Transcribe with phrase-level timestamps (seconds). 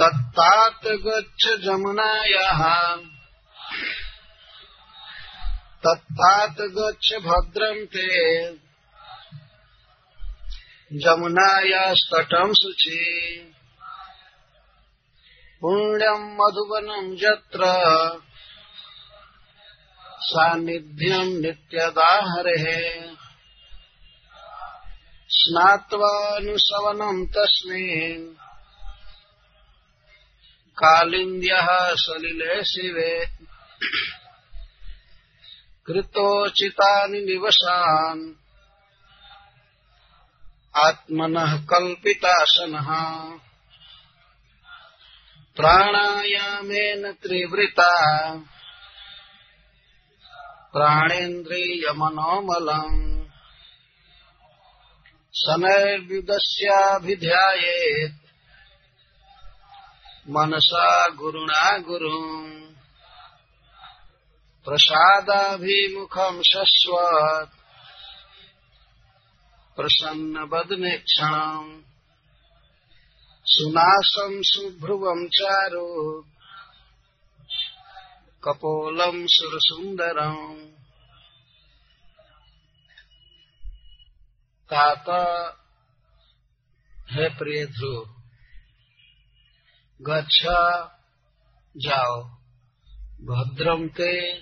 [0.00, 2.96] तत्तात् गच्छ जमुनायाः।
[5.86, 8.08] तत्तात् गच्छ भद्रं ते
[10.98, 13.02] जमुनायास्तटं शुचि।
[15.60, 17.62] पुण्यम् मधुवनम् यत्र।
[20.20, 23.14] सान्निध्यम् नित्यदा हरेः
[25.28, 28.45] स्नात्वानुशवनम् तस्मिन्
[30.78, 33.28] कालिन्द्यः सलिले शिवे।
[35.86, 38.32] कृतोचितानि निवसान्।
[40.76, 42.88] आत्मनः कल्पितासनः।
[45.56, 47.92] प्राणायामेन त्रिवृता।
[50.72, 53.26] प्राणेन्द्रियमनोमलम्।
[55.34, 58.25] शनैर्युदस्याभिध्यायेत्
[60.28, 62.74] मनसा गुरुणा गुरुम्
[64.64, 67.54] प्रसादाभिमुखम् शश्वत्।
[69.76, 71.82] प्रसन्नवदनेक्षणम्
[73.44, 76.24] सुनासम् सुभ्रुवम् चारु।
[78.44, 80.70] कपोलम् सुरसुन्दरम्
[84.74, 85.04] तात
[87.10, 88.15] है प्रिय ध्रुव
[90.02, 90.82] गच्छा,
[91.76, 92.24] जाओ।
[93.22, 94.40] भद्रम ते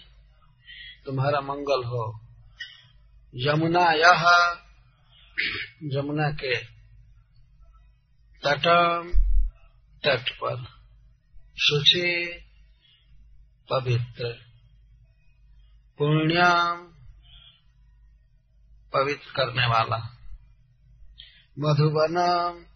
[1.07, 2.21] तुम्हारा मंगल हो।
[3.35, 4.23] यमुना यह
[5.83, 6.57] यमुना के
[8.47, 9.13] तटम
[10.05, 10.65] तट पर।
[11.59, 12.41] शुचि
[13.71, 14.45] पवित्र।
[15.99, 16.95] पुण्याम
[18.93, 19.97] पवित्र करने वाला।
[21.59, 22.75] मधुबनम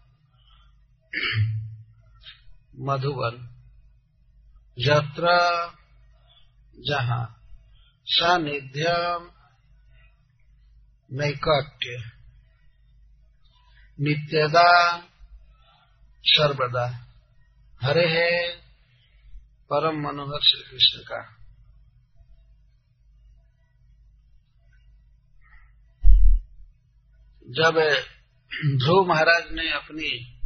[2.79, 3.55] मधुबन।
[4.77, 5.27] यत्र
[6.89, 7.43] जहाँ।
[8.05, 9.31] सानिध्यम
[11.11, 12.11] नैकट्य।
[13.99, 15.01] नित्यदा
[16.23, 17.05] सर्वदा।
[17.81, 18.55] हरे है
[19.69, 21.35] परम मनोहर श्री कृष्ण का।
[27.49, 27.73] जब
[28.83, 30.38] ध्रुव महाराज ने अपनी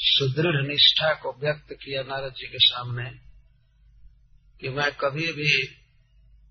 [0.00, 3.10] सुदृढ़ निष्ठा को व्यक्त किया नारद जी के सामने
[4.60, 5.66] कि मैं कभी भी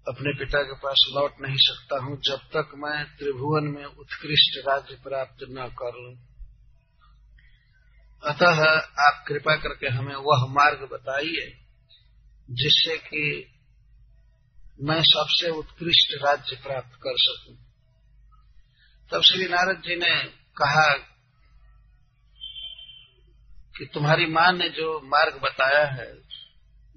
[0.08, 4.96] अपने पिता के पास लौट नहीं सकता हूँ जब तक मैं त्रिभुवन में उत्कृष्ट राज्य
[4.96, 6.18] प्राप्त न कर। लू
[8.24, 8.66] अतः
[9.08, 11.58] आप कृपा करके हमें वह मार्ग बताइए,
[12.52, 13.53] जिससे कि
[14.81, 17.56] मैं सबसे उत्कृष्ट राज्य प्राप्त कर सकूँ।
[19.12, 21.16] तब श्री नारद जी ने कहा
[23.78, 26.14] कि तुम्हारी माँ ने जो मार्ग बताया है,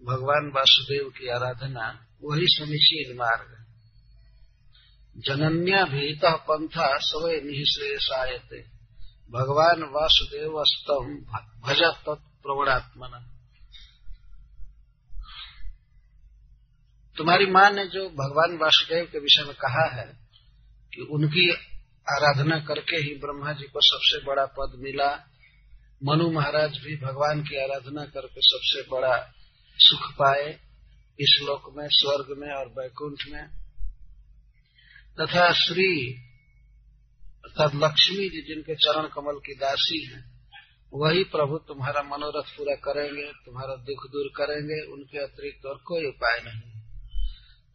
[0.03, 3.57] भगवान वासुदेव की आराधना, वही समीचीन मार्ग
[5.17, 8.61] जनन्या भीत पंथा सवय निश्रेषायते
[9.33, 11.15] भगवान वासुदेव स्तम
[11.61, 13.19] भज तत्प्रवणात्मन
[17.17, 20.07] तुम्हारी माँ ने जो भगवान वासुदेव के विषय में कहा है
[20.95, 21.51] कि उनकी
[22.07, 25.11] आराधना करके ही ब्रह्मा जी को सबसे बड़ा पद मिला
[26.05, 29.33] मनु महाराज भी भगवान की आराधना करके सबसे बड़ा
[29.79, 30.61] सुख पाए
[31.21, 33.49] इस लोक में, स्वर्ग में और वैकुंठ में।
[35.21, 36.15] तथा श्री
[37.45, 40.41] अर्थात लक्ष्मी जी जिनके चरण कमल की दासी हैं,
[40.95, 46.41] वही प्रभु तुम्हारा मनोरथ पूरा करेंगे, तुम्हारा दुख दूर करेंगे, उनके अतिरिक्त और कोई उपाय
[46.45, 46.81] नहीं।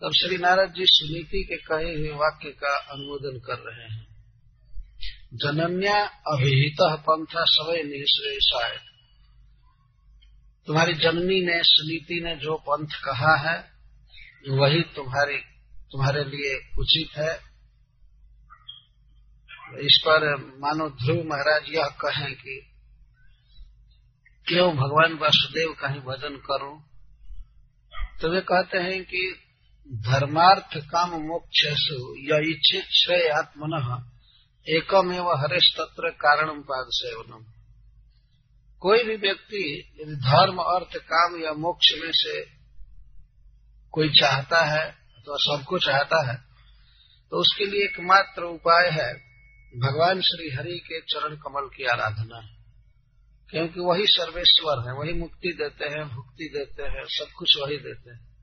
[0.01, 4.14] तब श्री नारद जी सुनीति के कहे हुए वाक्य का अनुमोदन कर रहे हैं।
[5.33, 8.79] जनन्या अभिहित पंथ सवय निश्रेषाय
[10.67, 13.71] तुम्हारी जननी ने, सुनीति ने जो पंथ कहा है,
[14.49, 15.37] वही तुम्हारी,
[15.91, 17.35] तुम्हारे लिए उचित है।
[19.85, 22.71] इस पर मानो ध्रुव महाराज यह कहें कि
[24.47, 26.83] क्यों भगवान वासुदेव का ही भजन करूँ?
[28.21, 29.35] तो वे कहते हैं कि
[29.91, 31.65] धर्मार्थ काम मोक्ष
[32.49, 34.11] इच्छे श्रेय आत्मन।
[34.69, 37.45] एकम एवं हरेश तत्र कारणम पाद सेवनम
[38.79, 42.41] कोई भी व्यक्ति यदि धर्म, अर्थ, काम या मोक्ष में से
[43.91, 44.91] कोई चाहता है
[45.25, 46.37] तो सबको चाहता है
[47.31, 49.25] तो उसके लिए एकमात्र उपाय है
[49.79, 52.51] भगवान श्री हरि के चरण कमल की आराधना।
[53.49, 58.11] क्योंकि वही सर्वेश्वर है, वही मुक्ति देते हैं, भुक्ति देते हैं, सब कुछ वही देते
[58.11, 58.35] हैं।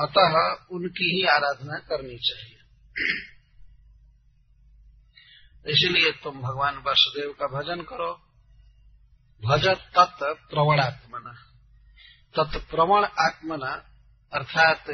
[0.00, 2.56] अतः उनकी ही आराधना करनी चाहिए।
[5.66, 8.26] इसलिए तुम भगवान वसुदेव का भजन करो।
[9.46, 11.46] भज तत् प्रवणात्मना।
[12.36, 13.70] तत्प्रवण आत्मना,
[14.34, 14.84] अर्थात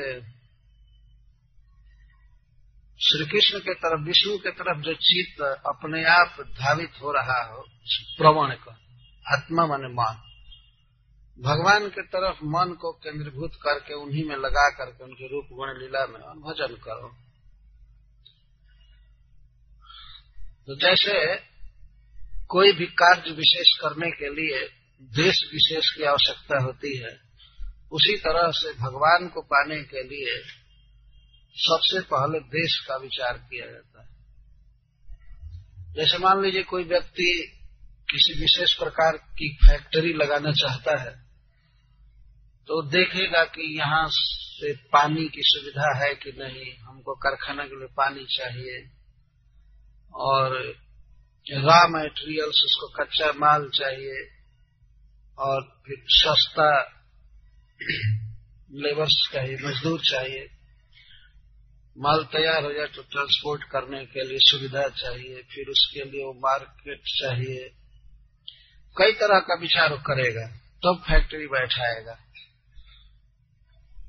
[3.02, 7.64] श्री कृष्ण के तरफ़, विष्णु के तरफ़ जो चित्त अपने आप धावित हो रहा हो
[8.18, 8.78] प्रवण का,
[9.36, 10.22] आत्मा मन मन।
[11.42, 16.06] भगवान के तरफ़ मन को केंद्रीभूत करके, उन्हीं में लगा करके, उनके रूप गुण लीला
[16.06, 17.25] में भजन करो।
[20.68, 21.14] तो जैसे
[22.46, 24.60] कोई भी कार्य विशेष करने के लिए
[25.12, 27.12] देश विशेष की आवश्यकता होती है,
[27.92, 30.38] उसी तरह से भगवान को पाने के लिए
[31.56, 34.14] सबसे पहले देश का विचार किया जाता है।
[35.94, 37.28] जैसे मान लीजिए कोई व्यक्ति
[38.10, 41.14] किसी विशेष प्रकार की फैक्ट्री लगाना चाहता है
[42.68, 47.88] तो देखेगा कि यहाँ से पानी की सुविधा है कि नहीं, हमको कारखाना के लिए
[47.96, 48.95] पानी चाहिए
[50.16, 50.76] और
[51.52, 54.30] रॉ मेटेरियल्स उसको कच्चा माल चाहिए
[55.38, 56.92] और फिर सस्ता
[58.72, 60.48] लेबर्स चाहिए, मजदूर चाहिए।
[61.98, 66.32] माल तैयार हो जाए तो ट्रांसपोर्ट करने के लिए सुविधा चाहिए, फिर उसके लिए वो
[66.32, 67.70] मार्केट चाहिए।
[68.96, 72.18] कई तरह का विचार करेगा, तब तो फैक्ट्री बैठाएगा।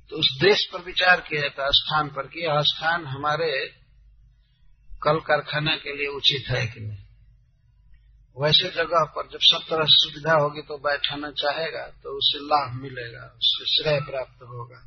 [0.09, 3.73] तो उस देश पर विचार किया जाता स्थान पर कि यह स्थान हमारे
[5.01, 7.03] कल कारखाना के लिए उचित है कि नहीं?
[8.37, 13.23] वैसे जगह पर जब सब तरह सुविधा होगी तो बैठाना चाहेगा तो उससे लाभ मिलेगा,
[13.35, 14.81] उससे श्रेय प्राप्त होगा।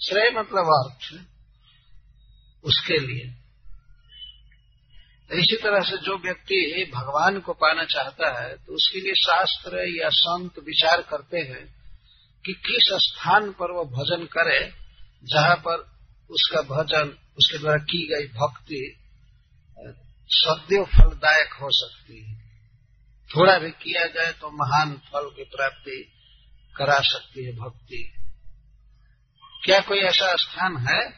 [0.00, 1.04] श्रेय मतलब अर्थ,
[2.64, 3.34] उसके लिए।
[5.30, 10.08] इसी तरह से जो व्यक्ति भगवान को पाना चाहता है तो उसके लिए शास्त्र या
[10.12, 11.64] संत विचार करते हैं
[12.44, 14.60] कि किस स्थान पर वो भजन करे,
[15.24, 15.76] जहाँ पर
[16.30, 18.96] उसका भजन, उसके द्वारा की गई भक्ति
[20.30, 22.40] सद्यो फलदायक हो सकती है।
[23.36, 26.12] थोड़ा भी किया जाए तो महान फल की प्राप्ति
[26.76, 28.12] करा सकती है भक्ति।
[29.64, 31.10] क्या कोई ऐसा स्थान है?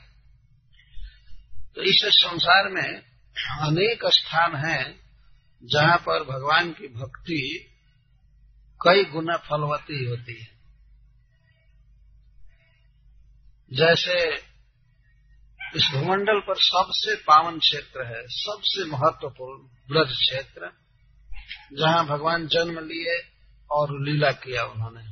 [1.74, 3.02] तो इस संसार में
[3.60, 5.00] अनेक स्थान हैं
[5.64, 7.68] जहाँ पर भगवान की भक्ति
[8.86, 10.52] कई गुना फलवती होती है।
[13.72, 14.42] जैसे
[15.76, 20.72] इस भूमंडल पर सबसे पावन क्षेत्र है, सबसे महत्वपूर्ण ब्रज क्षेत्र,
[21.72, 23.22] जहाँ भगवान जन्म लिए
[23.70, 25.04] और लीला किया उन्होंने।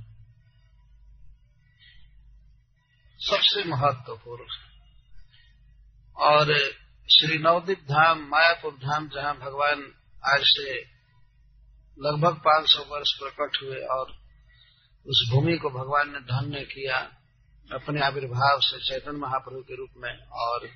[3.18, 4.44] सबसे महत्वपूर्ण।
[6.16, 6.46] और
[7.12, 9.94] श्री नवदीप धाम, मायापुर धाम, जहाँ भगवान
[10.34, 10.80] आज से
[11.98, 14.10] लगभग 500 वर्ष प्रकट हुए और
[15.06, 17.19] उस भूमि को भगवान ने धन्य किया
[17.72, 20.69] अपने आविर्भाव से चैतन्य महाप्रभु के रूप में और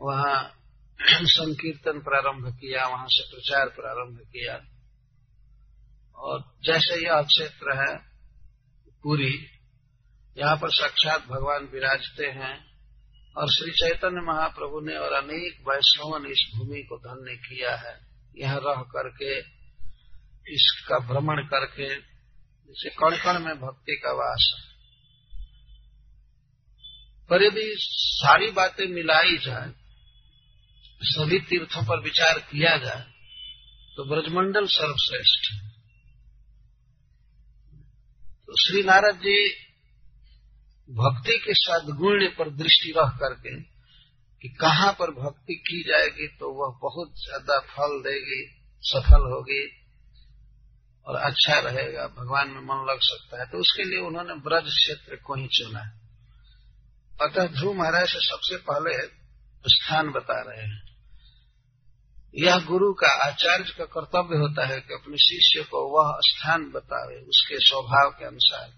[0.00, 0.56] वहाँ
[1.24, 4.60] संकीर्तन प्रारंभ किया, वहाँ से प्रचार प्रारंभ किया।
[6.16, 7.96] और जैसे यह क्षेत्र है,
[9.02, 9.48] पूरी,
[10.38, 12.64] यहाँ पर साक्षात भगवान विराजते हैं
[13.36, 18.00] और श्री चैतन्य महाप्रभु ने और अनेक वैष्णव ने इस भूमि को धन्य किया है।
[18.36, 19.38] यहाँ रह करके,
[20.54, 21.88] इसका भ्रमण करके,
[22.66, 24.69] जैसे कण कण में भक्ति का वास है।
[27.30, 29.70] पर यदि सारी बातें मिलाई जाए,
[31.06, 33.04] सभी तीर्थों पर विचार किया जाए
[33.96, 35.58] तो ब्रजमंडल सर्वश्रेष्ठ है।
[38.46, 39.36] तो श्री नारद जी
[40.88, 43.54] भक्ति के सदगुण पर दृष्टि रख करके
[44.44, 48.42] कि कहाँ पर भक्ति की जाएगी तो वह बहुत ज़्यादा फल देगी,
[48.82, 49.64] सफल होगी
[51.06, 55.16] और अच्छा रहेगा। भगवान में मन लग सकता है। तो उसके लिए उन्होंने ब्रज क्षेत्र
[55.16, 55.99] को ही चुना है।
[57.22, 59.08] अतः ध्रुव महाराज से सबसे पहले
[59.66, 60.90] स्थान बता रहे हैं।
[62.36, 67.16] यह गुरु का आचार्य का कर्तव्य होता है कि अपने शिष्य को वह स्थान बतावे,
[67.16, 68.72] उसके स्वभाव के अनुसार,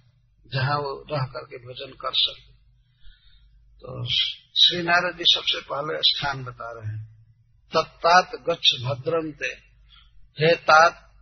[0.52, 2.52] जहाँ वो रह करके भजन कर सके।
[3.76, 4.04] तो
[4.60, 7.26] श्री नारद जी सबसे पहले स्थान बता रहे हैं।
[7.76, 9.72] तत्तात गच्छ भद्रम ते
[10.40, 11.12] हे तात,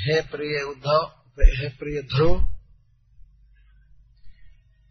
[0.00, 2.44] हे प्रिय उद्धव, हे प्रिय ध्रुव,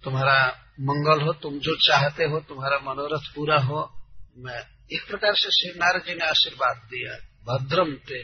[0.04, 3.94] तुम्हारा मंगल हो, तुम जो चाहते हो, तुम्हारा मनोरथ पूरा हो।
[4.38, 4.60] मैं
[4.94, 7.14] एक प्रकार से श्री नारद जी ने आशीर्वाद दिया।
[7.46, 8.24] भद्रम ते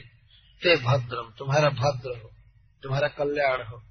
[0.62, 2.32] ते भद्रम, तुम्हारा भद्र हो,
[2.84, 3.84] तुम्हारा कल्याण हो।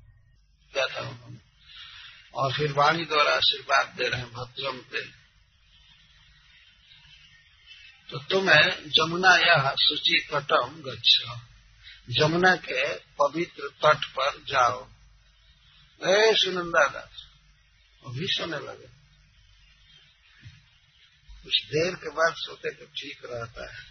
[0.72, 1.36] क्या था उन्होंने
[2.34, 5.06] और फिर वाणी द्वारा आशीर्वाद दे रहे हैं, भद्रम ते।
[8.10, 11.40] तो तुम्हें जमुना या सूची तटम गच्छ।
[12.10, 14.88] जमुना के पवित्र तट पर जाओ।
[16.04, 17.31] ए सुनंदा दास
[18.02, 18.88] अभी सोने लगे।
[21.42, 23.82] कुछ देर के बाद सोते तो ठीक रहता है।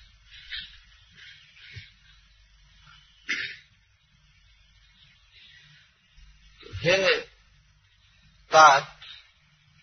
[6.62, 7.22] तो हे
[8.52, 9.00] तात,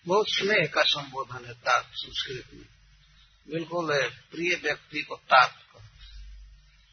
[0.06, 2.66] बहुत स्नेह का संबोधन है तात संस्कृत में।
[3.48, 3.86] बिल्कुल
[4.30, 5.80] प्रिय व्यक्ति को तात को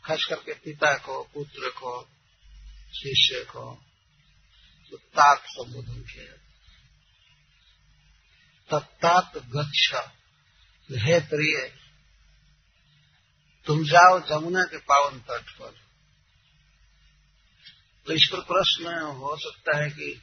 [0.04, 1.94] खास करके पिता को, पुत्र को,
[2.94, 3.76] शिष्य को
[4.92, 6.34] तो तात संबोधन किया
[8.72, 9.96] तत्तात गच्छ।
[10.92, 11.74] हे प्रिय,
[13.66, 15.74] तुम जाओ जमुना के पावन तट पर।
[18.06, 20.22] तो इस पर प्रश्न हो सकता है कि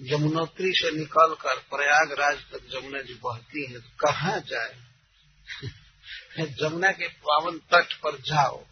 [0.00, 4.84] यमुनोत्री से निकलकर प्रयागराज तक जमुना जी बहती है तो कहाँ जाए?
[6.46, 8.66] जमुना के पावन तट पर जाओ।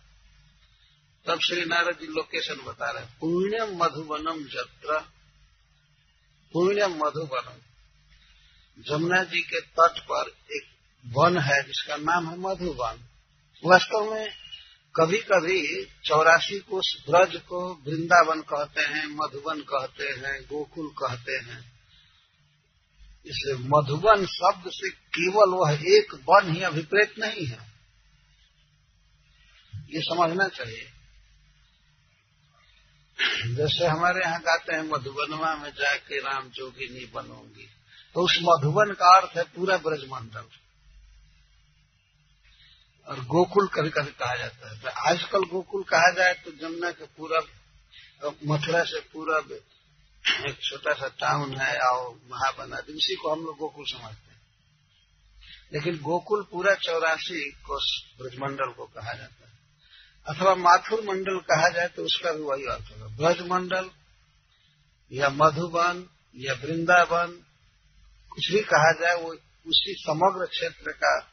[1.26, 5.00] तब श्री नारद जी लोकेशन बता रहे पुण्यम मधुबनम जत्र।
[6.52, 7.67] पुण्यम मधुबनम
[8.86, 10.62] जमुना जी के तट पर एक
[11.06, 13.08] वन है, जिसका नाम है मधुबन
[13.64, 14.28] वास्तव में
[14.96, 21.72] कभी कभी चौरासी को ब्रज को वृंदावन कहते हैं मधुबन कहते हैं, गोकुल कहते हैं।
[23.26, 27.72] इसलिए मधुबन शब्द से केवल वह एक वन ही अभिप्रेत नहीं है।
[29.74, 30.90] ये समझना चाहिए।
[33.54, 37.70] जैसे हमारे यहाँ गाते हैं मधुबनवा में जाके राम जोगिनी बनोगी।
[38.14, 40.44] तो उस मधुबन का अर्थ है पूरा ब्रजमंडल।
[43.08, 47.04] और गोकुल कभी कभी कहा जाता है। तो आजकल गोकुल कहा जाए तो जमुना के
[47.06, 47.46] पूरब
[48.46, 49.52] मथुरा से पूरब,
[50.46, 54.40] एक छोटा सा टाउन है आओ महाबना इसी को हम लोग गोकुल समझते हैं।
[55.72, 57.78] लेकिन गोकुल पूरा चौरासी को
[58.18, 59.56] ब्रजमंडल को कहा जाता है।
[60.26, 63.90] अथवा माथुर मंडल कहा जाए तो उसका भी वही अर्थ होगा। ब्रजमंडल,
[65.12, 67.30] या मधुबन, या वृंदावन
[68.38, 69.32] कुछ भी कहा जाए वो
[69.66, 71.30] उसी समग्र क्षेत्र का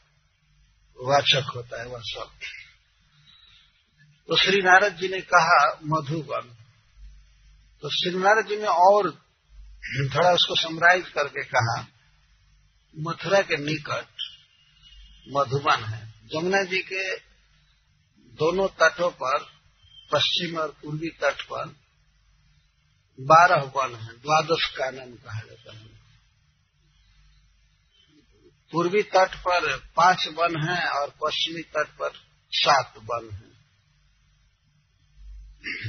[0.98, 2.30] वाचक होता है वह सब
[4.28, 6.56] तो श्री नारद जी ने कहा, मधुबन।
[7.82, 9.10] तो श्री नारद जी ने और
[10.14, 11.86] थोड़ा उसको समराइज करके कहा,
[12.98, 14.06] मथुरा के निकट
[15.28, 17.16] मधुबन है। जमुना जी के
[18.34, 19.38] दोनों तटों पर,
[20.12, 21.66] पश्चिम और पूर्वी तट पर
[23.20, 25.95] बारह वन है, द्वादश कानन कहा जाता है।
[28.72, 32.10] पूर्वी तट पर पाँच वन हैं और पश्चिमी तट पर
[32.52, 33.46] सात वन हैं।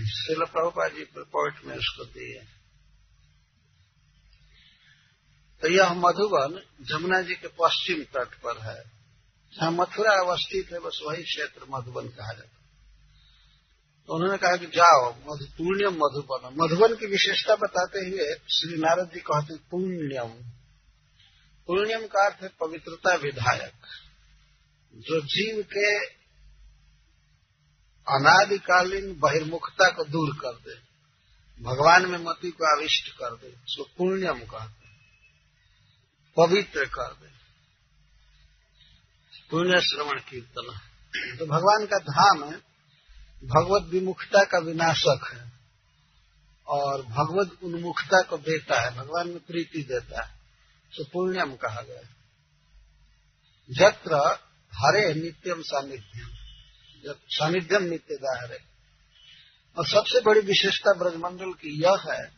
[0.06, 2.42] शिल प्रभुपा जी रिपोर्ट में उसको दिए।
[5.62, 8.84] तो यह मधुबन जमुना जी के पश्चिम तट पर है।
[9.54, 12.58] जहाँ मथुरा अवस्थित है, बस वही क्षेत्र मधुबन कहा जाता
[14.08, 19.12] तो उन्होंने कहा कि जाओ, मधु, पुण्यम मधुबन। मधुबन की विशेषता बताते हुए श्री नारद
[19.14, 20.57] जी कहते पुण्यम।
[21.68, 23.74] पुण्यम का अर्थ है पवित्रता विधायक।
[24.96, 26.06] जो जीव के
[28.16, 30.76] अनादिकालीन बहिर्मुखता को दूर कर दे,
[31.64, 34.88] भगवान में मति को आविष्ट कर दे, उसको पुण्यम कहते
[36.38, 37.28] पवित्र कर दे।
[39.52, 40.80] पुण्य श्रवण कीर्तन।
[41.38, 42.58] तो भगवान का धाम है,
[43.44, 45.52] भगवत विमुखता का विनाशक है,
[46.68, 50.37] और भगवत उन्मुखता को देता है, भगवान में प्रीति देता है।
[50.94, 52.02] तो पुण्यम कहा गया
[53.70, 54.16] जत्र
[54.74, 56.30] हरे नित्यम सानिध्यम।
[57.30, 58.60] सानिध्यम नित्यदा हरे
[59.78, 62.32] और सबसे बड़ी विशेषता ब्रजमंडल की यह है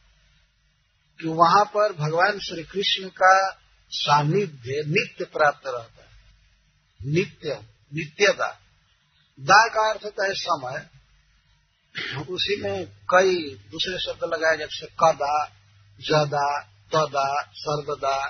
[1.19, 3.51] कि वहाँ पर भगवान श्री कृष्ण का
[3.91, 6.09] सानिध्य नित्य प्राप्त रहता है।
[7.05, 7.59] नित्य
[7.93, 8.59] नित्यता
[9.39, 10.89] दा का अर्थ होता है समय।
[12.29, 15.45] उसी में कई दूसरे शब्द लगाए, जैसे कदा,
[15.99, 18.27] जदा तदा, सर्वदा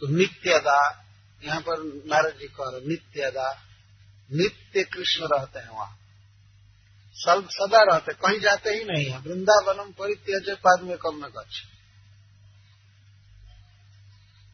[0.00, 1.04] तो नित्यदा,
[1.44, 3.62] यहाँ पर नारद जी कह रहे नित्यदा।
[4.32, 5.98] नित्य कृष्ण रहते हैं वहाँ।
[7.14, 11.54] सब सदा रहते कहीं जाते ही नहीं है। वृंदावनम परित्यज पाद में कम न कच्छ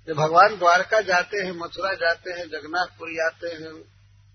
[0.06, 3.72] जब भगवान द्वारका जाते हैं, मथुरा जाते हैं, जगन्नाथपुरी जाते हैं,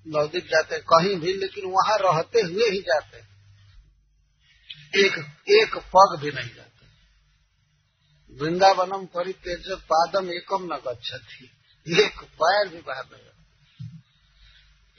[0.08, 3.28] नवदीप जाते हैं, कहीं भी, लेकिन वहाँ रहते हुए ही जाते हैं।
[4.96, 5.14] एक
[5.50, 6.75] एक पग भी नहीं जाते।
[8.36, 11.50] वृंदावनम परित्यज पादम एकम न गच्छति।
[11.88, 13.24] एक पैर भी बाहर नहीं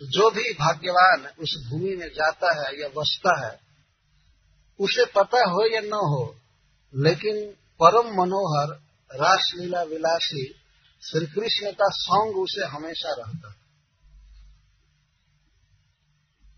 [0.00, 3.60] तो जो भी भाग्यवान उस भूमि में जाता है या बसता है,
[4.80, 6.36] उसे पता हो या न हो,
[6.94, 7.46] लेकिन
[7.80, 8.74] परम मनोहर,
[9.10, 10.44] रासलीला विलासी
[11.02, 13.54] श्री कृष्ण का सॉन्ग उसे हमेशा रहता है।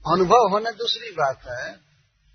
[0.04, 1.80] अनुभव होने दूसरी बात है,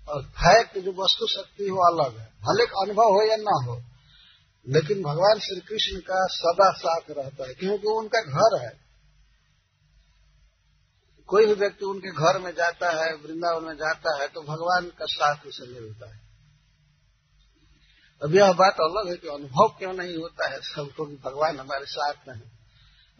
[0.08, 3.82] और फैक्ट जो वस्तु शक्ति हो अलग है, भले अनुभव हो या ना हो
[4.68, 8.84] लेकिन भगवान श्री कृष्ण का सदा साथ रहता है, क्योंकि वो उनका घर है।
[11.28, 15.04] कोई भी व्यक्ति उनके घर में जाता है, वृंदावन में जाता है तो भगवान का
[15.04, 16.20] साथ उसे मिलता है।
[18.22, 21.84] अब यह बात अलग है कि अनुभव क्यों नहीं होता है, सबको कि भगवान हमारे
[21.86, 22.48] साथ में है।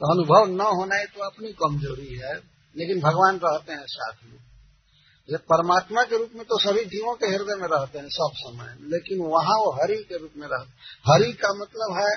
[0.01, 2.35] तो अनुभव न होना ही तो अपनी कमज़ोरी है,
[2.77, 4.54] लेकिन भगवान रहते हैं साथ में।
[5.29, 8.77] जब परमात्मा के रूप में तो सभी जीवों के हृदय में रहते हैं सब समय
[8.91, 10.71] लेकिन वहाँ वो हरि के रूप में रहते
[11.05, 12.13] हरि का मतलब है,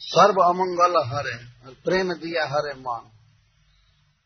[0.00, 1.36] सर्व अमंगल हरे,
[1.84, 3.10] प्रेम दिया हरे मन।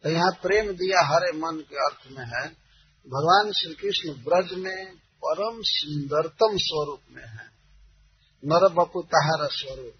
[0.04, 2.46] तो यहाँ प्रेम दिया हरे मन के अर्थ में है,
[3.06, 7.46] भगवान श्री कृष्ण ब्रज में परम सुंदरतम स्वरूप में है।
[8.42, 9.94] नर बपु तहारा स्वरूप।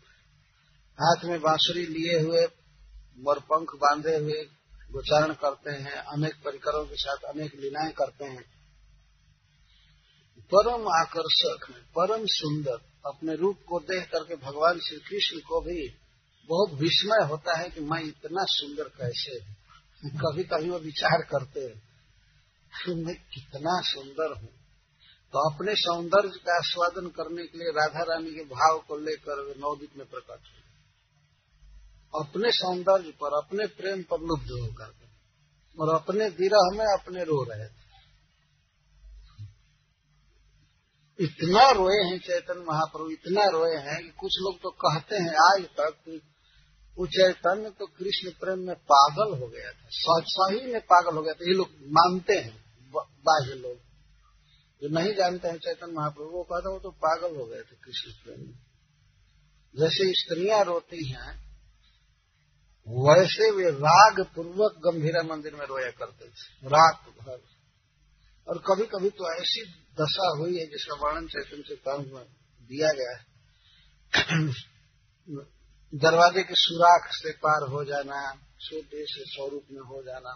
[0.98, 2.46] हाथ में बांसुरी लिए हुए
[3.18, 4.42] मोरपंख बांधे हुए
[4.90, 8.44] गोचारण करते हैं, अनेक परिकरों के साथ अनेक लीलाएँ करते हैं।
[10.54, 15.88] परम आकर्षक है परम सुंदर, अपने रूप को देख करके भगवान श्री कृष्ण को भी
[16.48, 19.62] बहुत विस्मय होता है कि मैं इतना सुंदर कैसे
[20.04, 21.82] कभी कभी वो विचार करते हैं
[22.72, 24.48] कि मैं कितना सुंदर हूँ।
[25.32, 29.90] तो अपने सौंदर्य का आस्वादन करने के लिए राधा रानी के भाव को लेकर नवदीप
[29.96, 30.61] में प्रकट हुए।
[32.12, 34.90] अपने सौंदर्य पर, अपने प्रेम पर लुब्ध होकर
[35.76, 37.80] और अपने विरह में अपने रो रहे थे।
[41.18, 45.64] इतना रोए हैं चैतन्य महाप्रभु, इतना रोए हैं कि कुछ लोग तो कहते हैं, आज
[45.76, 46.20] तक
[46.96, 51.34] वो चैतन्य तो कृष्ण प्रेम में पागल हो गया था सही में पागल हो गया
[51.34, 52.56] था। ये लोग मानते हैं
[52.94, 53.76] बाह्य लोग,
[54.82, 58.12] जो नहीं जानते हैं चैतन्य महाप्रभु, वो कहते वो तो पागल हो गए थे कृष्ण
[58.24, 58.58] प्रेम में।
[59.74, 61.41] जैसे स्त्रियाँ रोती हैं
[62.86, 67.40] वैसे वे राग पूर्वक गंभीरा मंदिर में रोया करते थे, रात भर।
[68.46, 69.62] और कभी कभी तो ऐसी
[69.96, 72.24] दशा हुई है जिसका वर्णन चैतन्य चेतांश में
[72.70, 73.20] दिया गया है।
[75.92, 78.20] दरवाजे के सुराख से पार हो जाना
[78.60, 80.32] छोटे से स्वरूप में हो जाना।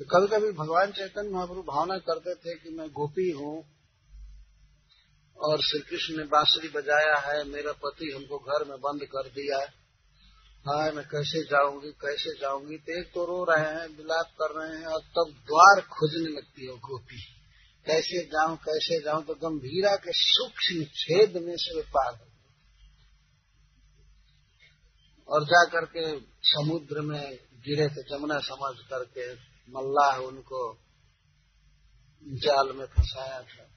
[0.00, 3.56] तो कभी कभी भगवान चैतन्य महाप्रभु भावना करते थे कि मैं गोपी हूँ
[5.38, 9.58] और श्री कृष्ण ने बांसुरी बजाया है, मेरा पति हमको घर में बंद कर दिया
[9.58, 9.81] है।
[10.68, 12.76] हाँ मैं कैसे जाऊँगी कैसे जाऊँगी?
[12.76, 16.66] तो एक तो रो रहे हैं, विलाप कर रहे हैं, और तब द्वार खोजने लगती
[16.66, 17.22] है गोपी।
[17.86, 19.24] कैसे जाऊँ कैसे जाऊँ?
[19.24, 22.32] तो गंभीरा के सूक्ष्म छेद में से वे पार
[25.28, 29.34] और जा करके समुद्र में गिरे थे, जमुना समझ करके
[29.68, 30.78] मल्लाह उनको
[32.26, 33.71] जाल में फंसाया था।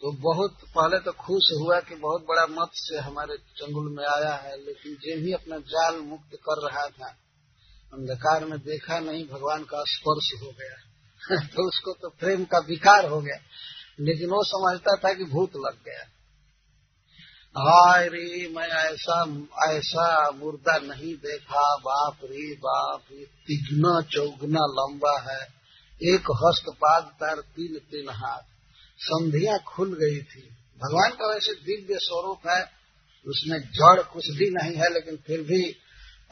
[0.00, 4.56] तो बहुत पहले तो खुश हुआ कि बहुत बड़ा मत्स्य हमारे चंगुल में आया है,
[4.66, 7.08] लेकिन जो भी अपना जाल मुक्त कर रहा था,
[7.94, 10.86] अंधकार में देखा नहीं, भगवान का स्पर्श हो गया।
[11.46, 13.40] तो उसको तो प्रेम का विकार हो गया।
[14.00, 16.02] लेकिन वो समझता था कि भूत लग गया।
[17.58, 25.32] हाय रे, मैं ऐसा ऐसा मुर्दा नहीं देखा, बाप रे बाप, ये तिगना चौगना लंबा
[25.32, 25.46] है।
[26.02, 28.55] एक हस्त पाद तार तीन तीन हाथ।
[28.98, 30.42] संधियाँ खुल गई थी।
[30.78, 32.64] भगवान का वैसे दिव्य स्वरूप है,
[33.26, 35.70] उसमें जड़ कुछ भी नहीं है, लेकिन फिर भी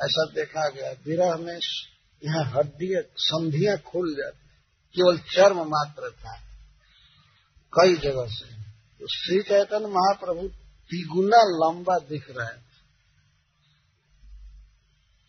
[0.01, 1.61] ऐसा देखा गया। विरह में
[2.25, 4.45] यहाँ हड्डी संधियाँ खुल जाती।
[4.95, 6.41] केवल चर्म मात्र था।
[7.73, 8.55] कई जगह से।
[9.01, 10.49] तो श्री चैतन्य महाप्रभु
[10.91, 12.75] तिगुना लंबा दिख रहे थे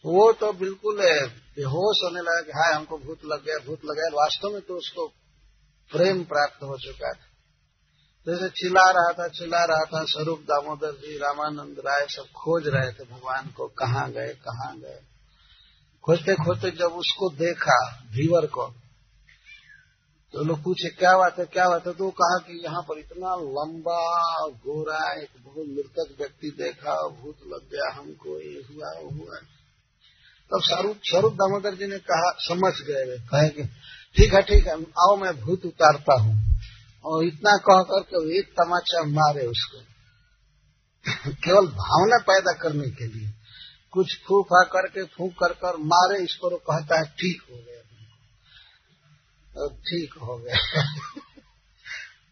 [0.06, 4.10] वो तो बिल्कुल बेहोश होने लगा कि हाय, हमको भूत लग गया, भूत लग गया।
[4.14, 5.14] वास्तव में तो उसको
[5.92, 7.32] प्रेम प्राप्त हो चुका था।
[8.28, 12.92] जैसे चिल्ला रहा था, चिल्ला रहा था, स्वरूप दामोदर जी, रामानंद राय सब खोज रहे
[12.92, 15.00] थे भगवान को, कहाँ गए कहाँ गए।
[16.04, 18.74] खोजते खोजते जब उसको देखा धीवर को
[20.34, 21.94] तो लोग पूछे, क्या बात है, क्या बात है?
[21.94, 24.00] तो कहा कि यहाँ पर इतना लंबा,
[24.48, 29.38] गोरा, एक बहुत मृतक व्यक्ति देखा, भूत लग गया, हमको ये हुआ हुआ।
[30.52, 33.64] तब स्वरूप स्वरूप दामोदर जी ने कहा, समझ गए कहे कि
[34.18, 36.60] ठीक है ठीक है, आओ मैं भूत उतारता हूँ।
[37.06, 39.78] और इतना कह करके एक तमाचा मारे उसको।
[41.32, 43.34] केवल भावना पैदा करने के लिए।
[43.92, 47.76] कुछ फूफा करके, फूक कर कर मारे इस पर कहता है, ठीक हो गया
[49.72, 50.82] ठीक हो गया।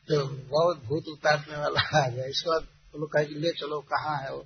[0.07, 4.23] तो बहुत भूत उतारने वाला आ गया। इसके बाद वो लोग कहे ले चलो, कहाँ
[4.23, 4.45] है वो?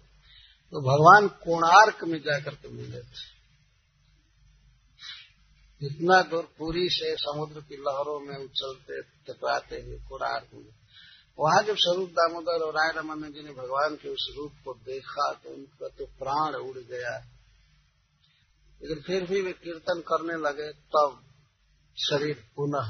[0.72, 3.37] तो भगवान कोणार्क में जाकर के मिले थे।
[5.82, 10.74] इतना दूर पूरी से समुद्र की लहरों में उछलते, टकराते हुए कोणार्क में
[11.40, 15.32] वहाँ जब स्वरूप दामोदर और राय रमन जी ने भगवान के उस रूप को देखा
[15.34, 17.12] तो उनका तो प्राण उड़ गया।
[18.82, 21.24] लेकिन फिर भी वे कीर्तन करने लगे, तब
[21.98, 22.90] शरीर पुनः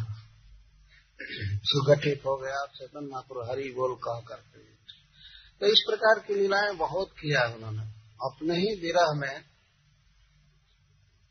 [1.64, 4.78] सुगठित हो गया। चेतन महापुर हरि बोल कह करते हैं
[5.62, 7.86] तो इस प्रकार की लीलाएँ बहुत किया उन्होंने।
[8.22, 9.44] अपने ही विरह में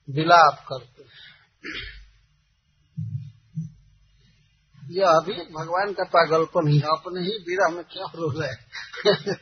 [0.09, 1.05] विलाप करते।
[4.91, 8.53] यह अभी भगवान का पागलपन ही। अपने ही विरह में क्या रो रहे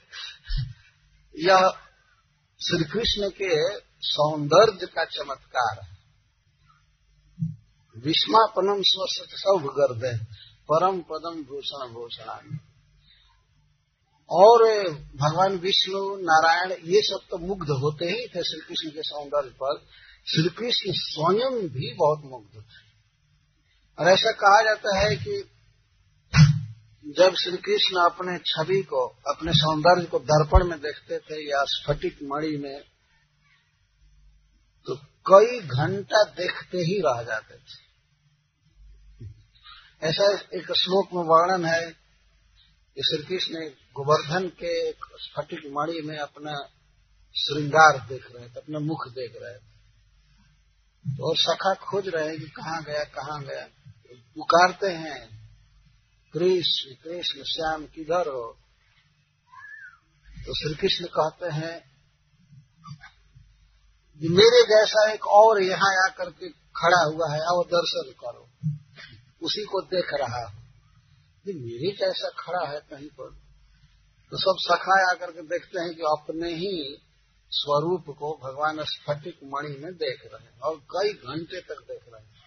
[1.45, 1.69] यह
[2.61, 5.95] श्री कृष्ण के सौंदर्य का चमत्कार है।
[7.97, 10.27] विस्मापनम स्वस्थ सब गर्द
[10.73, 12.59] परम पदम भूषण भूषण।
[14.31, 19.55] और भगवान विष्णु, नारायण, ये सब तो मुग्ध होते ही थे श्री कृष्ण के सौंदर्य
[19.63, 19.87] पर।
[20.27, 22.83] श्री कृष्ण स्वयं भी बहुत मुग्ध थे।
[23.99, 25.51] और ऐसा कहा जाता है कि
[27.07, 32.19] जब श्री कृष्ण अपने छवि को, अपने सौंदर्य को दर्पण में देखते थे या स्फटिक
[32.23, 32.81] मणि में
[34.87, 37.83] तो कई घंटा देखते ही रह जाते थे।
[40.03, 41.91] ऐसा एक श्लोक में वर्णन है
[42.97, 43.55] कि श्री कृष्ण
[43.97, 46.57] गोवर्धन के एक स्फटिक मणि में अपना
[47.35, 49.75] श्रृंगार देख रहे थे, अपना मुख देख रहे थे।
[51.09, 53.69] तो और सखा खोज रहे हैं कि कहाँ गया कहाँ गया।
[54.17, 55.49] पुकारते हैं,
[56.33, 58.59] कृष्ण कृष्ण, श्याम, किधर हो?
[60.47, 61.81] तो श्री कृष्ण कहते हैं
[64.21, 68.49] कि मेरे जैसा एक और यहाँ आकर के खड़ा हुआ है, आओ दर्शन करो।
[69.43, 70.65] उसी को देख रहा हूँ।
[71.47, 73.31] मेरे जैसा खड़ा है कहीं पर?
[74.31, 77.04] तो सब सखा आकर के देखते हैं कि अपने ही
[77.55, 82.23] स्वरूप को भगवान स्फटिक मणि में देख रहे हैं और कई घंटे तक देख रहे
[82.23, 82.45] हैं।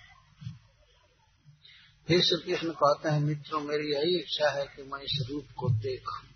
[2.08, 5.70] फिर श्री कृष्ण कहते हैं, मित्रों, मेरी यही इच्छा है कि मैं इस रूप को
[5.70, 6.28] देखूँ।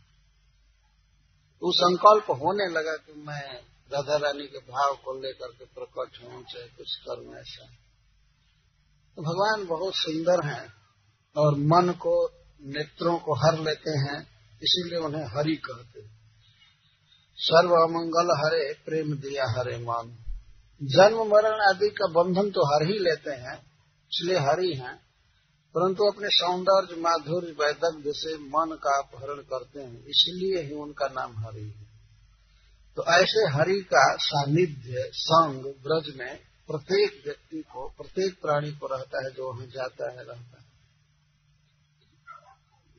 [1.64, 3.60] वो संकल्प होने लगा कि मैं
[3.94, 7.66] राधा रानी के भाव को लेकर के प्रकट हूँ, चाहे कुछ करूँ ऐसा।
[9.18, 10.74] तो भगवान बहुत सुंदर हैं
[11.36, 12.30] और मन को,
[12.64, 14.22] नेत्रों को हर लेते हैं,
[14.64, 16.21] इसीलिए उन्हें हरि कहते हैं।
[17.42, 20.10] सर्व अमंगल हरे, प्रेम दिया हरे मान।
[20.82, 23.58] जन्म, मरण आदि का बंधन तो हर ही लेते हैं,
[24.12, 24.96] इसलिए हरि हैं
[25.76, 31.38] परंतु अपने सौंदर्य, माधुर्य वैदग्ध से मन का अपहरण करते हैं, इसलिए ही उनका नाम
[31.38, 31.90] हरि है
[32.98, 39.24] तो ऐसे हरि का सानिध्य, संग, ब्रज में प्रत्येक व्यक्ति को, प्रत्येक प्राणी को रहता
[39.24, 40.68] है, जो वहाँ जाता है, रहता है।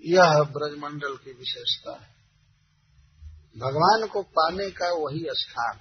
[0.05, 2.12] यह ब्रजमंडल की विशेषता है।
[3.59, 5.81] भगवान को पाने का वही स्थान।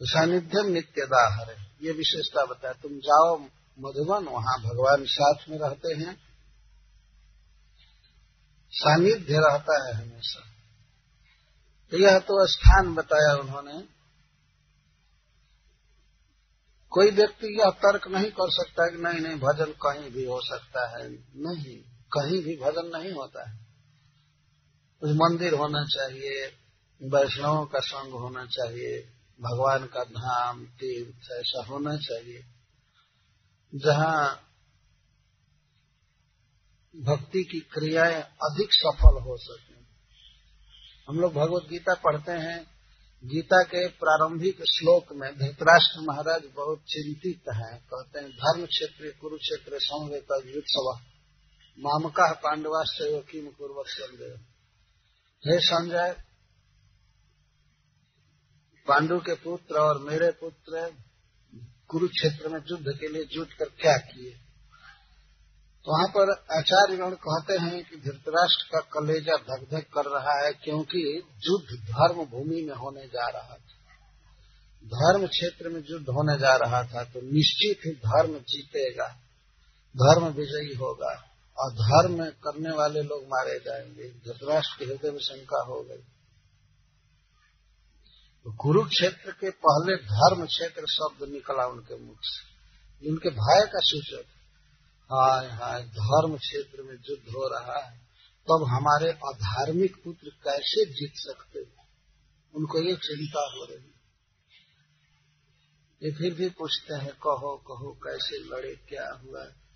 [0.00, 3.38] सानिध्यम नित्यदाहर। है ये विशेषता बताया, तुम जाओ
[3.78, 6.20] मधुबन, वहाँ भगवान साथ में रहते हैं।
[8.70, 10.40] सानिध्य रहता है हमेशा।
[11.90, 13.88] तो यह तो स्थान बताया उन्होंने।
[16.90, 20.88] कोई व्यक्ति यह तर्क नहीं कर सकता कि नहीं नहीं, भजन कहीं भी हो सकता
[20.88, 21.76] है। नहीं,
[22.12, 23.67] कहीं भी भजन नहीं होता है।
[25.00, 26.46] कुछ मंदिर होना चाहिए,
[27.02, 29.00] वैष्णवों का संग होना चाहिए,
[29.40, 32.44] भगवान का धाम, तीर्थ, ऐसा होना चाहिए।
[33.74, 34.44] जहाँ
[36.96, 39.74] भक्ति की क्रियाएँ अधिक सफल हो सके।
[41.08, 42.66] हम लोग भगवत गीता पढ़ते हैं।
[43.24, 49.72] गीता के प्रारंभिक श्लोक में धृतराष्ट्र महाराज बहुत चिंतित हैं। कहते हैं, धर्म क्षेत्र, कुरुक्षेत्र
[49.74, 50.98] संवेद युत्सव
[51.78, 54.57] मामका पांडवाश्चय किम पूर्वक संदेह?
[55.44, 56.14] हे संजय,
[58.86, 60.80] पांडु के पुत्र और मेरे पुत्र
[61.86, 64.32] कुरुक्षेत्र में युद्ध के लिए जुट कर क्या किए?
[65.86, 71.04] वहाँ पर आचार्यगण कहते हैं कि धृतराष्ट्र का कलेजा धक धक कर रहा है क्योंकि
[71.44, 73.78] युद्ध धर्म भूमि में होने जा रहा था।
[74.84, 79.08] धर्म क्षेत्र में युद्ध होने जा रहा था तो निश्चित ही धर्म जीतेगा,
[79.94, 81.27] धर्म विजयी होगा।
[81.60, 86.02] अधर्म करने वाले लोग मारे जाएँगे। धृतराष्ट्र के हृदय में शंका हो गई।
[88.44, 94.24] तो कुरुक्षेत्र के पहले धर्म क्षेत्र शब्द निकला उनके मुख से उनके भय का सूचक।
[95.12, 97.98] हाय हाय, धर्म क्षेत्र में युद्ध हो रहा है।
[98.50, 101.58] तब हमारे अधार्मिक पुत्र कैसे जीत सकते?
[101.58, 101.88] हैं
[102.54, 103.94] उनको ये चिंता हो रही।
[106.02, 109.42] ये फिर भी पूछते हैं, कहो कहो, कैसे लड़े, क्या हुआ?
[109.42, 109.67] है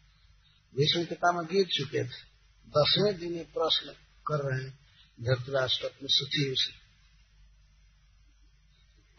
[0.75, 2.21] भीष्म पिता में गिर चुके थे
[2.69, 3.93] दसवें दिन ये प्रश्न
[4.27, 4.73] कर रहे हैं
[5.19, 6.81] धरतराष्ट्र अपने सुखी से।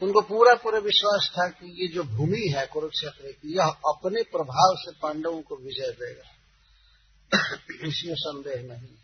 [0.02, 4.76] उनको पूरा पूरा विश्वास था कि ये जो भूमि है कुरुक्षेत्र की, यह अपने प्रभाव
[4.76, 6.28] से पांडवों को विजय देगा।
[7.88, 8.96] इसमें संदेह नहीं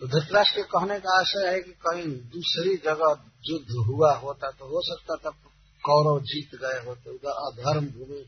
[0.00, 3.10] तो धृतराष्ट्र के कहने का आशय है कि कहीं दूसरी जगह
[3.44, 5.30] युद्ध हुआ होता तो हो सकता था
[5.84, 8.24] कौरव जीत गए होते, उधर अधर्म भूमि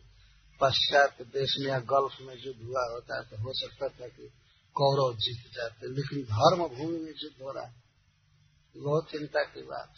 [0.64, 4.30] पश्चात देश में या गल्फ में युद्ध हुआ होता है तो हो सकता था कि
[4.74, 7.84] कौरव जीत जाते। लेकिन धर्म भूमि में युद्ध हो रहा है
[8.76, 9.94] बहुत चिंता की बात।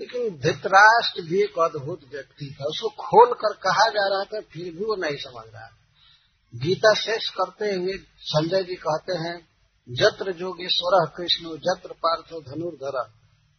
[0.00, 4.64] लेकिन धृतराष्ट्र भी एक अद्भुत व्यक्ति था, उसको खोल कर कहा जा रहा था, फिर
[4.64, 5.68] भी वो नहीं समझ रहा।
[6.54, 9.48] गीता शेष करते हुए संजय जी कहते हैं,
[9.88, 13.02] जत्र जोगेश्वर कृष्ण, जत्र पार्थो धनुर्धर,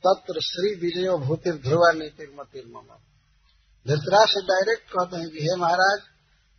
[0.04, 2.96] तत्र श्री विजय भूतिर ध्रुवा नीतिर मतिर मम
[3.88, 6.00] धृतराष्ट्र डायरेक्ट कहते हैं कि हे महाराज,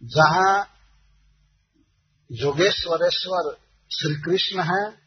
[0.03, 0.71] जहाँ
[2.33, 3.57] जोगेश्वरेश्वर
[3.91, 5.05] श्री कृष्ण है,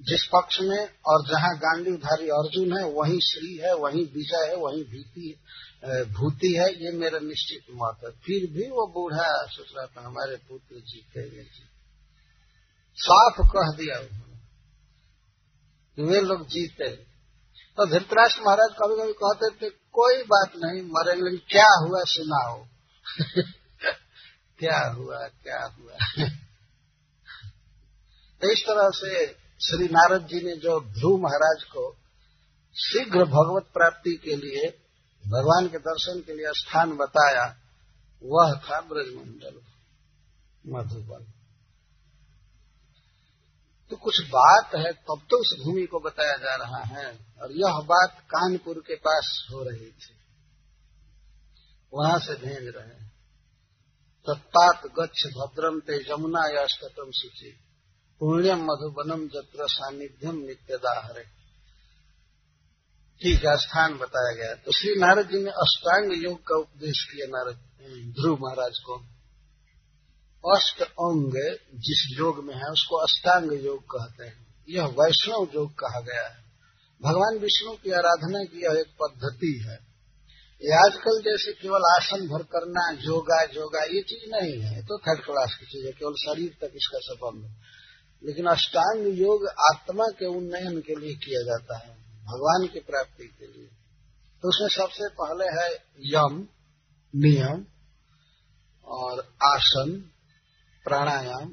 [0.00, 4.84] जिस पक्ष में, और जहाँ गांडीधारी अर्जुन है, वहीं श्री है, वहीं विजय है, वहीं
[4.84, 5.36] भीति
[6.12, 9.46] भूति है, ये मेरा निश्चित मत है। फिर भी वो बूढ़ा
[9.86, 11.64] था, हमारे पुत्र जी जीतेंगे जी
[12.98, 14.34] साफ़ कह दिया उन्होंने
[16.02, 17.13] वे लोग जीते।
[17.78, 22.66] तो धृतराष्ट्र महाराज कभी कभी कहते थे, कोई बात नहीं मरेंगे लेकिन क्या हुआ, सुनाओ।
[24.58, 26.26] क्या हुआ क्या हुआ?
[28.42, 29.26] तो इस तरह से
[29.66, 31.96] श्री नारद जी ने जो ध्रुव महाराज को
[32.76, 34.68] शीघ्र भगवत प्राप्ति के लिए,
[35.28, 37.56] भगवान के दर्शन के लिए स्थान बताया,
[38.24, 39.60] वह था ब्रजमंडल,
[40.66, 41.33] मधुबन।
[43.90, 47.06] तो कुछ बात है, तब तो उस भूमि को बताया जा रहा है।
[47.42, 50.14] और यह बात कानपुर के पास हो रही थी।
[51.94, 53.04] वहाँ से भेज रहे
[54.26, 57.50] तत्पात गच्छ भद्रम ते जमुना या स्तम सूची
[58.20, 61.24] पुण्यम मधुबनम जत्र सानिध्यम नित्यदाहरे।
[63.22, 67.26] ठीक है, स्थान बताया गया। तो श्री नारद जी ने अष्टांग योग का उपदेश किया,
[67.26, 67.56] नारद,
[68.20, 69.13] ध्रुव महाराज को।
[70.52, 71.32] अष्ट अंग
[71.74, 76.44] जिस योग में है, उसको अष्टांग योग कहते हैं। यह वैष्णव योग कहा गया है।
[77.02, 79.78] भगवान विष्णु की आराधना की यह एक पद्धति है।
[80.64, 85.24] ये आजकल जैसे केवल आसन भर करना, योगा योगा, ये चीज़ नहीं है। तो थर्ड
[85.24, 87.54] क्लास की चीज़ है, केवल शरीर तक इसका संबंध
[88.24, 93.46] लेकिन अष्टांग योग आत्मा के उन्नयन के लिए किया जाता है, भगवान की प्राप्ति के
[93.46, 93.66] लिए।
[94.42, 96.48] तो उसमें सबसे पहले है यम,
[97.16, 97.66] नियम
[98.84, 100.10] और आसन।
[100.86, 101.48] प्राणायाम,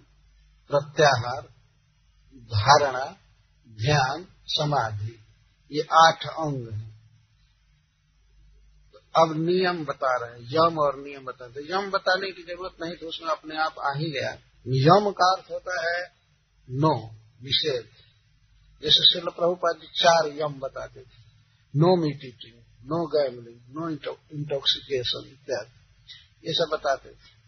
[0.70, 1.42] प्रत्याहार,
[2.52, 3.06] धारणा,
[3.70, 5.18] ध्यान, समाधि,
[5.72, 6.90] ये आठ अंग हैं।
[8.94, 12.76] तो अब नियम बता रहे हैं, यम और नियम बता रहे यम बताने की ज़रूरत
[12.82, 14.32] नहीं तो उसमें अपने आप आ ही गया।
[14.66, 16.02] यम का अर्थ होता है
[16.68, 16.94] नो
[17.44, 17.86] निषेध
[18.82, 21.20] जैसे शिल प्रभुपाद जी चार यम बताते थे।
[21.74, 27.41] No meat eating no gambling no intoxication इत्यादि। ये सब बताते थे।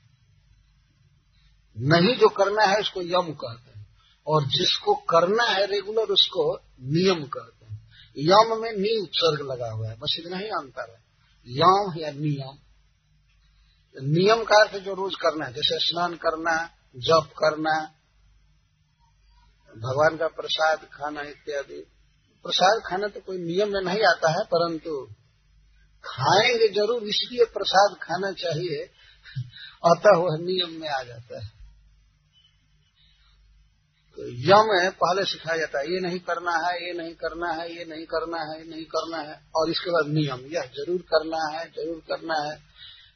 [1.78, 3.88] नहीं जो करना है उसको यम कहते हैं।
[4.28, 9.90] और जिसको करना है रेगुलर उसको नियम कहते हैं। यम में नी उत्सर्ग लगा हुआ
[9.90, 11.04] है, बस इतना ही अंतर है।
[11.48, 12.58] यम या नियम।
[14.04, 17.94] नियम का अर्थ जो रोज करना है, जैसे स्नान करना, जप करना,
[19.78, 21.86] भगवान का प्रसाद खाना इत्यादि।
[22.44, 25.08] प्रसाद खाना तो कोई नियम में नहीं आता है, परंतु
[26.04, 28.84] खाएँगे ज़रूर, इसलिए प्रसाद खाना चाहिए,
[29.86, 31.63] अतः वह नियम में आ जाता है।
[34.18, 37.78] तो यम है, पहले सिखाया जाता है, ये नहीं करना है, ये नहीं करना है,
[37.78, 41.58] ये नहीं करना है, ये नहीं करना है, और इसके बाद नियम, यह ज़रूर करना
[41.58, 42.56] है, ज़रूर करना है।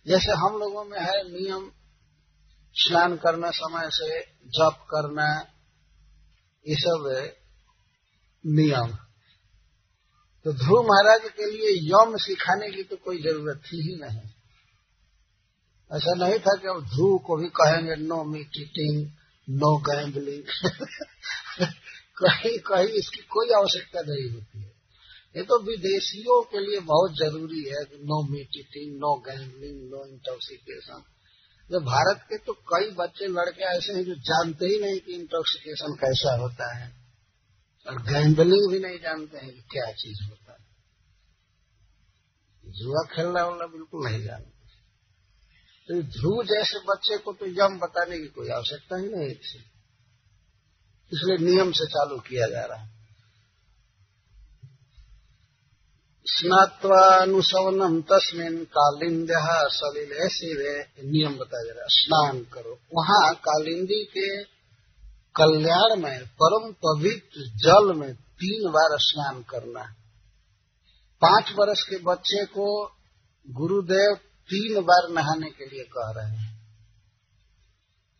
[0.07, 1.71] जैसे हम लोगों में है, नियम,
[2.75, 5.27] स्नान करना, समय से जप करना,
[6.65, 7.05] ये सब
[8.45, 8.97] नियम।
[10.45, 14.29] तो ध्रुव महाराज के लिए यम सिखाने की तो कोई ज़रूरत थी ही नहीं।
[15.91, 19.05] ऐसा नहीं था कि अब ध्रुव को भी कहेंगे no meat eating
[19.49, 20.43] no gambling
[22.17, 24.73] कहीं कहीं इसकी कोई आवश्यकता नहीं होती है।
[25.35, 31.03] ये तो विदेशियों के लिए बहुत ज़रूरी है no meat eating no gambling no intoxication
[31.71, 35.93] जो भारत के तो कई बच्चे, लड़के ऐसे हैं जो जानते ही नहीं कि इंटॉक्सिकेशन
[35.93, 36.95] कैसा होता है।
[37.87, 40.67] और गैम्बलिंग भी नहीं जानते हैं कि क्या चीज़ होता है।
[42.71, 44.56] जुआ खेलना वाला बिल्कुल नहीं जानते।
[45.89, 49.59] तो ध्रुव जैसे बच्चे को तो यम बताने की कोई आवश्यकता ही नहीं थी
[51.11, 52.95] इसलिए नियम से चालू किया जा रहा है।
[56.27, 59.29] स्नात्वानुसवनम तस्मिन कालिंद
[59.71, 60.73] सलिल शिवे
[61.03, 64.43] नियम बताया जा रहा है। स्नान करो। वहाँ कालिंदी के
[65.35, 69.83] कल्याण में, परम पवित्र जल में तीन बार स्नान करना
[71.21, 72.67] पाँच वर्ष के बच्चे को
[73.45, 74.15] गुरुदेव
[74.49, 76.55] तीन बार नहाने के लिए कह रहे हैं।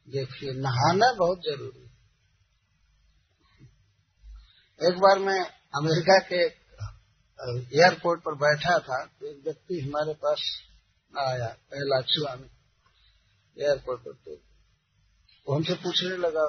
[0.07, 1.85] देखिए, नहाना बहुत ज़रूरी
[4.81, 5.39] एक बार मैं
[5.75, 6.41] अमेरिका के
[7.75, 10.43] एयरपोर्ट पर बैठा था तो एक व्यक्ति हमारे पास
[11.13, 12.49] आया पहला छुआ में,
[13.57, 14.35] एयरपोर्ट पर तो।
[15.47, 16.45] वो हमसे पूछने लगा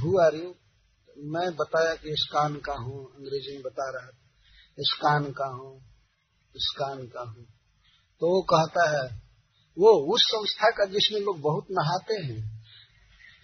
[0.00, 0.54] हु आर यू
[1.16, 4.20] मैं बताया कि स्कान का हूँ, अंग्रेज़ी में बता रहा था
[4.90, 5.72] स्कान का हूँ
[6.54, 7.46] स्कान का हूँ।
[8.22, 9.20] तो वो कहता है,
[9.78, 12.66] वो उस संस्था का जिसमें लोग बहुत नहाते हैं।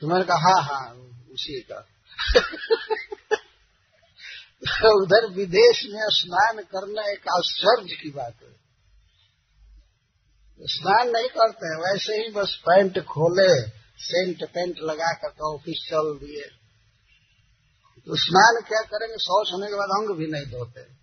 [0.00, 1.88] तो मैंने कहा हाँ हाँ उसी का।
[5.02, 8.56] उधर विदेश में स्नान करना एक आश्चर्य की बात है।
[10.60, 16.26] स्नान नहीं करते हैं वैसे ही बस पैंट खोले, सेंट पेंट लगा कर ऑफ़िस चल
[16.26, 16.44] दिए।
[18.06, 19.14] तो स्नान क्या करेंगे?
[19.14, 20.97] शौच होने के बाद अंग भी नहीं धोते।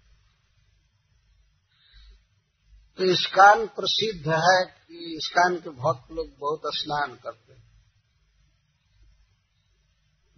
[3.00, 7.64] तो स्कान प्रसिद्ध है कि स्कान के भक्त लोग बहुत स्नान करते हैं।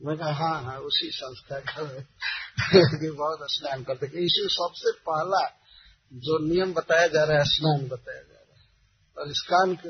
[0.06, 1.84] मैं कहा हाँ हाँ उसी संस्था का
[3.15, 5.48] बहुत स्नान करते हैं। इसी सबसे पहला
[6.13, 8.67] जो नियम बताया जा रहा है, स्नान बताया जा रहा है।
[9.17, 9.89] और स्कान के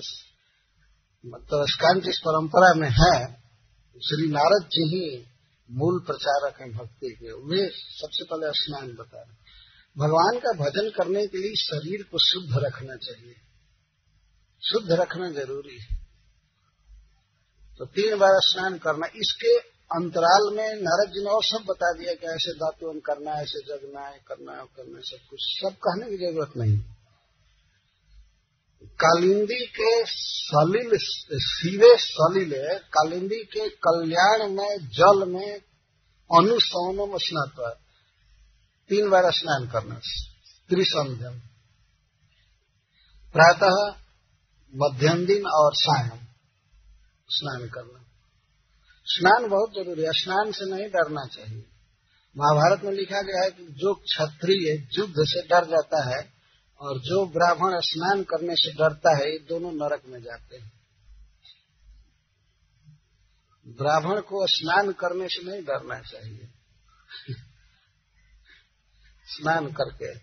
[1.29, 3.33] मतलब स्कान जिस परंपरा में है,
[3.97, 5.25] श्री नारद जी ही
[5.71, 9.46] मूल प्रचारक हैं भक्ति के। वे सबसे पहले स्नान बता रहे
[9.97, 13.35] भगवान का भजन करने के लिए शरीर को शुद्ध रखना चाहिए।
[14.69, 15.97] शुद्ध रखना ज़रूरी है।
[17.77, 19.57] तो तीन बार स्नान करना, इसके
[19.95, 23.59] अंतराल में नारद जी ने और सब बता दिया कि ऐसे दातुन करना है, ऐसे
[23.59, 26.79] जगना है, करना है करना है, सब कुछ। सब कहने की ज़रूरत नहीं।
[28.83, 30.89] कालिंदी के सलिल
[31.33, 35.53] सीवे सलिल, कालिंदी के कल्याण में, जल में
[36.37, 37.83] अनुसवनम स्नात
[38.89, 39.95] तीन बार स्नान करना
[40.69, 41.39] त्रिसंध्यम
[43.35, 44.01] प्रातः
[44.75, 46.25] मध्यम दिन और सायं
[47.29, 48.05] स्नान करना।
[49.05, 51.65] स्नान बहुत ज़रूरी है, स्नान से नहीं डरना चाहिए।
[52.37, 56.33] महाभारत में लिखा गया है कि जो क्षत्रिय युद्ध से डर जाता है
[56.81, 60.71] और जो ब्राह्मण स्नान करने से डरता है, ये दोनों नरक में जाते हैं।
[63.67, 66.49] ब्राह्मण को स्नान करने से नहीं डरना चाहिए।
[69.27, 70.15] स्नान करके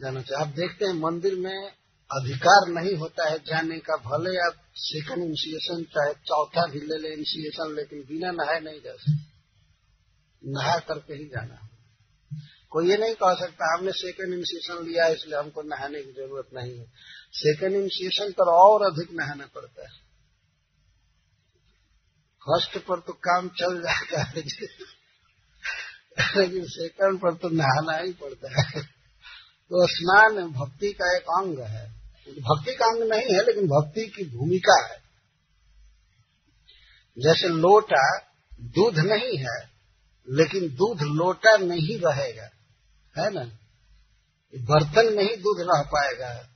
[0.00, 1.72] जाना चाहिए। आप देखते हैं मंदिर में
[2.10, 7.08] अधिकार नहीं होता है जाने का, भले आप सेकंड इनिशिएशन चाहे चौथा भी ले ले
[7.08, 9.30] इनिशिएशन लेकिन बिना नहाए नहीं जा सकते।
[10.50, 11.68] नहा करके ही जाना।
[12.70, 16.48] कोई ये नहीं कह सकता, हमने सेकंड इनिशिएशन लिया है इसलिए हमको नहाने की ज़रूरत
[16.54, 16.86] नहीं है।
[17.32, 20.10] सेकंड इनिशिएशन पर और अधिक नहाना पड़ता है।
[22.42, 24.42] फ़र्स्ट पर तो काम चल जाता है।
[26.20, 28.82] लेकिन सेकंड पर तो नहाना ही पड़ता है।
[29.72, 34.36] तो स्नान भक्ति का एक अंग है। भक्ति का अंग नहीं है, लेकिन भक्ति की
[34.36, 35.00] भूमिका है।
[37.18, 38.18] जैसे लोटा
[38.60, 39.70] दूध नहीं है,
[40.30, 42.44] लेकिन दूध लोटा नहीं रहेगा,
[43.18, 43.44] है ना?
[44.56, 46.48] बर्तन में ही दूध रह पाएगा।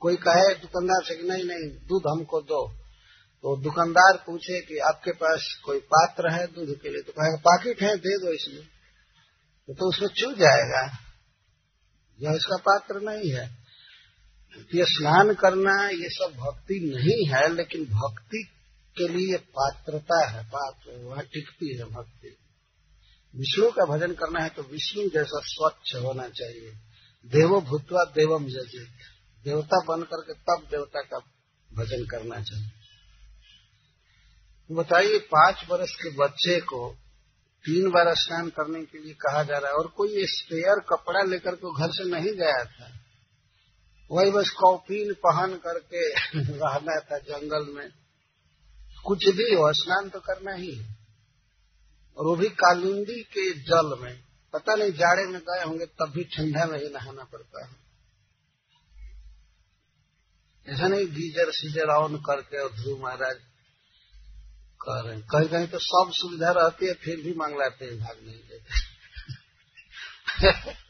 [0.00, 2.72] कोई कहे दुकानदार से कि नहीं नहीं, दूध हमको दो।
[3.42, 7.02] तो दुकानदार पूछे कि आपके पास कोई पात्र है दूध के लिए?
[7.02, 8.77] तो कहेगा, पाकिट है, दे दो इसमें।
[9.74, 10.98] तो उसमें चू जाएगा।
[12.20, 13.68] यह इसका पात्र नहीं है।
[14.74, 18.48] ये स्नान करना, ये सब भक्ति नहीं है, लेकिन भक्ति
[18.98, 22.36] के लिए पात्रता है, पात्र, वहाँ टिकती है भक्ति।
[23.36, 26.72] विष्णु का भजन करना है तो विष्णु जैसा स्वच्छ होना चाहिए।
[27.26, 28.88] देवो भूतवा देवम जजित
[29.44, 31.18] देवता बन करके तब देवता का
[31.74, 32.70] भजन करना चाहिए।
[34.70, 36.96] बताइए, पाँच वर्ष के बच्चे को
[37.68, 41.54] तीन बार स्नान करने के लिए कहा जा रहा है। और कोई स्पेयर कपड़ा लेकर
[41.54, 42.98] के घर से नहीं गया था।
[44.10, 47.88] वही बस कॉफीन पहन करके रहना था जंगल में।
[49.04, 50.96] कुछ भी हो, स्नान तो करना ही है।
[52.16, 54.20] और वो भी कालिंदी के जल में।
[54.52, 57.76] पता नहीं, जाड़े में गए होंगे तब भी ठंडा में ही नहाना पड़ता है।
[60.68, 63.36] ऐसा नहीं, गीजर सीजर ऑन करके और ध्रुव महाराज
[64.88, 68.16] कर रहे हैं कहीं कहीं तो सब सुविधा रहती है, फिर भी मंगलाते हैं, भाग
[68.26, 68.86] नहीं देते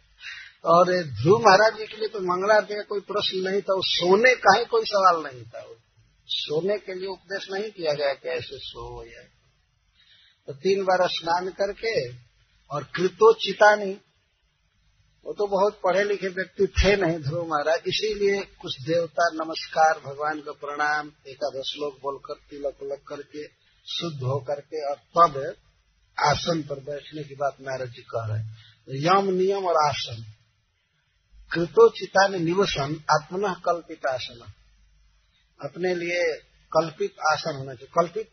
[0.64, 4.34] और ध्रुव महाराज जी के लिए तो मंगलारती का कोई प्रश्न नहीं था, वो सोने
[4.34, 5.66] का ही कोई सवाल नहीं था।
[6.28, 9.22] सोने के लिए उपदेश नहीं किया गया कि ऐसे सो या।
[10.46, 12.14] तो तीन बार स्नान करके,
[12.70, 13.92] और कृतो चितानी,
[15.26, 20.40] वो तो बहुत पढ़े लिखे व्यक्ति थे नहीं ध्रुव महाराज, इसीलिए कुछ देवता नमस्कार, भगवान
[20.40, 23.57] का प्रणाम, एकादश श्लोक बोलकर, तिलक उलक करके
[23.88, 25.54] शुद्ध होकर के और तब
[26.26, 28.58] आसन पर बैठने की बात नारद जी कह रहे हैं,
[28.90, 30.34] यम नियम और आसन।
[31.52, 34.52] कृतोचिता ने निवसन, आत्मन कल्पित आसन।
[35.64, 36.36] अपने लिए
[36.72, 38.30] कल्पित आसन होना चाहिए। कल्पित?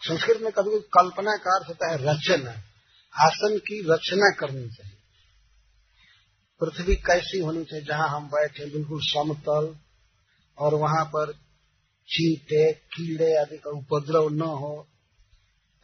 [0.00, 2.50] संस्कृत में कभी कल्पना का अर्थ होता है रचना।
[3.26, 4.96] आसन की रचना करनी चाहिए।
[6.60, 9.76] पृथ्वी कैसी होनी चाहिए, जहाँ हम बैठे, बिल्कुल समतल,
[10.58, 11.41] और वहाँ पर
[12.12, 14.88] चींटे, कीड़े आदि का उपद्रव न हो,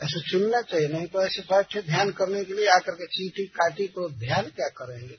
[0.03, 3.89] ऐसे चुनना चाहिए। नहीं तो ऐसे बैठे ध्यान करने के लिए आकर के चींटी काटी
[3.89, 5.19] तो ध्यान क्या करेंगे?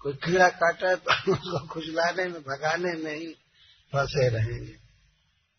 [0.00, 3.26] कोई कीड़ा काटा तो उसको खुजलाने में, भगाने में ही
[3.92, 4.82] फंसे रहेंगे।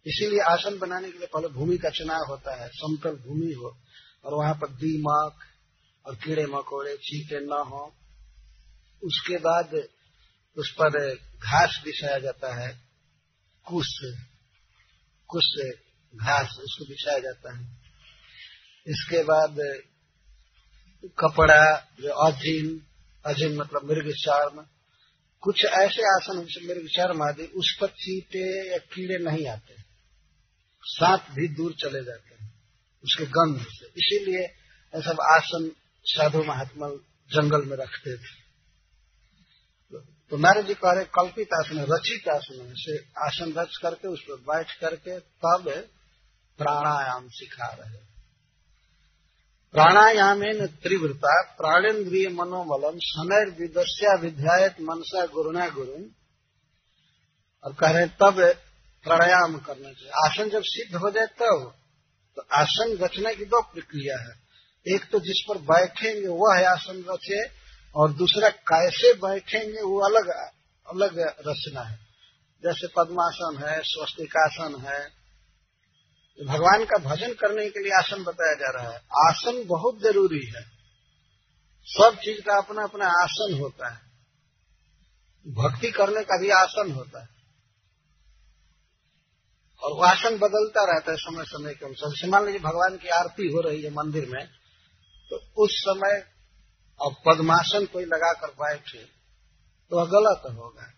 [0.05, 3.77] इसीलिए आसन बनाने के लिए पहले भूमि का चुनाव होता है, समतल भूमि हो,
[4.25, 5.39] और वहाँ पर दीमक
[6.05, 7.93] और कीड़े मकोड़े, चीटे न हो।
[9.03, 9.87] उसके बाद
[10.57, 12.82] उस पर घास बिछाया जाता है।
[13.67, 13.89] कुश
[15.29, 15.49] कुश
[16.13, 17.63] घास उसको बिछाया जाता है।
[18.87, 19.57] इसके बाद
[21.19, 21.63] कपड़ा,
[22.01, 22.81] जो अजिन
[23.25, 24.65] अजिन मतलब मृग चर्म
[25.43, 29.75] कुछ ऐसे आसन जैसे मृग चर्म आदि, उस पर चीटे या कीड़े नहीं आते।
[30.83, 32.53] सांप भी दूर चले जाते हैं,
[33.03, 34.47] उसके गंध से। इसीलिए
[34.93, 35.71] सब आसन
[36.05, 36.87] साधु महात्मा
[37.31, 38.42] जंगल में रखते थे।
[40.33, 42.93] तो नारद जी कह रहे, कल्पित आसन, रचित आसन से
[43.25, 45.69] आसन रच करके, उस पर बैठ करके तब
[46.59, 47.99] प्राणायाम सिखा रहे।
[49.73, 56.01] प्राणायाम त्रिवृता प्राणेन्द्रिय मनोबलम समय विदस्या विध्यायत मनसा गुरुना गुरु
[57.63, 58.35] और कह रहे, तब
[59.05, 61.73] प्राणायाम करना चाहिए। आसन जब सिद्ध हो जाए तब
[62.37, 64.33] तो आसन रचने की दो प्रक्रिया है।
[64.85, 67.62] एक तो जिस पर बैठेंगे, वह आसन रचे
[67.95, 70.51] और दूसरा कैसे बैठेंगे वो अलग
[70.89, 71.99] अलग रचना है।
[72.63, 75.23] जैसे पद्मासन है, स्वस्तिकासन है।
[76.45, 78.97] भगवान का भजन करने के लिए आसन बताया जा रहा है।
[79.29, 80.61] आसन बहुत ज़रूरी है।
[81.85, 83.99] सब चीज़ का अपना अपना आसन होता है।
[85.47, 87.29] भक्ति करने का भी आसन होता है।
[89.83, 93.51] और वो आसन बदलता रहता है समय समय के अनुसार। मान लीजिए भगवान की आरती
[93.51, 94.47] हो रही है मंदिर में
[95.29, 96.32] तो उस समय
[96.99, 99.05] और पद्मासन कोई लगाकर बैठे
[99.89, 100.93] तो गलत होगा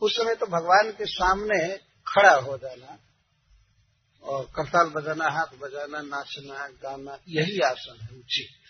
[0.00, 2.98] उस समय तो भगवान के सामने खड़ा हो जाना
[4.22, 8.60] और करताल बजाना, हाथ बजाना, नाचना, गाना, यही आसन है, उचित।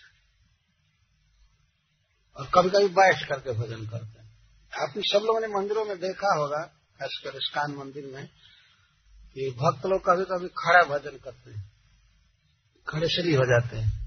[2.37, 4.37] और कभी कभी बैठ करके भजन करते हैं।
[4.81, 6.63] आपने सब लोगों ने मंदिरों में देखा होगा,
[6.99, 8.27] खासकर स्कान मंदिर में,
[9.33, 11.71] कि भक्त लोग कभी कभी खड़ा भजन करते हैं।
[12.87, 14.05] खड़े शरी हो जाते हैं।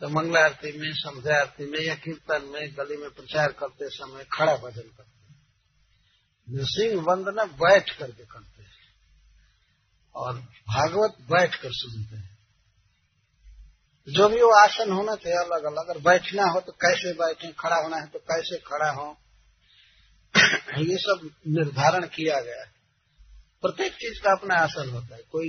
[0.00, 4.24] तो मंगला आरती में संध्या आरती में या कीर्तन में, गली में प्रचार करते समय
[4.32, 5.36] खड़ा भजन करते हैं।
[6.48, 8.92] नृसिंह वंदना बैठ करके करते हैं
[10.14, 10.38] और
[10.68, 12.36] भागवत बैठ कर सुनते हैं।
[14.08, 17.76] जो भी वो आसन होना चाहिए अलग अलग अगर बैठना हो तो कैसे बैठे, खड़ा
[17.76, 19.16] होना है तो कैसे खड़ा हो,
[20.78, 22.72] ये सब निर्धारण किया गया है।
[23.62, 25.48] प्रत्येक चीज़ का अपना आसन होता है। कोई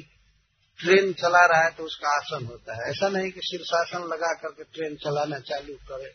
[0.80, 4.64] ट्रेन चला रहा है तो उसका आसन होता है। ऐसा नहीं कि शीर्षासन लगा करके
[4.66, 6.12] ट्रेन चलाना चालू करे।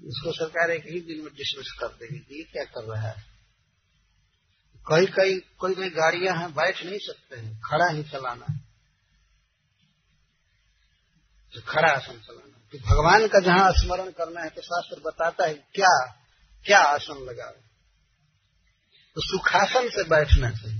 [0.00, 3.28] इसको सरकार एक ही दिन में डिसमिस कर देगी ये क्या कर रहा है।
[4.84, 8.58] कई कई, कोई कोई गाड़ियाँ हैं, बैठ नहीं सकते हैं, खड़ा ही चलाना है।
[11.54, 15.54] तो खड़ा आसन चलाना तो भगवान का जहाँ स्मरण करना है तो शास्त्र बताता है
[15.74, 15.94] क्या
[16.64, 17.60] क्या आसन लगावे
[19.16, 20.79] तो सुखासन से बैठना चाहिए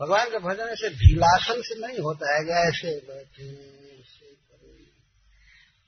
[0.00, 3.80] भगवान का भजन ऐसे ढीलासन से नहीं होता है ऐसे बैठे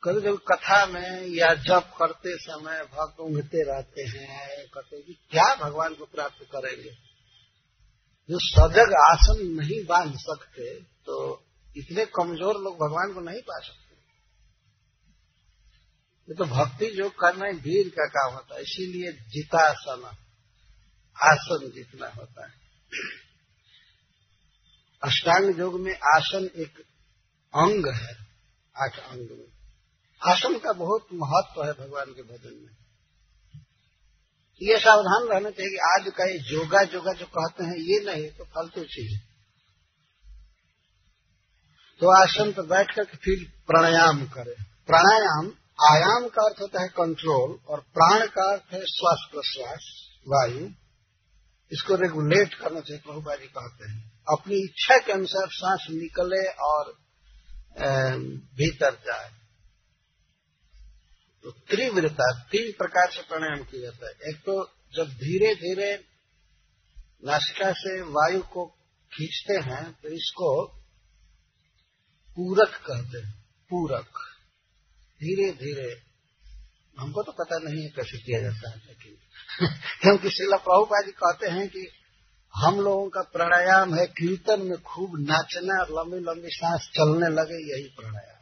[0.03, 5.55] कभी कभी कथा में या जप करते समय भक्त उंगते रहते हैं, कहते कि क्या
[5.55, 6.91] भगवान को प्राप्त करेंगे?
[8.29, 11.45] जो सजग आसन नहीं बाँध सकते तो
[11.77, 13.95] इतने कमज़ोर लोग भगवान को नहीं पा सकते।
[16.29, 20.05] ये तो भक्ति जो करना है, वीर का काम होता है, इसीलिए जितासन,
[21.17, 22.55] आसन जितना होता है।
[25.03, 26.79] अष्टांग योग में आसन एक
[27.55, 28.15] अंग है,
[28.77, 29.51] आठ अंग में।
[30.23, 32.75] आसन का बहुत महत्व है भगवान के भजन में।
[34.61, 38.31] ये सावधान रहना चाहिए कि आज का ये जोगा जोगा जो कहते हैं, ये नहीं
[38.31, 39.21] तो फालतू चीज़
[42.01, 44.55] तो आसन पर बैठ कर फिर प्राणायाम करें।
[44.87, 45.47] प्राणायाम,
[45.89, 49.91] आयाम का अर्थ होता है कंट्रोल और प्राण का अर्थ है श्वास प्रश्वास,
[50.29, 50.69] वायु।
[51.73, 56.93] इसको रेगुलेट करना चाहिए प्रभुबाजी कहते हैं। अपनी इच्छा के अनुसार सांस निकले और
[58.57, 59.31] भीतर जाए।
[61.45, 64.55] तो त्रिव्रता तीन प्रकार से प्राणायाम किया जाता है। एक तो
[64.95, 65.91] जब धीरे धीरे
[67.25, 68.67] नासिका से वायु को
[69.13, 70.51] खींचते हैं तो इसको
[72.37, 73.33] पूरक कहते हैं।
[73.71, 74.19] पूरक।
[75.21, 75.91] धीरे धीरे
[76.99, 79.17] हमको तो पता नहीं है कैसे किया जाता है, लेकिन
[80.01, 81.89] क्योंकि शिला प्रभुपा जी कहते हैं कि
[82.55, 87.59] हम लोगों का प्राणायाम है, कीर्तन में खूब नाचना और लंबी लंबी सांस चलने लगे,
[87.73, 88.33] यही प्राणायाम।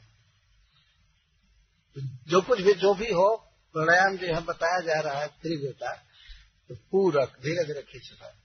[2.29, 3.37] जो कुछ भी, जो भी हो,
[3.75, 5.93] प्राणायाम जो यहाँ बताया जा रहा है त्रिव्य का
[6.71, 8.41] तो पूरक धीरे धीरे खींच रहा है।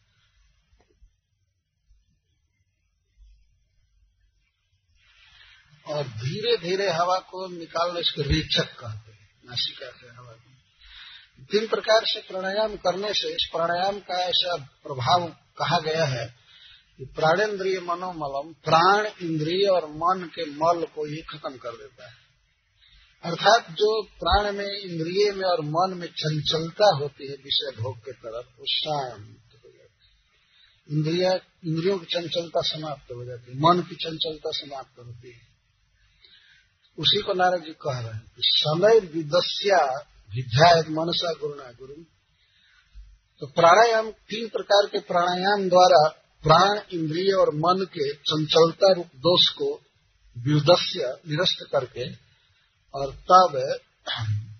[5.87, 9.14] और धीरे धीरे हवा को निकालने इसको रेचक कहते हैं।
[9.49, 10.55] नासिका से हवा को
[11.43, 16.45] तीन प्रकार से प्राणायाम करने से इस प्राणायाम का ऐसा प्रभाव कहा गया है
[16.97, 22.25] कि प्राणेन्द्रिय मनोमलम, प्राण इंद्रिय और मन के मल को ही खत्म कर देता है।
[23.23, 28.11] अर्थात जो प्राण में, इंद्रिय में और मन में चंचलता होती है, विषय भोग के
[28.11, 31.33] तरफ़, वो शांत हो जाती है। इंद्रिया,
[31.65, 35.54] इंद्रियों की चंचलता समाप्त हो जाती है, मन की चंचलता समाप्त होती है।
[36.97, 39.79] उसी को नारद जी कह रहे हैं समय विदस्या
[40.29, 41.93] विध्यायत मनसा गुरुना गुरु।
[43.41, 46.07] तो प्राणायाम, तीन प्रकार के प्राणायाम द्वारा
[46.43, 49.69] प्राण, इंद्रिय और मन के चंचलता रूप दोष को
[50.35, 52.05] विदस्य, निरस्त करके
[52.93, 53.55] और तब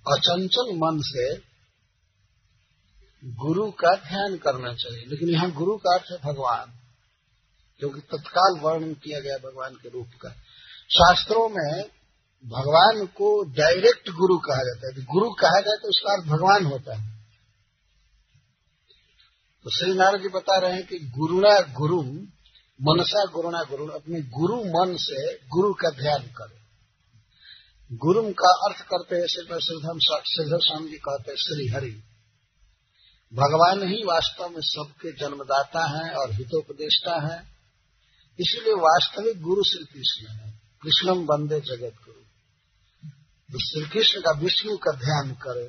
[0.08, 1.34] अचंचल मन से
[3.24, 6.74] गुरु का ध्यान करना चाहिए। लेकिन यहाँ गुरु का अर्थ है भगवान,
[7.80, 10.30] क्योंकि तत्काल वर्णन किया गया भगवान के रूप का।
[10.90, 11.86] शास्त्रों में
[12.44, 16.96] भगवान को डायरेक्ट गुरु कहा जाता है। गुरु कहा जाए तो उसका अर्थ भगवान होता
[16.96, 17.16] है।
[19.64, 22.02] तो श्री नारद जी बता रहे हैं कि गुरुणा गुरु,
[22.82, 26.62] मनसा गुरुणा गुरु अपने गुरु मन से गुरु का ध्यान करें।
[27.98, 32.04] गुरु का अर्थ करते हैं श्रीधर स्वामी जी कहते हैं, श्री हरि।
[33.34, 37.58] भगवान ही वास्तव में सबके जन्मदाता हैं और हितोपदेष्टा हैं।
[38.40, 42.25] इसलिए वास्तविक गुरु श्री कृष्ण है। कृष्णम बंदे जगत गुरु।
[43.56, 45.68] तो श्री कृष्ण का विष्णु का ध्यान करें।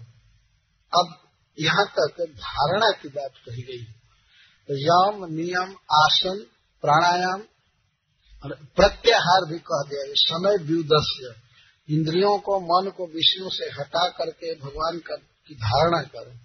[0.94, 1.14] अब
[1.60, 3.84] यहाँ तक धारणा की बात कही गई।
[4.68, 6.46] तो यम, नियम, आसन,
[6.80, 7.40] प्राणायाम
[8.44, 11.34] और प्रत्याहार भी कह दिया। समय व्यूदस्य।
[11.94, 16.38] इंद्रियों को, मन को विष्णु से हटा करके भगवान का की धारणा करें।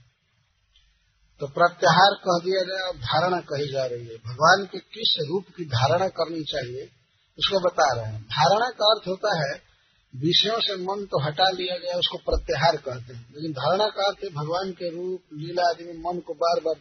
[1.40, 5.46] तो प्रत्याहार कह दिया गया और धारणा कही जा रही है। भगवान के किस रूप
[5.58, 6.92] की धारणा करनी चाहिए,
[7.40, 9.71] उसको बता रहे हैं। धारणा का अर्थ होता है
[10.16, 14.34] विषयों से मन तो हटा लिया गया, उसको प्रत्याहार कहते हैं। लेकिन धारणा का अर्थ
[14.34, 16.76] भगवान के रूप, लीला आदि में मन को बार बार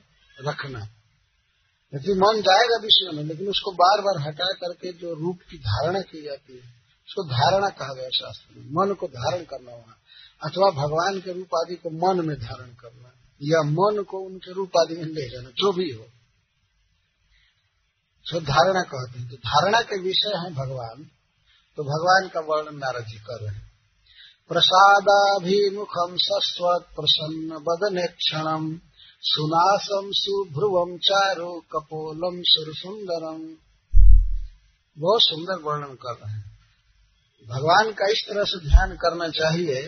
[0.48, 0.78] रखना।
[1.94, 6.00] यदि मन जाएगा विषय में, लेकिन उसको बार बार हटा करके जो रूप की धारणा
[6.00, 9.96] की जाती है, उसको धारणा कहा गया शास्त्र में। मन को धारण करना वहाँ।
[10.44, 13.12] अथवा भगवान के रूप आदि को मन में धारण करना।
[13.42, 16.04] या मन को उनके रूप आदि में ले जाना, जो भी हो।
[18.32, 21.10] तो धारणा कहते हैं। तो धारणा के विषय है भगवान।
[21.76, 23.72] तो भगवान का वर्णन नारद जी कर रहे हैं।
[24.48, 28.80] प्रसादाभिमुखम सस्वत प्रसन्न बदने क्षणम
[29.22, 33.56] सुनासम सुभ्रुवम चारु कपोलम सुरसुंदरम
[34.98, 36.58] बहुत सुंदर वर्णन कर रहे हैं।
[37.46, 39.82] भगवान का इस तरह से ध्यान करना चाहिए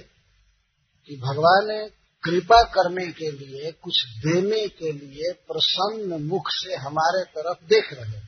[1.07, 1.91] कि भगवान
[2.25, 8.21] कृपा करने के लिए, कुछ देने के लिए प्रसन्न मुख से हमारे तरफ़ देख रहे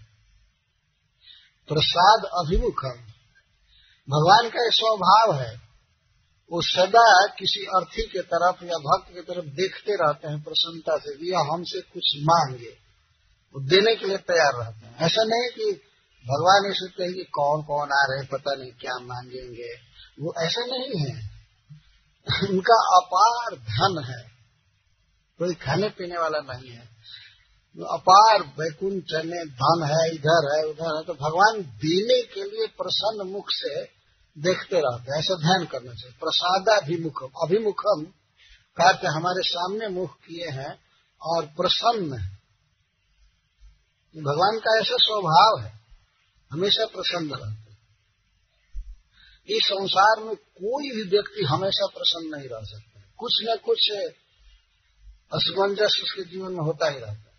[1.69, 3.14] प्रसाद अभिमुखम
[4.11, 5.65] भगवान का एक स्वभाव है।
[6.53, 11.31] वो सदा किसी अर्थी के तरफ़ या भक्त के तरफ़ देखते रहते हैं प्रसन्नता से
[11.31, 12.77] यह हमसे कुछ मांगे।
[13.55, 15.81] वो देने के लिए तैयार रहते हैं। ऐसा नहीं कि
[16.27, 19.75] भगवान ये हैं कि कौन कौन आ रहे पता नहीं क्या मांगेंगे?
[20.21, 21.31] वो ऐसा नहीं है।
[22.51, 24.31] उनका अपार धन है।
[25.39, 26.95] कोई खाने पीने वाला नहीं है।
[27.93, 29.03] अपार वैकुंठ
[29.45, 33.94] धन है, इधर है, उधर है। तो भगवान देने के लिए प्रसन्न मुख से
[34.37, 38.05] देखते रहते हैं, ऐसा ध्यान करना चाहिए। प्रसादाभिमुखम, अभिमुखम
[38.77, 40.73] कहते हमारे सामने मुख किए हैं
[41.23, 42.33] और प्रसन्न है।
[44.15, 45.73] भगवान का ऐसा स्वभाव है,
[46.51, 47.65] हमेशा प्रसन्न रहते
[49.49, 53.91] इस संसार में कोई भी व्यक्ति हमेशा प्रसन्न नहीं रह सकता कुछ न कुछ
[55.33, 57.35] असमंजस उसके जीवन में होता ही रहता है।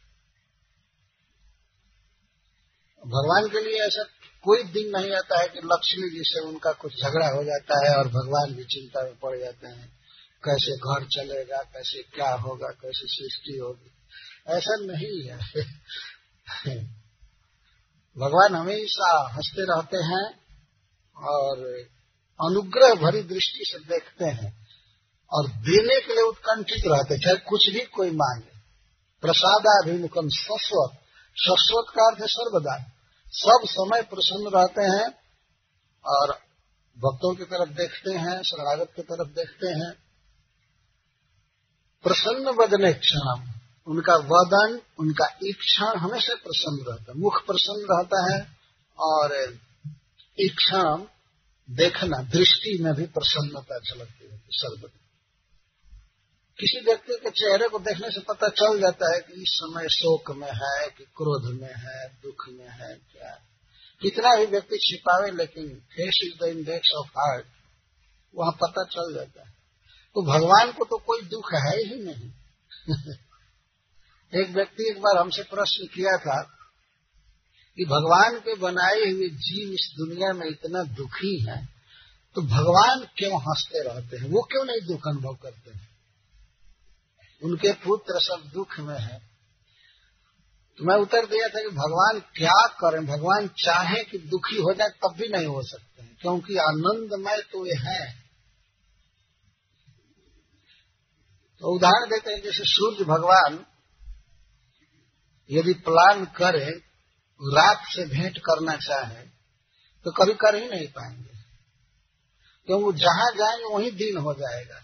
[3.03, 4.03] भगवान के लिए ऐसा
[4.45, 7.97] कोई दिन नहीं आता है कि लक्ष्मी जी से उनका कुछ झगड़ा हो जाता है
[7.97, 9.87] और भगवान भी चिंता में पड़ जाते हैं।
[10.45, 13.91] कैसे घर चलेगा, कैसे क्या होगा, कैसे सृष्टि होगी।
[14.47, 15.37] ऐसा नहीं है।
[18.17, 20.39] भगवान हमेशा हँसते रहते हैं
[21.23, 21.57] और
[22.49, 24.67] अनुग्रह भरी दृष्टि से देखते हैं
[25.33, 28.59] और देने के लिए उत्कंठित रहते चाहे कुछ भी कोई मांगे।
[29.21, 30.91] प्रसादाभिमुखम शस्वत
[31.35, 32.94] शस्वत का अर्थ है सर्वदा।
[33.35, 35.07] सब समय प्रसन्न रहते हैं
[36.05, 36.31] और
[36.97, 39.91] भक्तों की तरफ़ देखते हैं शरणागत की तरफ़ देखते हैं।
[42.03, 43.51] प्रसन्न वदने क्षण
[43.87, 48.57] उनका वदन, उनका इच्छा हमेशा प्रसन्न रहता है, मुख प्रसन्न रहता है
[48.99, 49.57] और
[50.39, 50.95] इच्छा
[51.69, 55.04] देखना, दृष्टि में भी प्रसन्नता झलकती है सर्वदा
[56.59, 60.31] किसी व्यक्ति के चेहरे को देखने से पता चल जाता है कि इस समय शोक
[60.31, 63.39] में है, कि क्रोध में है, दुख में है, क्या।
[64.01, 67.45] कितना भी व्यक्ति छिपावे, लेकिन face is the index of heart
[68.35, 69.53] वहाँ पता चल जाता है।
[70.15, 72.31] तो भगवान को तो कोई दुख है ही नहीं।
[74.41, 76.41] एक व्यक्ति एक बार हमसे प्रश्न किया था
[77.77, 81.69] कि भगवान के बनाए हुए जीव इस दुनिया में इतना दुखी है
[82.35, 84.29] तो भगवान क्यों हँसते रहते हैं?
[84.29, 85.94] वो क्यों नहीं दुख अनुभव करते हैं?
[87.43, 89.19] उनके पुत्र सब दुख में है।
[90.77, 94.89] तो मैं उत्तर दिया था कि भगवान क्या करें, भगवान चाहे कि दुखी हो जाए,
[94.89, 98.25] तब भी नहीं हो सकते हैं, क्योंकि आनंदमय तो ये है।
[101.59, 103.65] तो उदाहरण देते हैं, जैसे सूर्य भगवान
[105.51, 106.81] यदि प्लान करे,
[107.41, 109.25] रात से भेंट करना चाहे
[110.05, 111.35] तो कभी कर ही नहीं पाएँगे।
[112.67, 114.81] क्योंकि जहाँ जाएँगे, वहीं दिन हो जाएगा।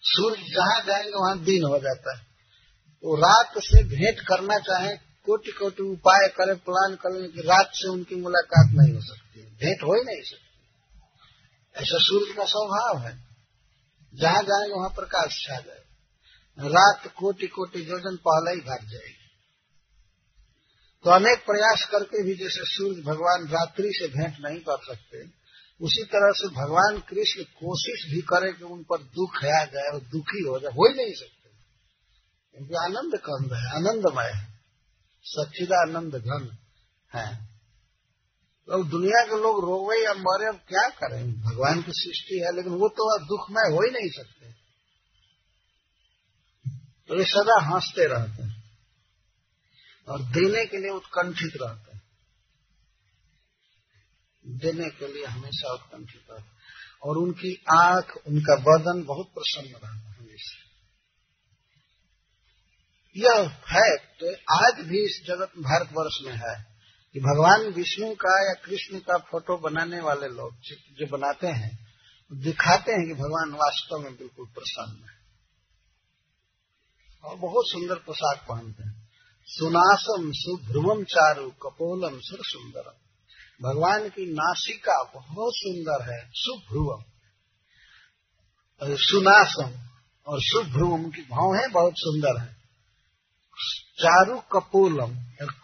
[0.00, 2.22] सूर्य जहाँ जाएँगे, वहाँ दिन हो जाता है।
[3.02, 7.88] तो रात से भेंट करना चाहे कोटि कोटि उपाय करे, प्लान करें कि रात से
[7.88, 10.48] उनकी मुलाकात नहीं हो सकती। भेंट हो ही नहीं सकती।
[11.74, 13.28] ऐसा सूर्य का स्वभाव है।
[14.14, 15.82] जहाँ जाएँगे, वहाँ प्रकाश छा जाए।
[16.60, 19.18] रात कोटि कोटि योजन पहले ही भाग जाएगी।
[21.04, 25.37] तो अनेक प्रयास करके भी जैसे सूर्य भगवान रात्रि से भेंट नहीं कर सकते
[25.80, 30.00] उसी तरह से भगवान कृष्ण कोशिश भी करे कि उन पर दुख आ जाए और
[30.00, 31.48] दुखी हो जाए, हो ही नहीं सकते।
[32.54, 34.58] क्योंकि आनंद कंद है, आनंदमय है।
[35.22, 36.56] सच्चिदा आनंद घन
[37.14, 37.48] है।
[38.66, 41.40] तो दुनिया के लोग रोवे या मरे, अब क्या करें?
[41.40, 44.52] भगवान की सृष्टि है, लेकिन वो तो दुखमय हो ही नहीं सकते।
[47.08, 48.80] तो ये सदा हँसते रहते हैं
[50.08, 51.87] और देने के लिए उत्कंठित रहते
[54.48, 56.44] देने के लिए हमेशा उत्कंठित है
[57.02, 60.68] और उनकी आँख, उनका बदन बहुत प्रसन्न रहता हमेशा।
[63.16, 66.64] यह फैक्ट आज भी इस जगत भारतवर्ष में है
[67.12, 71.88] कि भगवान विष्णु का या कृष्ण का फ़ोटो बनाने वाले लोग जो बनाते हैं,
[72.32, 75.18] दिखाते हैं कि भगवान वास्तव में बिल्कुल प्रसन्न है।
[77.24, 79.08] और बहुत सुंदर पोशाक पहनते हैं।
[79.46, 83.07] सुनासम सुभ्रुवम चारु कपोलम सुर सुंदरम
[83.60, 87.02] भगवान की नासिका बहुत सुंदर है सुभ्रुवम
[89.00, 89.70] सुनासम
[90.26, 92.52] और सुभ्रुवम की भाव है बहुत सुंदर है।
[93.98, 95.14] चारु कपोलम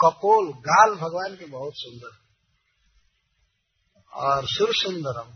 [0.01, 2.13] कपोल, गाल भगवान के बहुत सुंदर
[4.13, 5.29] और सुर सुंदरम,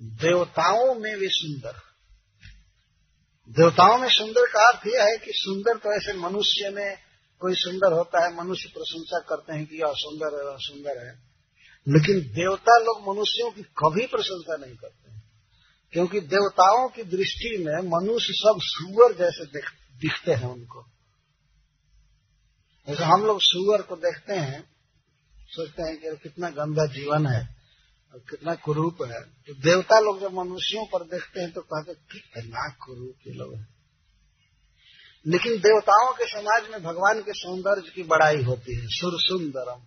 [0.00, 1.80] देवताओं में भी सुंदर
[3.50, 6.90] देवताओं में सुंदर का अर्थ यह है कि सुंदर तो ऐसे मनुष्य में
[7.42, 11.32] कोई सुंदर होता है, मनुष्य प्रशंसा करते हैं कि यह सुंदर है सुंदर है।
[11.88, 15.22] लेकिन देवता लोग मनुष्यों की कभी प्रशंसा नहीं करते हैं।
[15.92, 19.60] क्योंकि देवताओं की दृष्टि में मनुष्य सब सुअर जैसे
[19.98, 20.84] दिखते हैं उनको।
[22.88, 24.70] जैसे हम लोग सुअर को देखते हैं,
[25.36, 27.56] सोचते हैं कि कितना गंदा जीवन है,
[28.14, 32.68] और कितना कुरूप है। तो देवता लोग जब मनुष्यों पर देखते हैं तो कहते कितना
[32.68, 33.81] कुरूप ये लोग है।
[35.26, 39.82] लेकिन देवताओं के समाज में भगवान के सौंदर्य की बड़ाई होती है। सुर सुंदरम।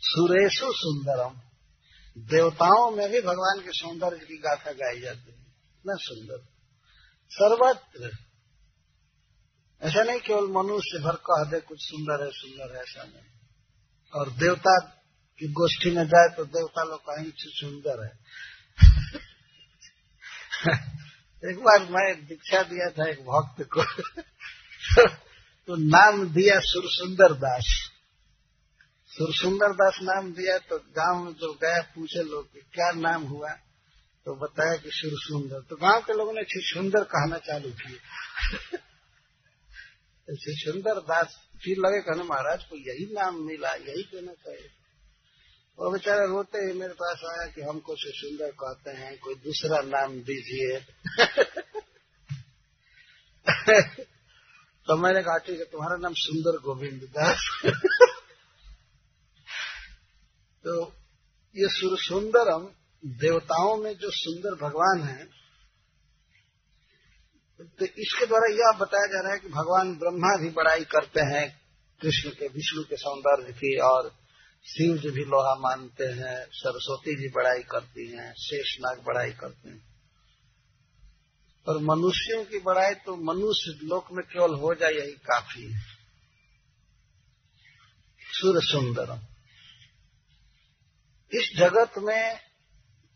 [0.00, 1.40] सुरेशु सुंदरम।
[2.22, 6.48] देवताओं में भी भगवान के सौंदर्य की गाथा गाई जाती है। इतना सुंदर।
[7.30, 8.16] सर्वत्र।
[9.82, 13.38] ऐसा नहीं केवल मनुष्य भर कह दे कुछ सुंदर है सुंदर है, ऐसा नहीं।
[14.14, 14.78] और देवता
[15.38, 18.18] की गोष्ठी में जाए तो देवता लोग कहेंगे सुंदर है।
[21.44, 23.82] एक बार मैं दीक्षा दिया था एक भक्त को।
[25.66, 27.90] तो नाम दिया सुरसुंदर दास।
[29.06, 33.50] सुरसुंदर दास नाम दिया तो गाँव में जो गया, पूछे लोग कि क्या नाम हुआ?
[34.26, 37.98] तो बताया कि सुरसुंदर। तो गाँव के लोगों ने सुंदर कहना चालू किया।
[40.30, 44.70] सुंदर दास फिर लगे कहने, महाराज, को यही नाम मिला, यही कहना चाहिए।
[45.78, 49.80] वो बेचारा रोते ही मेरे पास आया कि हमको से सुंदर कहते हैं, कोई दूसरा
[49.80, 50.78] नाम दीजिए।
[54.86, 57.60] तो मैंने कहा, ठीक है, तुम्हारा नाम सुंदर गोविंद दास।
[60.64, 60.92] तो
[61.56, 62.68] ये सुंदरम
[63.06, 65.38] देवताओं में जो सुंदर भगवान है
[67.60, 71.60] तो इसके द्वारा यह बताया जा रहा है कि भगवान ब्रह्मा भी बड़ाई करते हैं,
[72.00, 74.12] कृष्ण के, विष्णु के सौंदर्य की और
[74.68, 79.88] शिव जी भी लोहा मानते हैं, सरस्वती जी बड़ाई करती हैं, शेषनाग बड़ाई करते हैं।
[81.66, 85.80] पर मनुष्यों की बड़ाई तो मनुष्य लोक में केवल हो जाए, यही काफ़ी है।
[88.20, 89.20] सुर सुंदरम
[91.32, 92.38] इस जगत में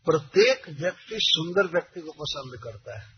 [0.05, 3.13] प्रत्येक व्यक्ति सुंदर व्यक्ति को पसंद करता है।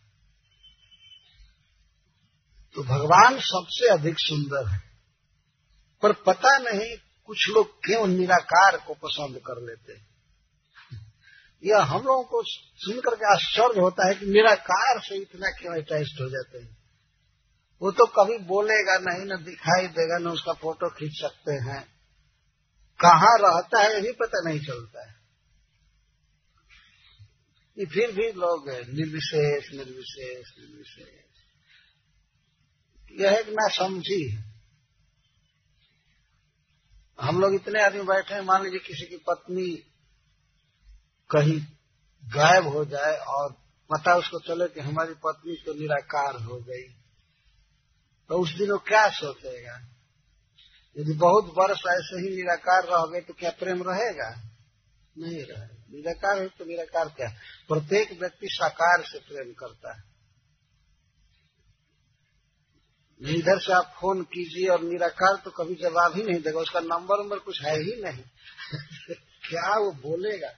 [2.75, 4.83] तो भगवान सबसे अधिक सुंदर है।
[6.01, 10.15] पर पता नहीं कुछ लोग क्यों निराकार को पसंद कर लेते हैं?
[11.63, 16.07] यह हम लोगों को सुनकर के आश्चर्य होता है कि निराकार से इतना क्यों अटैच
[16.21, 16.77] हो जाते हैं?
[17.81, 21.83] वो तो कभी बोलेगा नहीं, न दिखाई देगा, न उसका फ़ोटो खींच सकते हैं।
[22.99, 25.15] कहाँ रहता है यही पता नहीं चलता है।
[27.79, 31.25] ये फिर भी लोग निर्विशेष निर्विशेष निर्विशेष।
[33.11, 34.44] यह एक ना समझी है।
[37.19, 39.67] हम लोग इतने आदमी बैठे हैं, मान लीजिए किसी की पत्नी
[41.29, 41.59] कहीं
[42.23, 43.51] गायब हो जाए और
[43.89, 46.83] पता उसको चले कि हमारी पत्नी तो निराकार हो गई
[48.29, 49.75] तो उस दिन वो क्या सोचेगा?
[50.97, 54.29] यदि बहुत वर्ष ऐसे ही निराकार रह गए तो क्या प्रेम रहेगा?
[55.17, 57.27] नहीं रहेगा। निराकार है तो निराकार क्या?
[57.67, 60.14] प्रत्येक व्यक्ति साकार से प्रेम करता है।
[63.21, 67.23] इधर से आप फ़ोन कीजिए और निराकार तो कभी जवाब ही नहीं देगा, उसका नंबर
[67.23, 68.23] नंबर कुछ है ही नहीं।
[69.49, 70.49] क्या वो बोलेगा?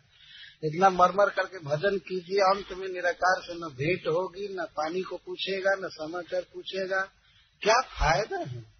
[0.63, 5.17] इतना मरमर करके भजन कीजिए, अंत में निराकार से न भेंट होगी, न पानी को
[5.17, 7.01] पूछेगा, न समाचार पूछेगा।
[7.61, 8.77] क्या फ़ायदा है?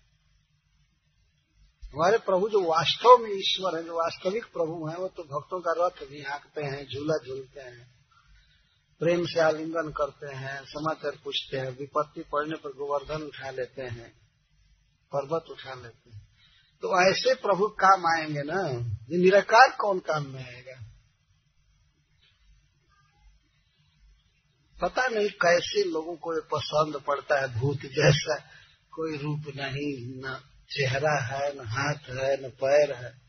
[1.94, 5.74] हमारे प्रभु जो वास्तव में ईश्वर है, जो वास्तविक प्रभु है, वो तो भक्तों का
[5.78, 7.97] रथ भी हाँकते हैं, झूला झूलते हैं।
[9.00, 14.10] प्रेम से आलिंगन करते हैं, समाचार पूछते हैं, विपत्ति पड़ने पर गोवर्धन उठा लेते हैं,
[15.16, 16.28] पर्वत उठा लेते हैं।
[16.82, 18.70] तो ऐसे प्रभु काम आएँगे ना,
[19.10, 20.84] ये निराकार कौन काम में आएगा?
[24.82, 28.36] पता नहीं कैसे लोगों को ये पसंद पड़ता है, भूत जैसा
[28.91, 33.27] कोई रूप नहीं, न चेहरा है, न हाथ है, न पैर है।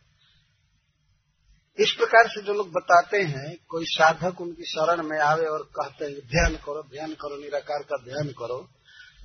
[1.79, 6.05] इस प्रकार से जो लोग बताते हैं, कोई साधक उनकी शरण में आवे और कहते
[6.05, 8.59] हैं, ध्यान करो ध्यान करो, निराकार का ध्यान करो।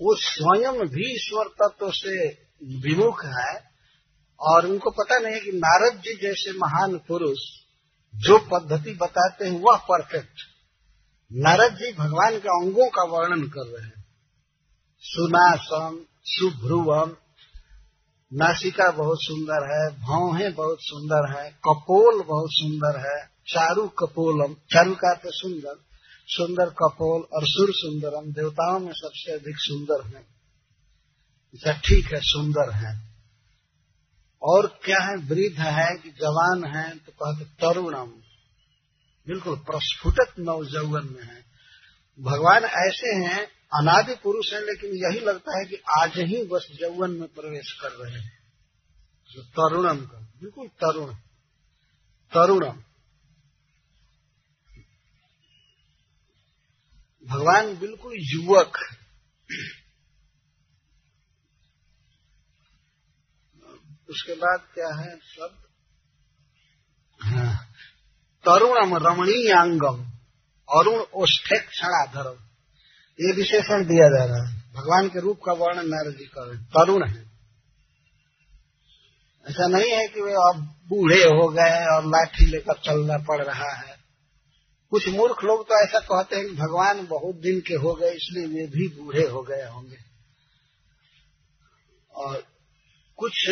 [0.01, 2.27] वो स्वयं भी ईश्वर तत्व से
[2.79, 3.71] विमुख है
[4.39, 7.39] और उनको पता नहीं है कि नारद जी जैसे महान पुरुष
[8.13, 10.41] जो पद्धति बताते हैं, वह परफेक्ट
[11.31, 14.05] नारद जी भगवान के अंगों का वर्णन कर रहे हैं।
[14.99, 17.11] सुनासम, सुभ्रुवम
[18.33, 24.95] नासिका बहुत सुंदर है, भौहें बहुत सुंदर है, कपोल बहुत सुंदर है, चारू कपोलम, चारू
[24.95, 25.79] का तो सुंदर
[26.27, 30.23] सुंदर कपोल और सुर सुंदरम, देवताओं में सबसे अधिक सुंदर है।
[31.53, 33.09] अच्छा ठीक है, सुंदर है।
[34.41, 38.11] और क्या है, वृद्ध है कि जवान है तो कहते तरुणम।
[39.27, 41.45] बिल्कुल, प्रस्फुटित नवजौवन में है।
[42.21, 47.11] भगवान ऐसे हैं अनादि पुरुष है, लेकिन यही लगता है कि आज ही बस यौवन
[47.11, 48.43] में प्रवेश कर रहे हैं।
[49.35, 51.13] तो तरुणम का, बिल्कुल तरुण,
[52.33, 52.83] तरुणम।
[57.25, 58.77] भगवान बिल्कुल युवक।
[64.09, 65.63] उसके बाद क्या है शब्द
[67.19, 67.55] हाँ।
[68.45, 70.05] तरुणम रमणीयांगम,
[70.69, 72.52] अरुण ओष्ठे क्षणाधरम।
[73.19, 77.07] ये विशेषण दिया जा रहा है। भगवान के रूप का वर्णन नारद जी कर तरुण
[77.07, 77.21] है।
[79.47, 83.71] ऐसा नहीं है कि वे अब बूढ़े हो गए और लाठी लेकर चलना पड़ रहा
[83.71, 83.95] है।
[84.89, 88.45] कुछ मूर्ख लोग तो ऐसा कहते हैं कि भगवान बहुत दिन के हो गए, इसलिए
[88.45, 89.97] वे भी बूढ़े हो गए होंगे।
[92.15, 92.43] और
[93.17, 93.49] कुछ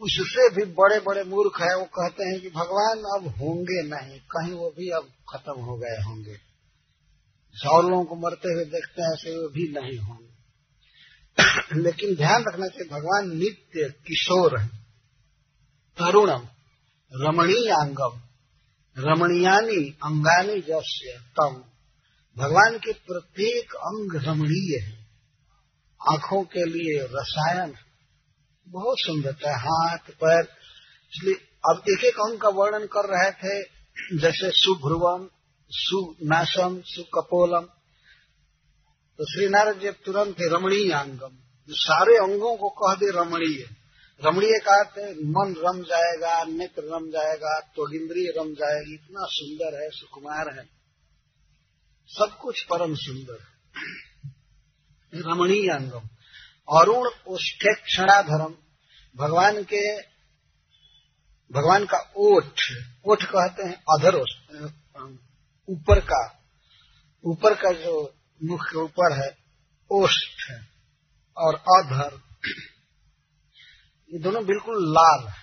[0.00, 4.52] उससे भी बड़े बड़े मूर्ख है, वो कहते हैं कि भगवान अब होंगे नहीं, कहीं
[4.52, 6.49] वो भी अब खत्म हो गए होंगे।
[7.54, 10.30] सौ लोगों को मरते हुए देखते हैं, ऐसे वो भी नहीं होंगे।
[11.82, 14.68] लेकिन ध्यान रखना चाहिए, भगवान नित्य किशोर है।
[15.98, 16.48] तरुणम
[17.14, 18.20] रमणीय अंगम
[18.98, 21.64] रमणीयानी, अंगानी जस्य, तम।
[22.38, 25.00] भगवान के प्रत्येक अंग रमणीय है।
[26.12, 27.74] आँखों के लिए रसायन,
[28.68, 30.48] बहुत सुंदरता है, हाथ, पैर।
[31.14, 31.34] इसलिए
[31.70, 33.62] अब एक एक अंग का वर्णन कर रहे थे,
[34.18, 35.39] जैसे सुभ्रुवम
[35.70, 37.66] सुनाशम सुकपोलम
[39.18, 41.34] तो श्री नारद जी तुरंत रमणीय अंगम।
[41.68, 43.62] जो सारे अंगों को कह दे रमणीय।
[44.20, 49.82] रमणीय का अर्थ मन रम जाएगा, नेत्र रम जाएगा तो इंद्रिय रम जाएगी। इतना सुंदर
[49.82, 50.64] है, सुकुमार है।
[52.08, 53.50] सब कुछ परम सुंदर है।
[55.14, 56.08] रमणीय अंगम।
[56.68, 58.54] अरुण उष्ठे क्षणाधरम।
[59.16, 59.96] भगवान के,
[61.50, 62.60] भगवान का ओठ
[63.06, 64.14] ओठ कहते हैं अधर
[65.70, 66.36] ऊपर का
[67.24, 69.38] ऊपर का जो मुख के ऊपर है,
[69.90, 70.68] ओष्ठ है
[71.36, 72.20] और अधर,
[74.12, 75.42] ये दोनों बिल्कुल लाल है।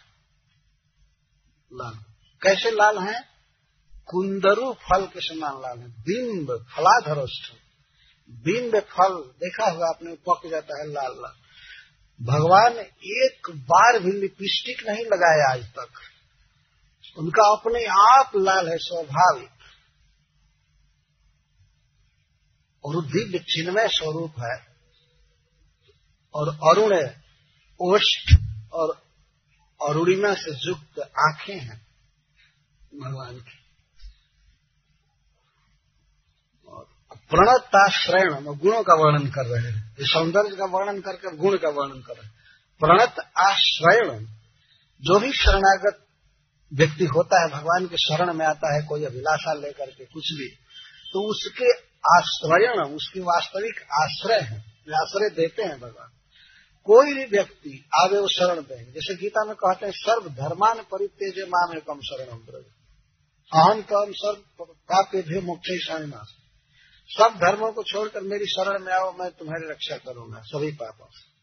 [1.74, 1.96] लाल।
[2.42, 3.24] कैसे लाल हैं?
[4.06, 7.54] कुंदरू फल के समान लाल है। बिंब फलाधरोष्ठ
[8.32, 11.34] बिंब फल, देखा हुआ आपने, पक जाता है लाल लाल।
[12.22, 12.74] भगवान
[13.04, 15.90] एक बार भी लिपस्टिक नहीं लगाया आज तक।
[17.18, 19.57] उनका अपने आप लाल है, स्वाभाविक।
[22.88, 24.68] और दिव्य चिन्मय स्वरूप है।
[26.34, 27.10] और अरुण
[27.80, 28.36] ओष्ठ
[28.74, 29.02] और
[29.90, 31.88] अरुणिमा से युक्त आँखें हैं
[33.02, 33.58] भगवान की।
[37.30, 42.14] प्रणताश्रयण गुणों का वर्णन कर रहे हैं। सौंदर्य का वर्णन करके गुण का वर्णन कर
[42.14, 42.34] रहे हैं।
[42.80, 44.26] प्रणत आश्रयण
[45.02, 46.06] जो भी शरणागत
[46.74, 50.48] व्यक्ति होता है, भगवान के शरण में आता है, कोई अभिलाषा लेकर के कुछ भी
[51.14, 54.60] तो उसके आश्रयण उसकी वास्तविक आश्रय है।
[54.96, 56.10] आश्रय देते हैं भगवान।
[56.84, 61.46] कोई भी व्यक्ति आवे वो शरण देंगे। जैसे गीता में कहते हैं सर्व धर्मान परित्यज
[61.48, 62.64] माम एकम शरण
[63.54, 66.34] अहम तम सर्व काप्य भी मुख्य शानिनाश
[67.10, 71.38] सब धर्मों को छोड़कर मेरी शरण में आओ, मैं तुम्हारी रक्षा करूँगा, सभी पापों से।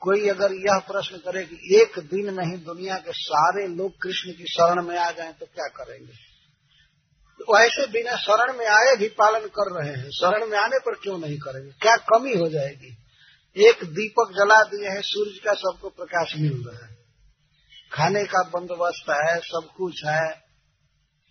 [0.00, 4.44] कोई अगर यह प्रश्न करे कि एक दिन नहीं दुनिया के सारे लोग कृष्ण की
[4.44, 6.33] शरण में आ जाएँ तो क्या करेंगे?
[7.40, 10.94] तो ऐसे बिना शरण में आए भी पालन कर रहे हैं। शरण में आने पर
[10.94, 11.70] क्यों नहीं करेंगे?
[11.80, 12.90] क्या कमी हो जाएगी?
[13.56, 16.92] एक दीपक जला दिए हैं सूर्य का सबको प्रकाश मिल रहा है।
[17.92, 20.26] खाने का बंदोबस्त है, सब कुछ है।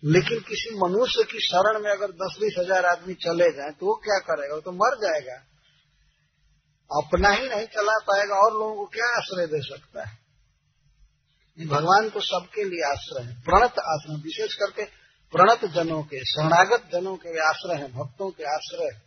[0.02, 3.94] लेकिन किसी मनुष्य की शरण में अगर दस बीस हज़ार आदमी चले जाए तो वो
[4.04, 4.54] क्या करेगा?
[4.54, 5.36] वो तो मर जाएगा।
[6.90, 10.12] अपना ही नहीं चला पाएगा, और लोगों को क्या आश्रय दे सकता है?
[11.58, 14.84] भगवान तो सबके लिए आश्रय है, प्रणत आश्रय, विशेष करके
[15.36, 19.00] प्रणत जनों के, शरणागत जनों के आश्रय है, भक्तों के आश्रय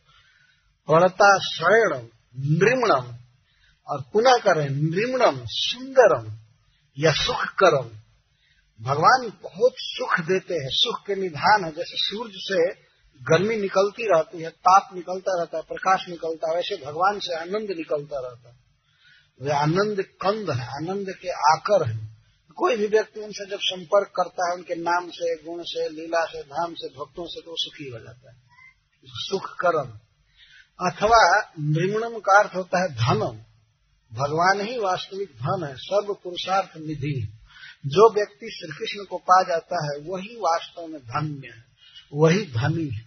[0.88, 1.98] प्रणता शरण
[2.40, 3.16] नृमणम
[3.88, 6.38] और पुनः करें नृमणम सुंदरम,
[7.00, 7.90] या सुखकरम।
[8.82, 12.74] भगवान बहुत सुख देते हैं, सुख के निधान है। जैसे सूर्य से
[13.22, 17.68] गर्मी निकलती रहती है, ताप निकलता रहता है, प्रकाश निकलता है, वैसे भगवान से आनंद
[17.78, 18.56] निकलता रहता है।
[19.42, 22.07] वे आनंद कंद है, आनंद के आकर है।
[22.58, 26.44] कोई भी व्यक्ति उनसे जब संपर्क करता है, उनके नाम से, गुण से, लीला से,
[26.44, 28.38] धाम से, भक्तों से तो सुखी हो जाता है।
[29.08, 30.00] सुख कर्म
[30.90, 33.38] अथवा निर्मणम का अर्थ होता है धनम।
[34.14, 37.34] भगवान ही वास्तविक धन है, सर्व पुरुषार्थ निधि।
[37.86, 41.66] जो व्यक्ति श्री कृष्ण को पा जाता है, वही वास्तव में धन्य है,
[42.14, 43.06] वही धनी है।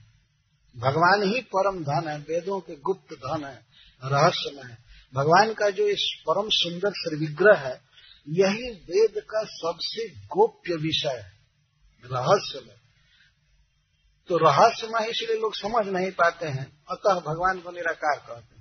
[0.77, 3.67] भगवान ही परम धन है, वेदों के गुप्त धन है,
[4.05, 4.79] रहस्यमय है।
[5.15, 7.90] भगवान का जो इस परम सुंदर श्री विग्रह है
[8.29, 11.33] यही वेद का सबसे गोप्य विषय है,
[12.05, 12.77] रहस्यमय।
[14.29, 18.61] तो रहस्यमय इसलिए लोग समझ नहीं पाते हैं, अतः भगवान को निराकार कहते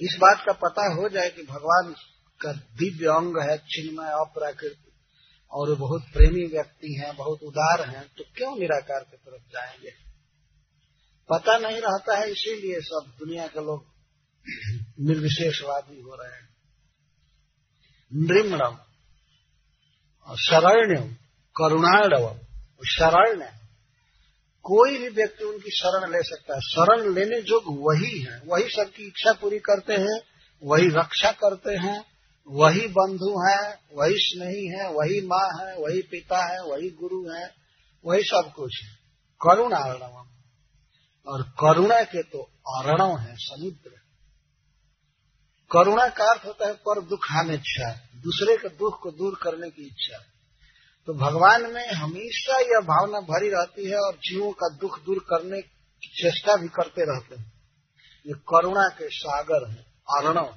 [0.00, 1.94] इस बात का पता हो जाए कि भगवान
[2.40, 4.76] का दिव्य अंग है, चिन्मय, अप्राकृत,
[5.50, 9.90] और बहुत प्रेमी व्यक्ति हैं, बहुत उदार हैं तो क्यों निराकार की तरफ़ जाएँगे?
[11.30, 13.86] पता नहीं रहता है, इसीलिए सब दुनिया के लोग
[15.00, 16.53] निर्विशेषवादी हो रहे हैं।
[18.16, 18.76] नृमणम
[20.34, 21.14] शरण्यम
[21.56, 22.38] करुणाणवम
[22.88, 23.46] शरण्य।
[24.62, 29.06] कोई भी व्यक्ति उनकी शरण ले सकता है। शरण लेने जोग वही है, वही सबकी
[29.06, 30.20] इच्छा पूरी करते हैं,
[30.64, 32.04] वही रक्षा करते हैं,
[32.48, 37.54] वही बंधु है, वही स्नेही है, वही माँ है, वही पिता है, वही गुरु है,
[38.06, 38.90] वही सब कुछ है।
[39.40, 39.78] करुणा
[41.26, 44.03] और करुणा के तो अरणव है, समुद्र।
[45.72, 49.82] करुणा का अर्थ होता है पर दुखाने इच्छा, दूसरे के दुख को दूर करने की
[49.82, 50.18] इच्छा।
[51.06, 55.62] तो भगवान में हमेशा यह भावना भरी रहती है और जीवों का दुख दूर करने
[55.62, 57.52] की चेष्टा भी करते रहते हैं।
[58.26, 59.86] ये करुणा के सागर है
[60.18, 60.56] अर्णव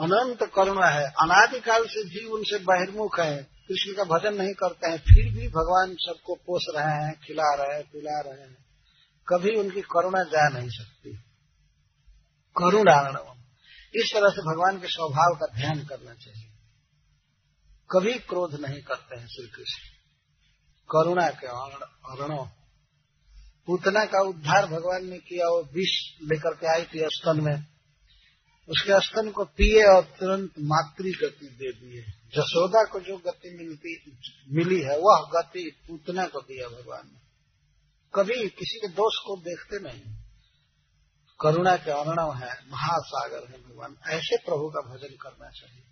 [0.00, 3.36] अनंत करुणा है। अनादिकाल से जीव उनसे बहिर्मुख है।
[3.68, 7.76] कृष्ण का भजन नहीं करते हैं। फिर भी भगवान सबको पोस रहे हैं, खिला रहे
[7.76, 8.56] हैं, पिला रहे हैं।
[9.28, 11.31] कभी उनकी करुणा जा नहीं सकती।
[12.58, 13.16] करुणारण
[13.94, 16.48] इस तरह से भगवान के स्वभाव का ध्यान करना चाहिए।
[17.90, 19.88] कभी क्रोध नहीं करते हैं श्री कृष्ण।
[20.90, 22.46] करुणा के अरणों
[23.66, 27.66] पूतना का उद्धार भगवान ने किया वो विष लेकर के आई थी स्तन में।
[28.68, 32.02] उसके स्तन को पिए और तुरंत मातृ गति दे दिए।
[32.36, 34.18] जसोदा को जो गति मिलती,
[34.52, 37.20] मिली है, वह गति पूतना को दिया भगवान ने।
[38.14, 40.21] कभी किसी के दोष को देखते नहीं।
[41.42, 45.82] करुणा के अरणव है, महासागर है भगवान। ऐसे प्रभु का भजन करना चाहिए।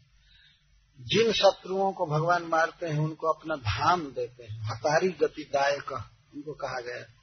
[1.01, 5.93] जिन शत्रुओं को भगवान मारते हैं, उनको अपना धाम देते हैं। हतारी गति दायक,
[6.35, 7.17] उनको कहा गया।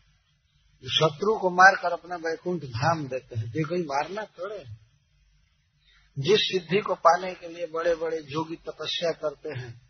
[0.83, 4.63] जो शत्रु को मारकर अपना वैकुंठ धाम देते हैं जो कोई मारना थोड़े
[6.19, 9.81] जिस सिद्धि को पाने के लिए बड़े बड़े जोगी तपस्या करते हैं,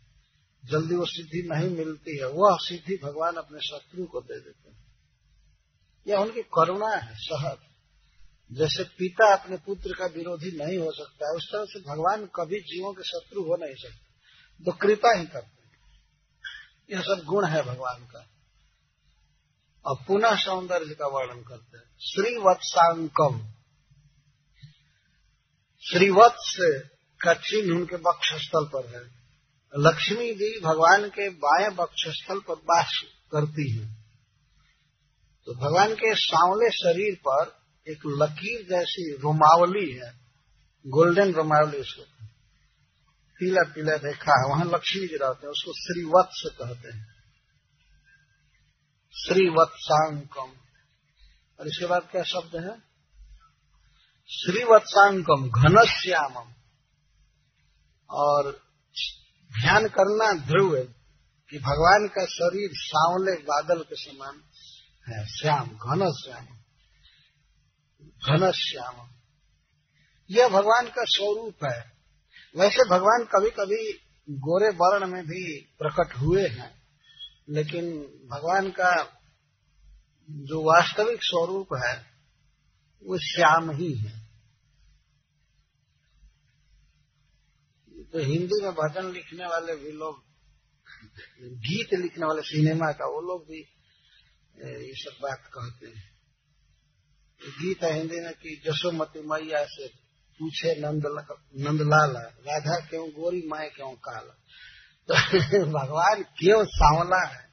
[0.64, 4.92] जल्दी वो सिद्धि नहीं मिलती है, वह सिद्धि भगवान अपने शत्रु को दे देते हैं।
[6.06, 7.67] यह उनकी करुणा है, सहज।
[8.52, 12.92] जैसे पिता अपने पुत्र का विरोधी नहीं हो सकता, उस तरह से भगवान कभी जीवों
[12.92, 14.08] के शत्रु हो नहीं सकते।
[14.64, 15.58] तो कृपा ही करते
[16.94, 18.30] यह सब गुण है भगवान का।
[19.86, 23.52] और पुनः सौंदर्य का वर्णन करते हैं। श्रीवत्सांकम।
[25.80, 26.56] श्रीवत्स
[27.20, 29.18] का चिन्ह उनके वक्षस्थल पर है।
[29.76, 34.04] लक्ष्मी जी भगवान के बाएँ वक्षस्थल पर वास करती हैं।
[35.46, 40.20] तो भगवान के सांवले शरीर पर एक लकीर जैसी रुमावली है,
[40.86, 42.02] गोल्डन रुमावली उसको।
[43.38, 47.18] पीला पीला रेखा है, वहाँ लक्ष्मी जी रहते हैं, उसको श्रीवत्स कहते हैं।
[49.26, 50.52] श्रीवत्सांकम
[51.60, 52.78] और इसके बाद क्या शब्द है?
[54.28, 56.52] श्रीवत्सांकम घनश्यामम।
[58.10, 58.60] और
[59.60, 60.76] ध्यान करना ध्रुव
[61.50, 64.42] कि भगवान का शरीर सांवले बादल के समान
[65.08, 66.57] है, श्याम घन श्याम
[68.00, 69.06] घन श्याम
[70.30, 71.78] यह भगवान का स्वरूप है।
[72.54, 73.92] वैसे भगवान कभी कभी
[74.28, 75.42] गोरे वर्ण में भी
[75.78, 76.70] प्रकट हुए हैं,
[77.48, 77.90] लेकिन
[78.28, 78.92] भगवान का
[80.28, 81.94] जो वास्तविक स्वरूप है,
[83.04, 84.16] वो श्याम ही है।
[88.12, 90.22] तो हिंदी में भजन लिखने वाले भी लोग,
[91.42, 96.17] गीत लिखने वाले सिनेमा का, वो लोग भी ये सब बात कहते हैं।
[97.46, 99.88] गीत हिंदी में कि जसोमती मैया से
[100.38, 101.02] पूछे नंद
[101.56, 104.36] नंदलाल, राधा क्यों गोरी माए क्यों काला?
[105.08, 105.14] तो
[105.66, 107.48] भगवान क्यों सांवला है?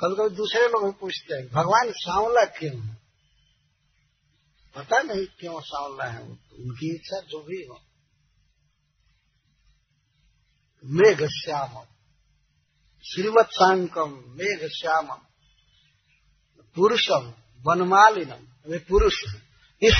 [0.00, 2.98] कभी कभी दूसरे लोग भी पूछते हैं, भगवान सांवला क्यों है?
[4.74, 7.80] पता नहीं क्यों सांवला है उनकी इच्छा जो भी हो।
[10.84, 11.84] मेघ श्यामम
[13.04, 15.18] श्रीवत सांकम मेघ श्यामम,
[16.74, 17.34] पुरुषम
[17.66, 19.14] वनमालिनम वे पुरुष
[19.82, 19.98] इस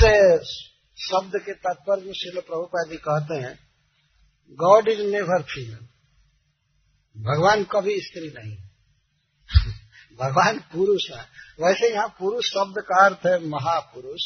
[0.98, 3.58] शब्द के तात्पर्य में शिल प्रभुपा जी कहते हैं
[4.52, 5.86] गॉड इज़ नेवर फीमेल
[7.16, 8.56] भगवान कभी स्त्री नहीं।
[10.20, 11.22] भगवान पुरुष है।
[11.60, 14.22] वैसे यहाँ पुरुष शब्द का अर्थ है महापुरुष।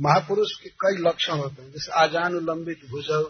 [0.00, 3.22] महापुरुष के कई लक्षण होते हैं, जैसे आजानु लंबित भुजव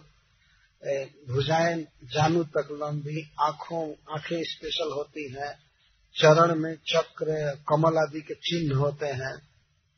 [1.34, 5.69] भुजाएँ, जानू तक लंबी, आँखों, आँखें स्पेशल होती हैं।
[6.16, 9.48] चरण में चक्र, कमल आदि के चिन्ह होते हैं।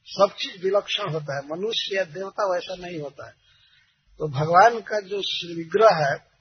[0.07, 3.33] सब चीज़ विलक्षण होता है। मनुष्य या देवता वैसा नहीं होता है।
[4.19, 5.19] तो भगवान का जो
[5.57, 6.33] विग्रह है,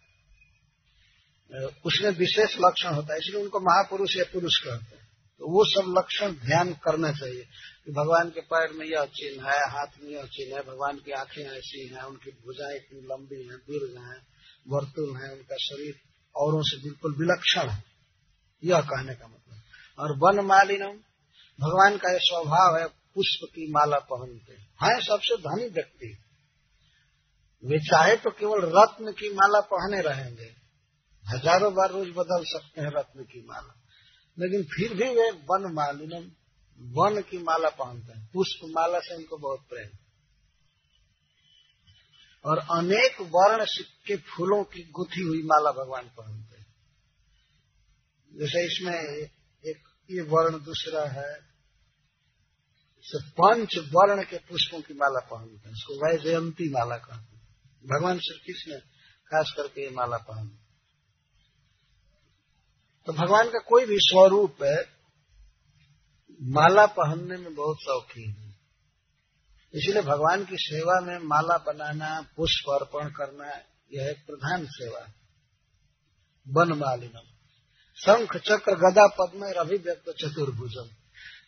[1.85, 5.07] उसमें विशेष लक्षण होता है। इसलिए उनको महापुरुष या पुरुष कहते हैं।
[5.39, 7.47] तो वो सब लक्षण ध्यान करना चाहिए।
[7.85, 11.11] कि भगवान के पैर में यह चिन्ह है, हाथ में यह चिन्ह है, भगवान की
[11.11, 14.27] आँखें ऐसी हैं, उनकी भुजाएँ इतनी लंबी हैं, दीर्घ हैं,
[14.67, 15.95] वर्तुल है, उनका शरीर
[16.35, 17.83] औरों से बिल्कुल विलक्षण है।
[18.63, 19.40] यह कहने का मतलब।
[20.01, 20.93] और वन मालिनम,
[21.59, 26.17] भगवान का यह स्वभाव है, पुष्प की माला पहनते हैं। सबसे धनी व्यक्ति
[27.63, 30.49] वे चाहे तो केवल रत्न की माला पहने रहेंगे।
[31.23, 33.73] हज़ारों बार रोज बदल सकते हैं रत्न की माला।
[34.39, 36.23] लेकिन फिर भी वे वन मालिनम,
[36.79, 39.89] वन की माला पहनते हैं। पुष्प माला से उनको बहुत प्रेम।
[42.45, 43.65] और अनेक वर्ण
[44.07, 46.65] के फूलों की गुथी हुई माला भगवान पहनते हैं।
[48.31, 49.29] जैसे इसमें
[50.15, 51.33] ये वर्ण दूसरा है।
[53.37, 57.41] पंच वर्ण के पुष्पों की माला पहनते हैं। इसको वैजयंती माला कहते हैं।
[57.85, 58.79] भगवान श्री कृष्ण
[59.27, 60.57] खास करके ये माला पहन
[63.07, 64.77] तो भगवान का कोई भी स्वरूप है,
[66.41, 68.49] माला पहनने में बहुत शौकीन है।
[69.73, 73.49] इसलिए भगवान की सेवा में माला बनाना, पुष्प अर्पण करना,
[73.93, 75.13] यह एक प्रधान सेवा है।
[76.47, 77.30] वन मालिनम
[77.97, 80.89] शंख चक्र गदा पद्म अभिव्यक्त चतुर्भुजम।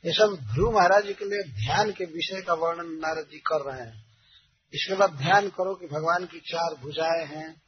[0.05, 3.61] ये सब ध्रुव महाराज जी के लिए ध्यान के विषय का वर्णन नारद जी कर
[3.61, 4.05] रहे हैं।
[4.73, 7.61] इसके बाद ध्यान करो कि भगवान की चार भुजाएँ हैं।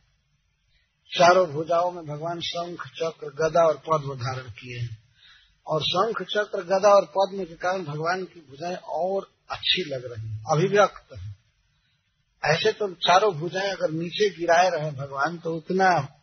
[1.11, 4.97] चारों भुजाओं में भगवान शंख चक्र गदा और पद्म धारण किए हैं।
[5.67, 10.29] और शंख चक्र गदा और पद्म के कारण भगवान की भुजाएँ और अच्छी लग रही
[10.29, 11.35] है, अभिव्यक्त है।
[12.43, 16.14] ऐसे तो चारों भुजाएँ अगर नीचे गिराए रहे भगवान तो उतना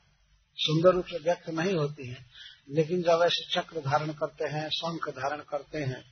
[0.58, 2.26] सुंदर रूप से व्यक्त नहीं होती हैं,
[2.70, 6.04] लेकिन जब ऐसे चक्र धारण करते हैं, शंख धारण करते हैं,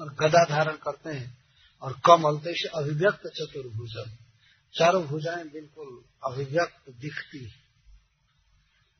[0.00, 1.38] और गदा धारण करते हैं,
[1.82, 3.94] और कमल तो इसे अभिव्यक्त चतुर्भुज
[4.74, 7.44] चारों भुजाएँ बिल्कुल अभिव्यक्त दिखती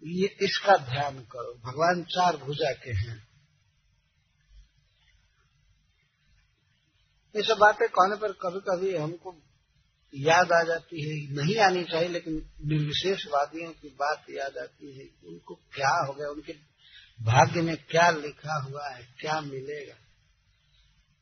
[0.02, 3.16] ये इसका ध्यान करो, भगवान चार भुजा के हैं।
[7.34, 9.32] ये सब बातें कहने पर कभी कभी हमको
[10.14, 15.54] याद आ जाती है, नहीं आनी चाहिए, लेकिन निर्विशेषवादियों की बात याद आती है उनको
[15.54, 16.52] क्या हो गया, उनके
[17.22, 19.94] भाग्य में क्या लिखा हुआ है, क्या मिलेगा।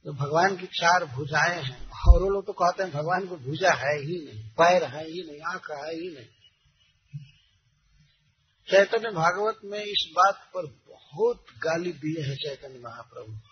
[0.04, 3.72] तो भगवान की चार भुजाएँ हैं। और वो लोग तो कहते हैं, भगवान को भुजा
[3.72, 6.26] है ही नहीं, पैर है ही नहीं, आँख है ही नहीं।
[8.70, 13.49] चैतन्य भागवत में इस बात पर बहुत गाली दिए हैं चैतन्य महाप्रभु।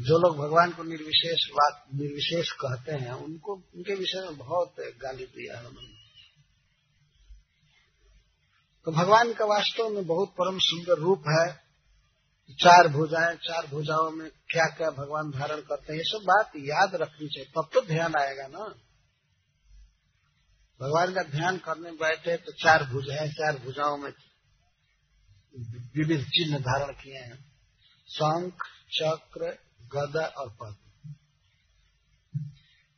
[0.00, 5.24] जो लोग भगवान को निर्विशेष बात, निर्विशेष कहते हैं, उनको, उनके विषय में बहुत गाली
[5.24, 6.04] दिया है उन्होंने।
[8.84, 11.64] तो भगवान का वास्तव में बहुत परम सुंदर रूप है।
[12.60, 16.94] चार भुजाएँ, चार भुजाओं में क्या क्या भगवान धारण करते हैं, ये सब बात याद
[16.94, 18.74] रखनी चाहिए। तब तो ध्यान आएगा ना।
[20.80, 24.12] भगवान का ध्यान करने बैठे तो चार भुजाएँ, चार भुजाओं में
[25.96, 27.52] विविध चिन्ह धारण किए हैं।
[28.08, 30.76] शंख, चक्र गदा और पद।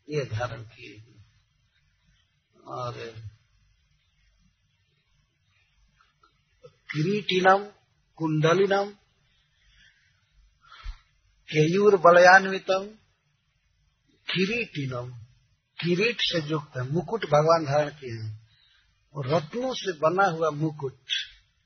[0.08, 1.02] ये धारण किए।
[2.64, 2.92] और
[6.92, 7.64] किरीटिनम,
[8.16, 8.90] कुंडलिनम
[11.50, 12.86] केयूर बलयान्वितम
[14.30, 15.10] किरीटिनम।
[15.80, 18.48] किरीट से युक्त है, मुकुट भगवान धारण किए हैं।
[19.16, 20.96] रत्नों से बना हुआ मुकुट,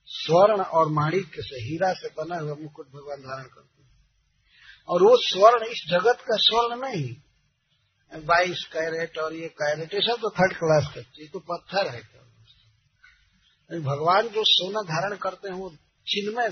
[0.04, 3.79] स्वर्ण और माणिक्य से, हीरा से बना हुआ मुकुट भगवान धारण करते हैं।
[4.88, 7.14] और वो स्वर्ण, इस जगत का स्वर्ण नहीं।
[8.12, 12.02] बाईस कैरेट और ये कैरेट, ये सब तो थर्ड क्लास का, ये तो पत्थर है।
[13.70, 15.70] भगवान जो सोना धारण करते हैं, वो
[16.06, 16.50] चिन्मय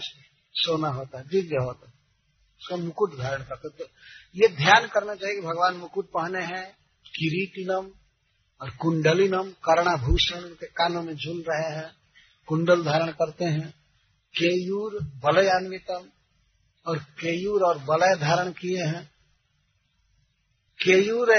[0.54, 1.92] सोना होता है, दिव्य होता है।
[2.60, 3.84] उसका मुकुट धारण करते तो
[4.36, 6.66] ये ध्यान करना चाहिए कि भगवान मुकुट पहने हैं,
[7.06, 7.90] किरीटिनम
[8.60, 11.90] और कुंडलिनम, कर्णाभूषण उनके कानों में झूल रहे हैं,
[12.48, 13.70] कुंडल धारण करते हैं,
[14.34, 16.08] केयूर बलयान्वितम
[16.88, 19.04] और केयूर और बलय धारण किए हैं।
[20.80, 21.32] केयूर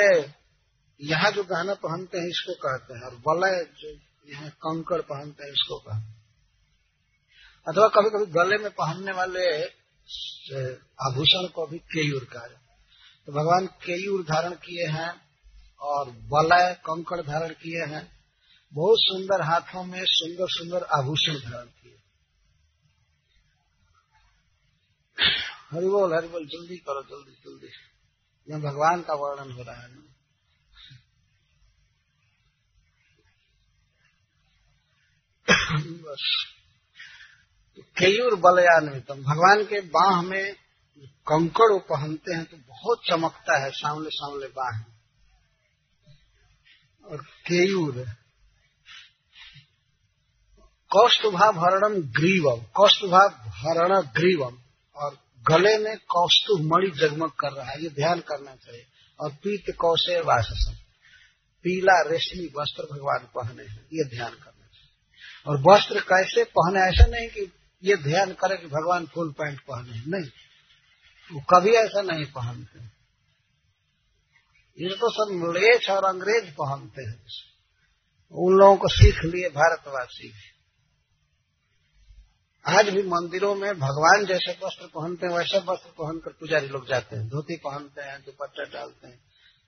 [1.02, 3.90] यहाँ जो गहना पहनते हैं, इसको कहते हैं, और बलय जो
[4.28, 6.18] यहाँ कंकड़ पहनते हैं, इसको कहते हैं।
[7.68, 9.46] अथवा कभी कभी गले में पहनने वाले
[11.02, 12.76] आभूषण को भी केयूर कहा जाता
[13.28, 15.12] तो भगवान केयूर धारण किए हैं,
[15.82, 18.04] और वलय कंकड़ धारण किए हैं।
[18.74, 21.98] बहुत सुंदर हाथों में सुंदर सुंदर आभूषण धारण किए
[25.74, 27.68] हरिबोल हरिबोल, जल्दी करो, जल्दी जल्दी।
[28.48, 30.04] यहाँ भगवान का वर्णन हो रहा है ना?
[35.82, 36.46] बस।
[37.98, 40.54] केयूर बलयान्वितम भगवान के बाह में
[41.28, 44.80] कंकड़ पहनते हैं तो बहुत चमकता है सामले सामले बाह।
[47.06, 48.06] और केयूर
[50.92, 54.58] कौस्तुभा भरणम ग्रीवम कौस्तुभा भरण ग्रीवम
[55.00, 55.18] और
[55.52, 58.86] गले में कौस्तुभ मणि जगमग कर रहा है, ये ध्यान करना चाहिए।
[59.20, 60.74] और पीत कौशे वाससम।
[61.64, 64.90] पीला रेशमी वस्त्र भगवान पहने हैं, ये ध्यान करना चाहिए।
[65.48, 70.18] और वस्त्र कैसे पहने, ऐसा नहीं कि ये ध्यान करे कि भगवान फुल पैंट पहने
[70.18, 70.30] नहीं।
[71.32, 73.00] वो कभी ऐसा नहीं पहनते।
[74.84, 77.24] ये तो सब मलेच और अंग्रेज़ पहनते हैं।
[78.32, 80.34] उन लोगों को सीख लिए, भारतवासी
[82.70, 87.16] आज भी मंदिरों में भगवान जैसे वस्त्र पहनते हैं, वैसे वस्त्र पहनकर पुजारी लोग जाते
[87.16, 89.20] हैं। धोती पहनते हैं, दुपट्टा डालते हैं,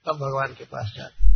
[0.06, 1.32] तब भगवान के पास जाते हैं।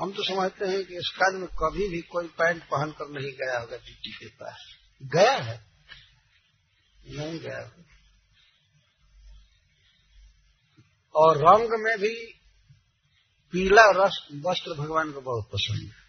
[0.00, 3.58] हम तो समझते हैं कि इस काल में कभी भी कोई पैंट पहनकर नहीं गया
[3.58, 5.64] होगा टीटी के पास। गया है?
[7.08, 7.72] नहीं गया
[11.14, 12.40] और रंग में भी
[13.52, 16.03] पीला रस वस्त्र भगवान को बहुत पसंद है।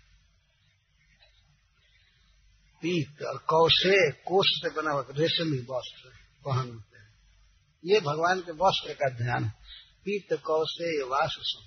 [2.86, 6.10] पीत और कौशे कोष से बना हुआ, रेशमी वस्त्र
[6.46, 7.14] पहनते हैं।
[7.86, 9.50] ये भगवान के वस्त्र का ध्यान
[10.06, 11.58] पीत कौशे वास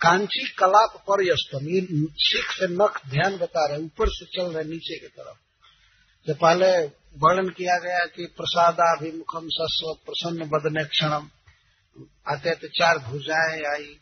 [0.00, 1.36] कांची कलाप पर
[2.18, 5.36] सिख से नख ध्यान बता रहे ऊपर से चल रहे नीचे की तरफ़।
[6.26, 6.86] जो पहले
[7.18, 11.30] वर्णन किया गया कि प्रसादाभिमुखम सस्व, प्रसन्न बदने क्षणम।
[12.28, 13.96] आते तो चार भुजाएँ आई,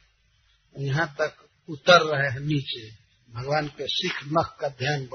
[0.78, 1.34] यहाँ तक
[1.68, 2.90] उतर रहे हैं नीचे।
[3.34, 5.08] भगवान के सिख नख का ध्यान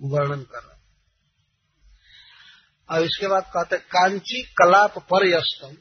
[0.00, 0.75] वर्णन कर रहे
[2.90, 5.76] और इसके बाद कहते, कांची कलाप परयस्तम,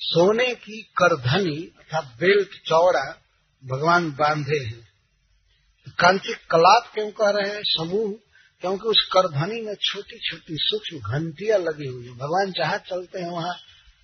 [0.00, 3.22] सोने की करधनी अर्थात बेल्ट चौड़ा
[3.64, 4.92] भगवान बांधे हैं।
[5.98, 7.62] कांची कलाप क्यों कह रहे हैं?
[7.64, 8.12] समूह,
[8.60, 13.30] क्योंकि उस करधनी में छोटी छोटी सूक्ष्म घंटियाँ लगी हुई है। भगवान जहाँ चलते हैं,
[13.30, 13.56] वहाँ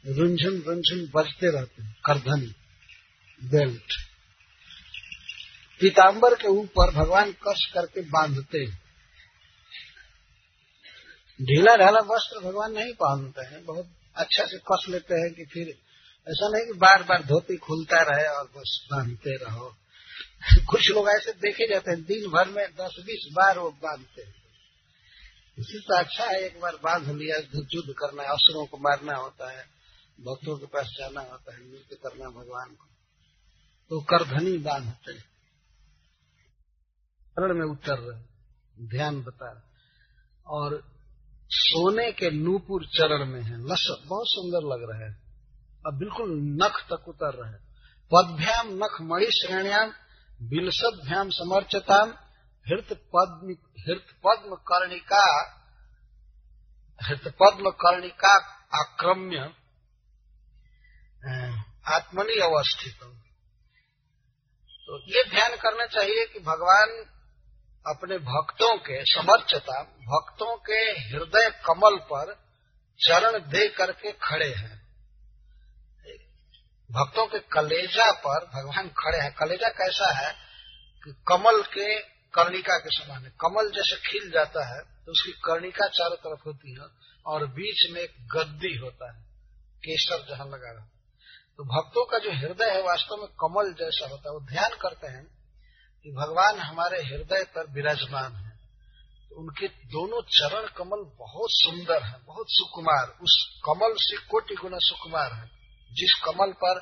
[0.06, 2.54] रुंझुन रुंझुन बजते रहते हैं, करधनी,
[3.44, 3.92] बेल्ट।
[5.80, 8.87] पीताम्बर के ऊपर भगवान कस करके बांधते हैं।
[11.42, 13.86] ढीला ढाला वस्त्र भगवान नहीं पहनते हैं। बहुत
[14.16, 15.68] अच्छा से कस लेते हैं कि फिर
[16.28, 19.76] ऐसा नहीं कि बार बार धोती खुलता रहे और बस बांधते रहो।
[20.70, 24.34] कुछ लोग ऐसे देखे जाते हैं, दिन भर में दस बीस बार वो बांधते हैं।
[25.58, 29.50] इसी तो अच्छा है एक बार बाँध लिया युद्ध करना है, असुरों को मारना होता
[29.50, 29.64] है,
[30.20, 32.84] भक्तों के पास जाना होता है नृत्य करना भगवान को।
[33.90, 35.24] तो करधनी बांधते हैं।
[37.38, 38.22] में उतर रहे
[38.88, 39.70] ध्यान बता।
[40.46, 40.97] और
[41.50, 45.28] सोने के नूपुर चरण में है। लस, बहुत सुंदर लग रहे हैं।
[45.86, 46.30] अब बिल्कुल
[46.62, 47.68] नख तक उतर रहे
[48.10, 49.92] पदभ्याम नख मणि श्रेणियाम
[50.42, 52.10] बिलसभ्याम समर्चताम
[52.66, 53.54] हृत पद्म
[53.88, 55.24] हृत पद्म कर्णिका
[57.00, 58.34] हृत पद्म कर्णिका
[58.74, 59.38] आक्रम्य
[61.86, 62.98] आत्मनि अवस्थित
[64.88, 67.04] तो ये ध्यान करना चाहिए कि भगवान
[67.84, 72.34] अपने भक्तों के, समर्थता, भक्तों के हृदय कमल पर
[73.00, 74.76] चरण दे करके खड़े हैं।
[76.90, 80.32] भक्तों के कलेजा पर भगवान खड़े हैं। कलेजा कैसा है
[81.04, 81.98] कि कमल के
[82.34, 86.72] कर्णिका के समान है। कमल जैसे खिल जाता है तो उसकी कर्णिका चारों तरफ़ होती
[86.72, 86.86] है
[87.26, 89.22] और बीच में एक गद्दी होता है,
[89.82, 90.86] केसर जहाँ लगा रहा
[91.58, 95.06] तो भक्तों का जो हृदय है, वास्तव में कमल जैसा होता है। वो ध्यान करते
[95.06, 95.26] हैं
[96.04, 98.50] कि भगवान हमारे हृदय पर विराजमान है।
[99.28, 104.78] तो उनके दोनों चरण कमल बहुत सुंदर है, बहुत सुकुमार। उस कमल से कोटि गुना
[104.80, 105.58] सुकुमार है।
[105.92, 106.80] जिस कमल पर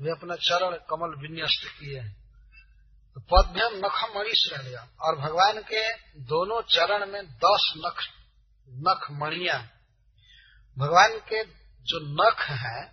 [0.00, 2.16] वे अपना चरण कमल विन्यस्त किए हैं।
[3.14, 4.12] तो पद्भ्यम नखम
[4.56, 8.04] रह गया। और भगवान के दोनों चरण में दस नख
[8.70, 9.68] नख मणिया
[10.78, 11.44] भगवान के
[11.84, 12.84] जो नख है,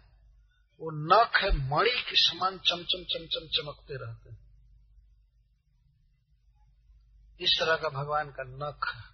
[0.81, 4.44] वो नख मणि के समान चमचम चमचम चमकते रहते हैं।
[7.41, 9.11] इस तरह का भगवान का नख।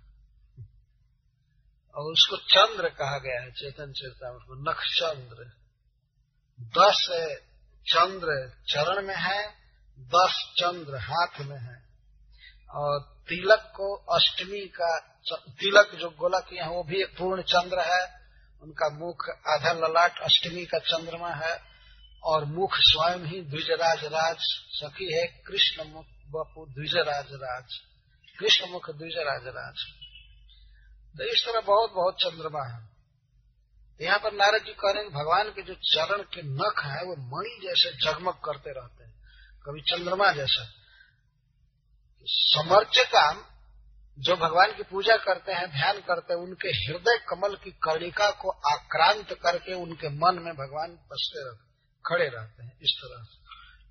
[1.95, 5.51] और उसको चंद्र कहा गया है, चेतन चेता उसको नख चंद्र।
[6.59, 7.07] दस
[7.87, 9.49] चंद्र चरण में है,
[9.99, 11.83] दस चंद्र हाथ में है।
[12.69, 14.99] और तिलक को अष्टमी का
[15.39, 18.21] तिलक जो गोलक है, वो भी एक पूर्ण चंद्र है।
[18.61, 21.71] उनका मुख आधा ललाट अष्टमी का चंद्रमा है।
[22.23, 24.37] और मुख स्वयं ही द्विजराज राज
[24.69, 27.90] सखी है कृष्ण मुख बपू द्विजराज राज
[28.41, 29.75] कृष्ण मुख द्विजराज राज।
[31.17, 32.89] तो इस तरह बहुत बहुत चंद्रमा है।
[34.01, 37.15] यहाँ पर नारद जी कह रहे हैं, भगवान के जो चरण के नख है, वो
[37.15, 39.13] मणि जैसे जगमग करते रहते हैं।
[39.65, 40.65] कभी चंद्रमा जैसा।
[42.25, 43.45] समर्च काम
[44.19, 48.49] जो भगवान की पूजा करते हैं, ध्यान करते हैं, उनके हृदय कमल की कर्णिका को
[48.49, 51.71] आक्रांत करके उनके मन में भगवान बसते रहते
[52.05, 53.41] खड़े रहते हैं, इस तरह से।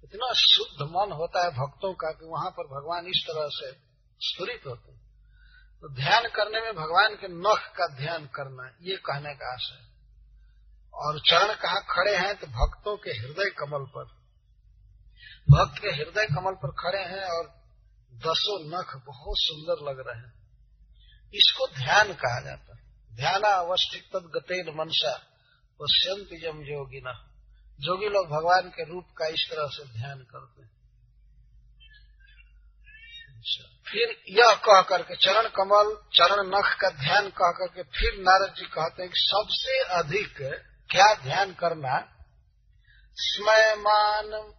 [0.05, 3.90] इतना शुद्ध मन होता है भक्तों का कि वहाँ पर भगवान इस तरह से
[4.20, 4.98] स्फुरित होते
[5.82, 9.88] तो ध्यान करने में भगवान के नख का ध्यान करना, ये कहने का आशय
[10.94, 14.05] और चरण कहा खड़े हैं तो भक्तों के हृदय कमल पर।
[15.48, 17.47] भक्त के हृदय कमल पर खड़े हैं और
[18.12, 20.32] दसों नख बहुत सुंदर लग रहे हैं।
[21.34, 25.14] इसको ध्यान कहा जाता है। ध्यान अवस्थित तद गतेन मनसा,
[25.80, 27.14] पश्यंत जम जोगी न
[27.78, 30.80] जोगी लोग भगवान के रूप का इस तरह से ध्यान करते हैं।
[33.89, 38.65] फिर यह कह करके चरण कमल, चरण नख का ध्यान कह करके फिर नारद जी
[38.65, 42.09] कहते हैं कि सबसे अधिक क्या ध्यान करना?
[43.15, 44.55] स्मयमान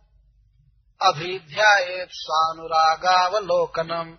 [1.01, 4.17] अभिध्यायेत सानुरागावलोकनम,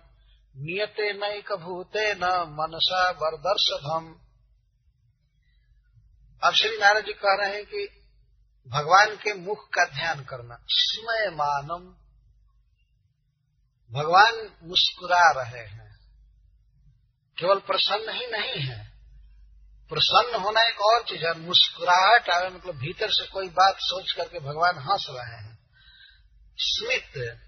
[0.57, 4.15] नियते नैक भूते न मनसा वरदर्शभम।
[6.43, 7.89] अब श्री नारद जी कह रहे हैं कि
[8.67, 12.02] भगवान के मुख का ध्यान करना। स्मय मानम
[13.93, 15.99] भगवान मुस्कुरा रहे हैं।
[17.39, 18.93] केवल प्रसन्न ही नहीं है।
[19.89, 24.39] प्रसन्न होना एक और चीज़ है, मुस्कुराहट आवे मतलब भीतर से कोई बात सोच करके
[24.39, 25.59] भगवान हंस रहे हैं।
[26.57, 27.39] स्मित,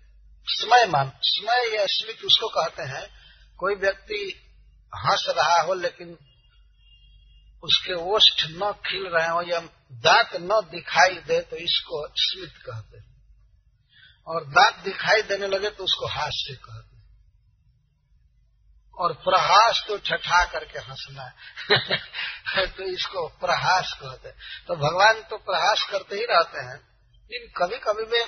[0.47, 3.09] समय मान, समय या स्मित उसको कहते हैं,
[3.57, 4.41] कोई व्यक्ति
[4.95, 6.17] हंस रहा हो लेकिन
[7.63, 9.59] उसके ओष्ठ न खिल रहे हो या
[9.91, 13.14] दांत न दिखाई दे तो इसको स्मित कहते हैं।
[14.27, 16.95] और दांत दिखाई देने लगे तो उसको हास्य कहते
[18.97, 21.33] और प्रहास तो ठठा करके हंसना है।
[22.67, 24.31] तो इसको प्रहास कहते
[24.67, 26.79] तो भगवान तो प्रहास करते ही रहते हैं।
[27.31, 28.21] लेकिन कभी कभी वे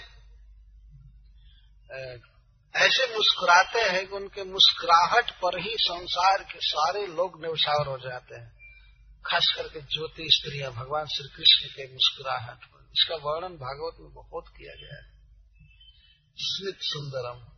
[2.76, 8.36] ऐसे मुस्कुराते हैं कि उनके मुस्कुराहट पर ही संसार के सारे लोग निवसावर हो जाते
[8.36, 8.57] हैं।
[9.26, 14.45] खास करके ज्योति स्त्रियाँ, भगवान श्री कृष्ण के मुस्कुराहट पर। इसका वर्णन भागवत में बहुत
[14.48, 15.16] किया गया है।
[16.40, 17.54] स्मित सुंदरम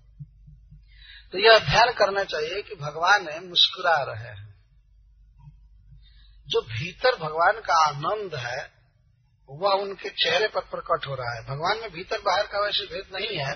[1.32, 4.50] तो यह ध्यान करना चाहिए कि भगवान मुस्कुरा रहे हैं।
[6.48, 8.72] जो भीतर भगवान का आनंद है,
[9.50, 13.16] वह उनके चेहरे पर प्रकट हो रहा है। भगवान में भीतर बाहर का वैसे भेद
[13.16, 13.54] नहीं है,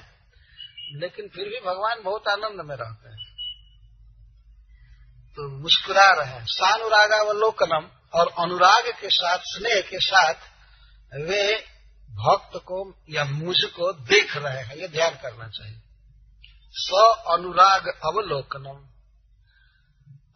[1.00, 3.34] लेकिन फिर भी भगवान बहुत आनंद में रहते हैं।
[5.32, 10.34] तो मुस्कुरा रहे हैं। सानुरागावलोकनम और अनुराग के साथ, स्नेह के साथ
[11.14, 11.73] वे
[12.14, 15.81] भक्त को या मुझको देख रहे हैं, ये ध्यान करना चाहिए।
[16.76, 16.90] स
[17.31, 18.88] अनुराग अवलोकनम,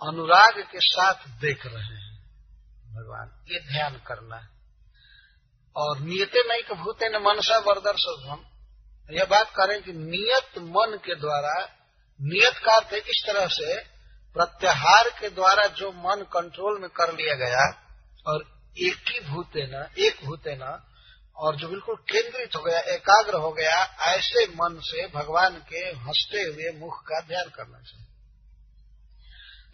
[0.07, 2.17] अनुराग के साथ देख रहे हैं।
[2.93, 4.49] भगवान, ये ध्यान करना है।
[5.75, 8.45] और नियते नहीं भूते न मनसा वरदर्शम
[9.11, 11.53] यह बात करें कि नियत मन के द्वारा,
[12.21, 13.83] नियत का अर्थ इस तरह से?
[14.33, 17.83] प्रत्याहार के द्वारा जो मन कंट्रोल में कर लिया गया,
[18.27, 20.83] और एक ही भूते न एक भूते न
[21.37, 26.41] और जो बिल्कुल केंद्रित हो गया, एकाग्र हो गया, ऐसे मन से भगवान के हँसते
[26.41, 28.05] हुए मुख का ध्यान करना चाहिए।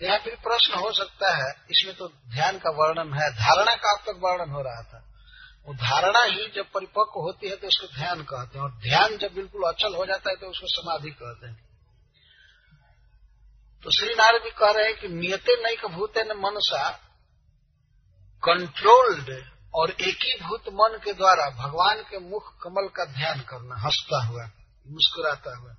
[0.07, 4.03] यहाँ फिर प्रश्न हो सकता है, इसमें तो ध्यान का वर्णन है, धारणा का अब
[4.05, 5.09] तक वर्णन हो रहा था।
[5.67, 9.33] वो धारणा ही जब परिपक्व होती है तो उसको ध्यान कहते हैं, और ध्यान जब
[9.33, 11.69] बिल्कुल अचल हो जाता है तो उसको समाधि कहते हैं।
[13.83, 16.89] तो श्री नारद भी कह रहे हैं कि नियते नहीं भूते न मनसा
[18.43, 24.43] कंट्रोल्ड और एकीभूत मन के द्वारा भगवान के मुख कमल का ध्यान करना, हंसता हुआ,
[24.87, 25.75] मुस्कुराता हुआ।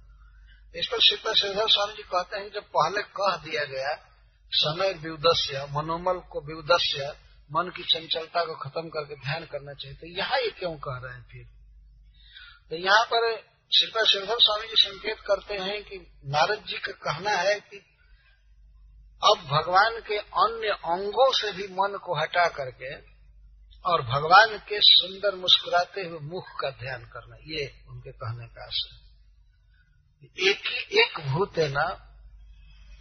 [0.76, 4.10] इस पर सीता श्रीधर स्वामी जी कहते हैं, जब पहले कह दिया गया,
[4.52, 7.16] समय विउदस्य मनोमल को विउदस्य
[7.52, 11.14] मन की चंचलता को खत्म करके ध्यान करना चाहिए तो यहाँ ये क्यों कह रहे
[11.14, 11.46] हैं फिर?
[12.70, 13.36] तो यहाँ पर
[13.76, 17.76] श्रीपा श्रीधर स्वामी जी संकेत करते हैं कि नारद जी का कहना है कि
[19.24, 23.13] अब भगवान के अन्य अंगों से भी मन को हटा करके
[23.86, 29.02] और भगवान के सुंदर मुस्कुराते हुए मुख का ध्यान करना, ये उनके कहने का आशय
[30.50, 31.86] एक ही एक भूत है ना,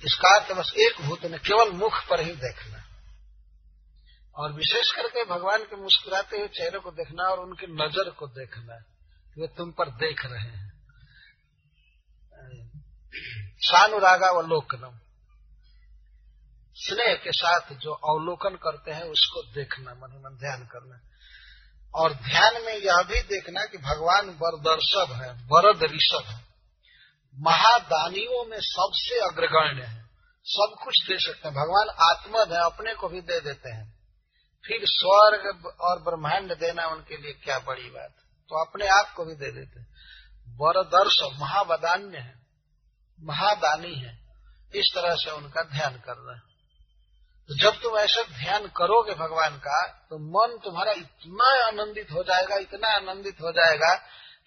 [0.04, 2.84] इसका अर्थ बस एक भूत ने, केवल मुख पर ही देखना।
[4.36, 8.76] और विशेष करके भगवान के मुस्कुराते हुए चेहरे को देखना और उनकी नज़र को देखना,
[9.38, 10.72] वे तुम पर देख रहे हैं।
[13.58, 15.00] सानुरागा व लोकनम
[16.88, 21.00] स्नेह के साथ जो अवलोकन करते हैं, उसको देखना मन मन ध्यान करना।
[21.96, 26.44] और ध्यान में यह भी देखना कि भगवान वरदर्शभ है, वरद ऋषभ है।
[27.40, 30.04] महादानियों में सबसे अग्रगण्य है।
[30.46, 34.00] सब कुछ दे सकते हैं। भगवान आत्मद है, अपने को भी दे देते हैं।
[34.66, 38.12] फिर स्वर्ग और ब्रह्मांड देना उनके लिए क्या बड़ी बात।
[38.50, 39.88] तो अपने आप को भी दे देते हैं।
[40.48, 42.48] वरदर्श महावदान्य है,
[43.22, 44.24] महादानी है।
[44.76, 46.53] इस तरह से उनका ध्यान करना है।
[47.50, 52.56] तो जब तुम ऐसा ध्यान करोगे भगवान का तो मन तुम्हारा इतना आनंदित हो जाएगा,
[52.56, 53.94] इतना आनंदित हो जाएगा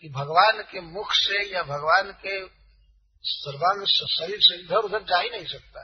[0.01, 2.39] कि भगवान के मुख से या भगवान के
[3.25, 5.81] सर्वांग शरीर से इधर उधर जा ही नहीं सकता।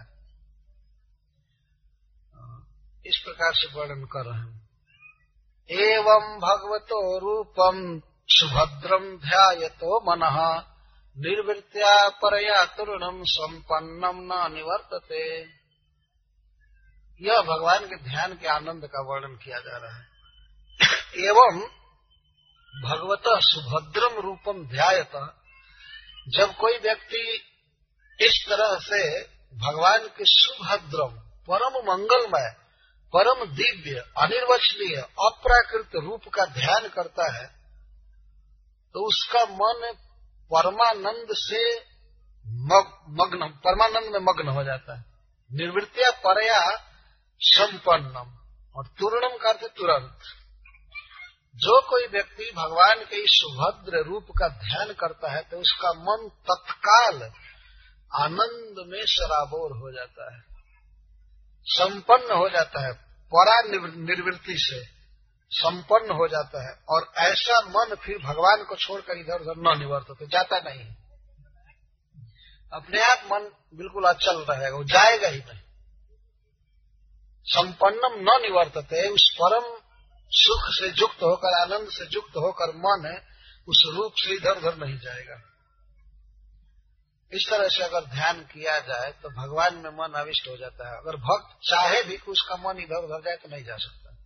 [3.06, 4.62] इस प्रकार से वर्णन कर रहे हैं।
[5.70, 10.20] एवं भगवतो रूपम सुभद्रम ध्यायतो मन
[11.16, 15.24] निर्वृत्या परया तरुणम संपन्नम न निवर्तते।
[17.23, 20.07] यह भगवान के ध्यान के आनंद का वर्णन किया जा रहा है।
[21.27, 21.61] एवं
[22.74, 25.12] भगवत सुभद्रम रूपम ध्यायत।
[26.28, 27.23] जब कोई व्यक्ति
[28.20, 29.03] इस तरह से
[29.55, 31.15] भगवान के सुभद्रम,
[31.49, 32.49] परम मंगलमय,
[33.15, 37.47] परम दिव्य, अनिर्वचनीय, अप्राकृत रूप का ध्यान करता है
[38.94, 39.93] तो उसका मन
[40.51, 41.61] परमानंद से
[43.12, 45.05] मग्न, परमानंद में मग्न हो जाता है।
[45.51, 46.59] निर्वृत्तिया परया
[47.43, 48.39] संपन्नम।
[48.77, 50.19] और तुरणम का अर्थ तुरंत।
[51.56, 56.28] जो कोई व्यक्ति भगवान के इस सुभद्र रूप का ध्यान करता है तो उसका मन
[56.28, 57.23] तत्काल
[58.14, 60.43] आनंद में शराबोर हो जाता है।
[61.64, 62.93] संपन्न हो जाता है,
[63.35, 63.60] परा
[63.97, 64.85] निर्वृत्ति से
[65.51, 70.06] संपन्न हो जाता है। और ऐसा मन फिर भगवान को छोड़कर इधर उधर न निवर्त
[70.09, 70.86] तो जाता नहीं।
[72.73, 75.61] अपने आप मन बिल्कुल अचल रहेगा, वो जाएगा ही नहीं।
[77.44, 79.78] संपन्नम न निवर्तते, उस परम
[80.31, 83.20] सुख से युक्त होकर, आनंद से युक्त होकर मन
[83.69, 85.40] उस रूप से इधर उधर नहीं जाएगा।
[87.32, 90.98] इस तरह से अगर ध्यान किया जाए तो भगवान में मन अविष्ट हो जाता है।
[90.98, 94.16] अगर भक्त चाहे भी कि उसका मन इधर उधर जाए तो नहीं जा सकता।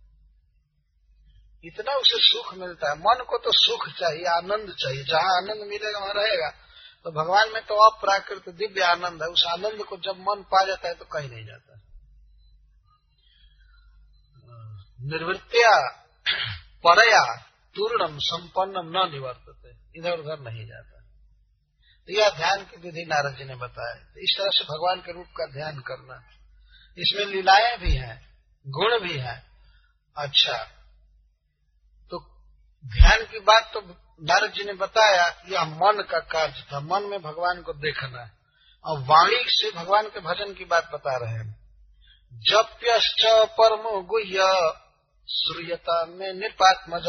[1.63, 5.99] इतना उसे सुख मिलता है। मन को तो सुख चाहिए, आनंद चाहिए। जहाँ आनंद मिलेगा,
[5.99, 6.49] वहाँ रहेगा।
[7.03, 10.87] तो भगवान में तो अप्राकृत दिव्य आनंद है। उस आनंद को जब मन पा जाता
[10.87, 11.86] है तो कहीं नहीं जाता।
[15.07, 15.89] निर्वृत्तिया,
[16.87, 17.35] परया
[17.75, 21.01] तूर्णम संपन्नम न निवर्तते। इधर उधर नहीं जाता।
[22.07, 25.11] तो यह ध्यान की विधि नारद जी ने बताया। तो इस तरह से भगवान के
[25.11, 26.23] रूप का ध्यान करना।
[26.97, 29.45] इसमें लीलाएँ भी हैं, गुण भी है।
[30.17, 30.63] अच्छा
[32.09, 32.19] तो
[32.85, 33.81] ध्यान की बात तो
[34.23, 38.31] नारद जी ने बताया यह मन का कार्य था। मन में भगवान को देखना।
[38.83, 41.67] और वाणी से भगवान के भजन की बात बता रहे हैं।
[42.33, 44.43] जप्यश्च परमो गुह्य
[45.29, 47.03] श्रूयता में निपात्मज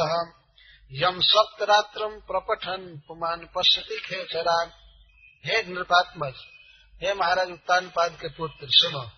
[0.92, 4.70] यम सप्तरात्रम प्रपठन, पुमान पश्यति खेचरान।
[5.46, 6.34] हे नृपात्मज,
[7.02, 9.10] हे महाराज उत्तान पाद के पुत्र, सुनो।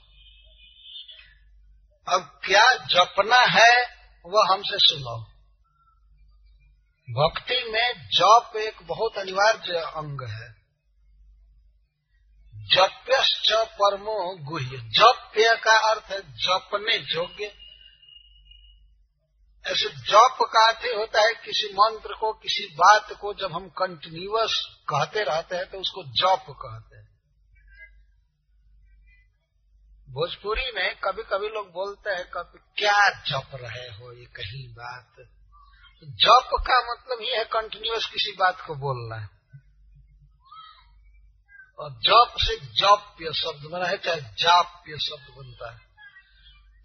[2.15, 3.87] अब क्या जपना है,
[4.27, 5.27] वह हमसे सुनो।
[7.11, 10.61] भक्ति में जप एक बहुत अनिवार्य अंग है।
[12.55, 17.70] जप्यश्च परमो गुह्य। जप्य का अर्थ है जपने योग्य।
[19.67, 24.77] ऐसे जप का अर्थ होता है, किसी मंत्र को, किसी बात को जब हम कंटिन्यूअस
[24.89, 27.11] कहते रहते हैं तो उसको जप कहते हैं।
[30.11, 35.13] भोजपुरी में कभी कभी लोग बोलते हैं, कभी क्या जप रहे हो, ये कहीं बात?
[36.05, 39.41] जप का मतलब ये है कंटिन्यूअस किसी बात को बोलना। है
[41.79, 45.79] और जप से जप्य शब्द बना है, चाहे जाप्य शब्द बनता है।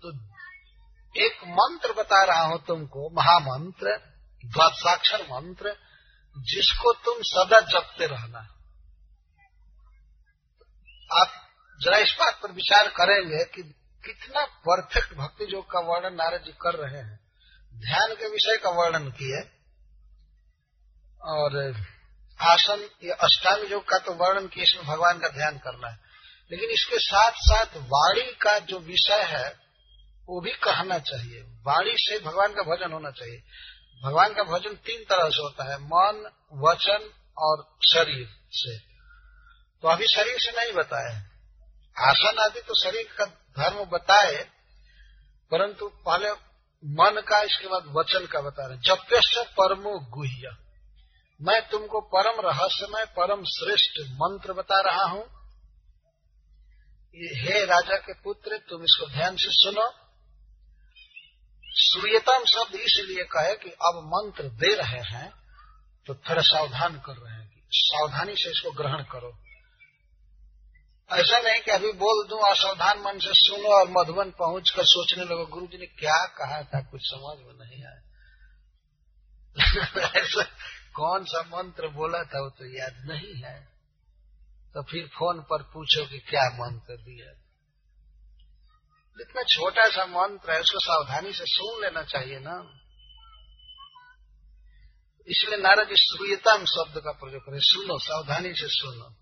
[0.01, 0.34] तो
[1.17, 3.97] एक मंत्र बता रहा हूँ तुमको, महामंत्र
[4.45, 5.75] द्वादशाक्षर मंत्र,
[6.37, 8.39] जिसको तुम सदा जपते रहना।
[11.21, 11.27] आप
[11.81, 13.63] जरा इस बात पर विचार करेंगे कि
[14.05, 17.19] कितना परफेक्ट भक्ति योग का वर्णन नारद जी कर रहे हैं।
[17.73, 19.51] ध्यान के विषय का वर्णन किए।
[21.21, 21.75] और
[22.41, 25.99] आसन या अष्टांग योग का तो वर्णन किए, इसमें भगवान का ध्यान करना है।
[26.51, 29.64] लेकिन इसके साथ साथ वाणी का जो विषय है
[30.27, 33.41] वो भी कहना चाहिए। वाणी से भगवान का भजन होना चाहिए।
[34.01, 36.23] भगवान का भजन तीन तरह से होता है, मन,
[36.61, 38.77] वचन और शरीर से।
[39.83, 41.13] तो अभी शरीर से नहीं बताए।
[41.97, 43.25] आसन आदि तो शरीर का
[43.57, 44.35] धर्म बताए,
[45.51, 46.31] परंतु पहले
[46.83, 50.55] मन का, इसके बाद वचन का बता रहे जप्यश्च परमो गुह्य।
[51.39, 55.23] मैं तुमको परम रहस्यमय, परम श्रेष्ठ मंत्र बता रहा हूँ।
[57.37, 59.85] हे राजा के पुत्र, तुम इसको ध्यान से सुनो।
[61.77, 65.33] सूर्यतम शब्द इसलिए कहे कि अब मंत्र दे रहे हैं
[66.07, 69.39] तो थोड़ा सावधान कर रहे हैं सावधानी से इसको ग्रहण करो।
[71.11, 75.23] ऐसा नहीं कि अभी बोल दूँ असावधान मन से सुनो और मधुबन पहुँच कर सोचने
[75.23, 78.01] लगो गुरु जी ने क्या कहा था, कुछ समझ में नहीं आया।
[80.19, 80.43] ऐसा
[80.93, 83.75] कौन सा मंत्र बोला था, वो तो याद नहीं है।
[84.73, 87.44] तो फिर फ़ोन पर पूछो कि क्या मंत्र दिया
[89.21, 92.81] इतना छोटा सा मंत्र है, उसको सावधानी से सुन लेना चाहिए ना।
[95.27, 99.15] इसलिए नारद जी श्रूयतम शब्द का प्रयोग करें। सुनो, सावधानी से सुनो।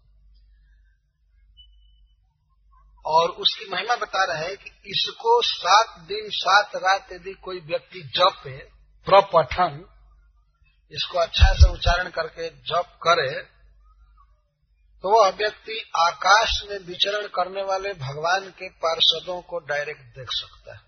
[3.05, 8.01] और उसकी महिमा बता रहे हैं कि इसको सात दिन, सात रात यदि कोई व्यक्ति
[8.01, 8.57] जपे,
[9.05, 9.89] प्रपठन,
[10.91, 13.52] इसको अच्छा से उच्चारण करके जप करे
[15.03, 20.75] तो वह व्यक्ति आकाश में विचरण करने वाले भगवान के पार्षदों को डायरेक्ट देख सकता
[20.75, 20.81] है।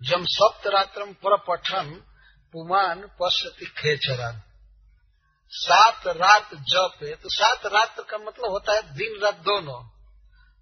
[0.00, 1.90] जम सप्त रात्रम प्रपठन,
[2.54, 4.40] पुमान पश्यति खेचरन।
[5.52, 9.82] सात रात जपे तो सात रात्र का मतलब होता है दिन रात दोनों।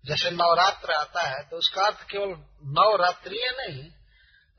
[0.05, 2.31] जैसे नवरात्र आता है तो उसका अर्थ केवल
[2.73, 3.85] नवरात्रि नहीं,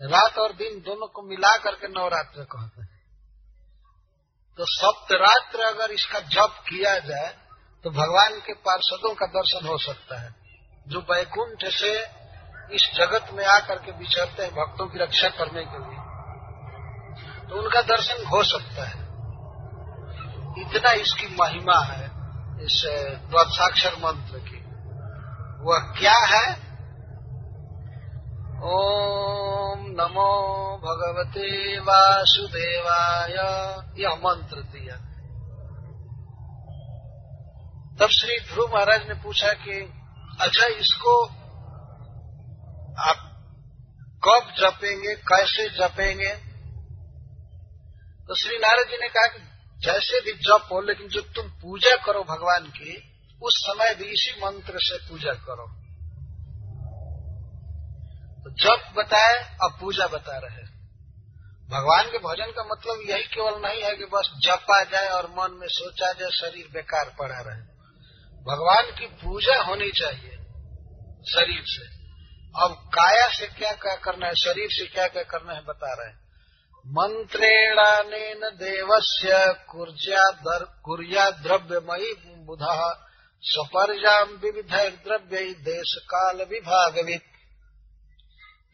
[0.02, 2.93] रात और दिन दोनों को मिला करके नवरात्र कहते हैं।
[4.58, 7.30] तो सप्तरात्र अगर इसका जप किया जाए
[7.84, 10.30] तो भगवान के पार्षदों का दर्शन हो सकता है।
[10.88, 11.92] जो बैकुंठ से
[12.76, 16.02] इस जगत में आकर के विचरते हैं भक्तों की रक्षा करने के लिए
[17.50, 19.02] तो उनका दर्शन हो सकता है।
[20.62, 22.06] इतना इसकी महिमा है,
[22.66, 22.82] इस
[23.30, 24.62] द्वादशाक्षर मंत्र की।
[25.64, 26.46] वह क्या है?
[28.64, 33.32] ओम नमो भगवते वासुदेवाय।
[34.02, 34.96] यह मंत्र दिया।
[38.00, 39.94] तब श्री ध्रुव महाराज ने पूछा कि
[40.42, 41.26] अच्छा इसको
[43.00, 43.30] आप
[44.28, 46.36] कब जपेंगे, कैसे जपेंगे?
[48.28, 49.40] तो श्री नारद जी ने कहा कि,
[49.80, 54.46] जैसे भी जप हो, लेकिन जब तुम पूजा करो भगवान की, उस समय भी इसी
[54.46, 55.83] मंत्र से पूजा करो।
[58.54, 60.64] जप बताए, अब पूजा बता रहे
[61.70, 65.28] भगवान के भजन का मतलब यही केवल नहीं है कि बस जप आ जाए और
[65.30, 67.62] मन में सोचा जाए, शरीर बेकार पड़ा रहे।
[68.46, 70.38] भगवान की पूजा होनी चाहिए
[71.28, 71.86] शरीर से।
[72.56, 76.12] अब काया से क्या क्या करना है, शरीर से क्या क्या करना है बता रहे
[76.86, 79.36] मंत्रेणानेन देवस्य
[79.70, 82.14] कुर्या द्रव्यमयी
[82.46, 82.78] बुधा
[83.44, 84.74] सपर्जाम विविध
[85.06, 87.33] द्रव्य देश काल विभागवित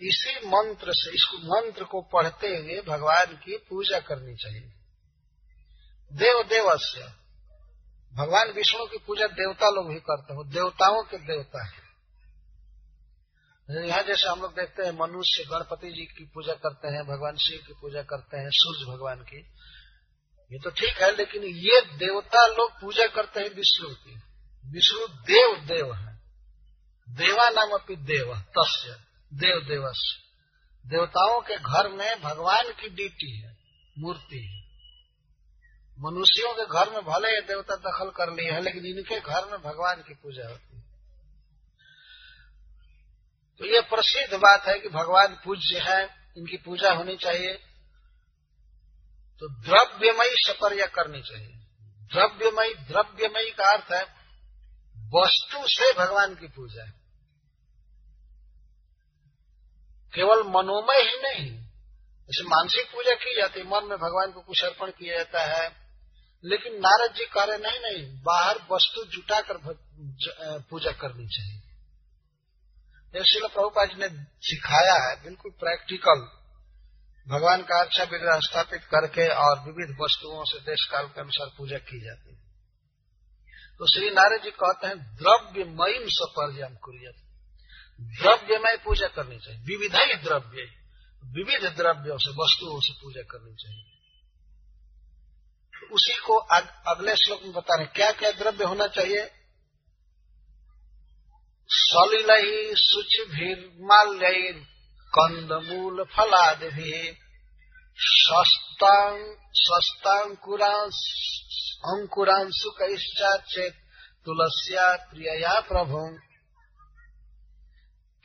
[0.01, 4.73] इसी मंत्र से इसको मंत्र को पढ़ते हुए भगवान की पूजा करनी चाहिए।
[6.13, 7.13] देव देवस्य
[8.13, 11.89] भगवान विष्णु की पूजा देवता लोग भी करते हैं देवताओं के देवता है।
[13.87, 17.67] यहाँ जैसे हम लोग देखते हैं, मनुष्य गणपति जी की पूजा करते हैं, भगवान शिव
[17.67, 19.37] की पूजा करते हैं, सूर्य भगवान की।
[20.51, 24.21] ये तो ठीक है, लेकिन ये देवता लोग पूजा करते हैं विष्णु की।
[24.71, 26.19] विष्णु देव देव है।
[27.09, 30.23] देवा नाम अपनी देव, तस्य। देव देवस
[30.87, 33.57] देवताओं के घर में भगवान की ड्यूटी है,
[33.99, 34.69] मूर्ति है।
[35.99, 39.61] मनुष्यों के घर में भले ये देवता दखल कर लिए है, लेकिन इनके घर में
[39.61, 40.81] भगवान की पूजा होती है।
[43.59, 47.53] तो ये प्रसिद्ध बात है कि भगवान पूज्य है, इनकी पूजा होनी चाहिए।
[49.39, 51.55] तो द्रव्यमयी सपर्या करनी चाहिए।
[52.13, 54.03] द्रव्यमयी द्रव्यमयी का अर्थ है,
[54.97, 56.98] वस्तु से भगवान की पूजा है।
[60.13, 61.45] केवल मनोमय ही नहीं,
[62.29, 65.67] जैसे मानसिक पूजा की जाती है, मन में भगवान को कुछ अर्पण किया जाता है,
[66.43, 69.57] लेकिन नारद जी कह रहे, नहीं नहीं, बाहर वस्तु जुटा कर
[70.69, 71.61] पूजा करनी चाहिए।
[73.13, 74.09] जैसे प्रभुपाद जी ने
[74.41, 76.27] सिखाया है, बिल्कुल प्रैक्टिकल,
[77.27, 81.77] भगवान का अच्छा विग्रह स्थापित करके और विविध वस्तुओं से देश काल के अनुसार पूजा
[81.77, 82.37] की जाती है।
[83.79, 87.17] तो श्री नारद जी कहते हैं, द्रव्यमयी सपर्जम कुरियत।
[87.99, 90.61] द्रव्यमय पूजा करनी चाहिए। विविध ही द्रव्य।
[91.25, 93.85] विविध द्रव्यों से वस्तुओं से पूजा करनी चाहिए।
[95.91, 99.31] उसी को अग, अगले श्लोक में बता रहे क्या क्या द्रव्य होना चाहिए?
[101.71, 104.51] सलिल शुचिभिर्माल्य
[105.17, 107.07] कंदमूल फलाद भी
[111.85, 112.77] अंकुरांशुक
[113.49, 113.73] चेत
[114.25, 116.28] तुलसिया प्रिया प्रभु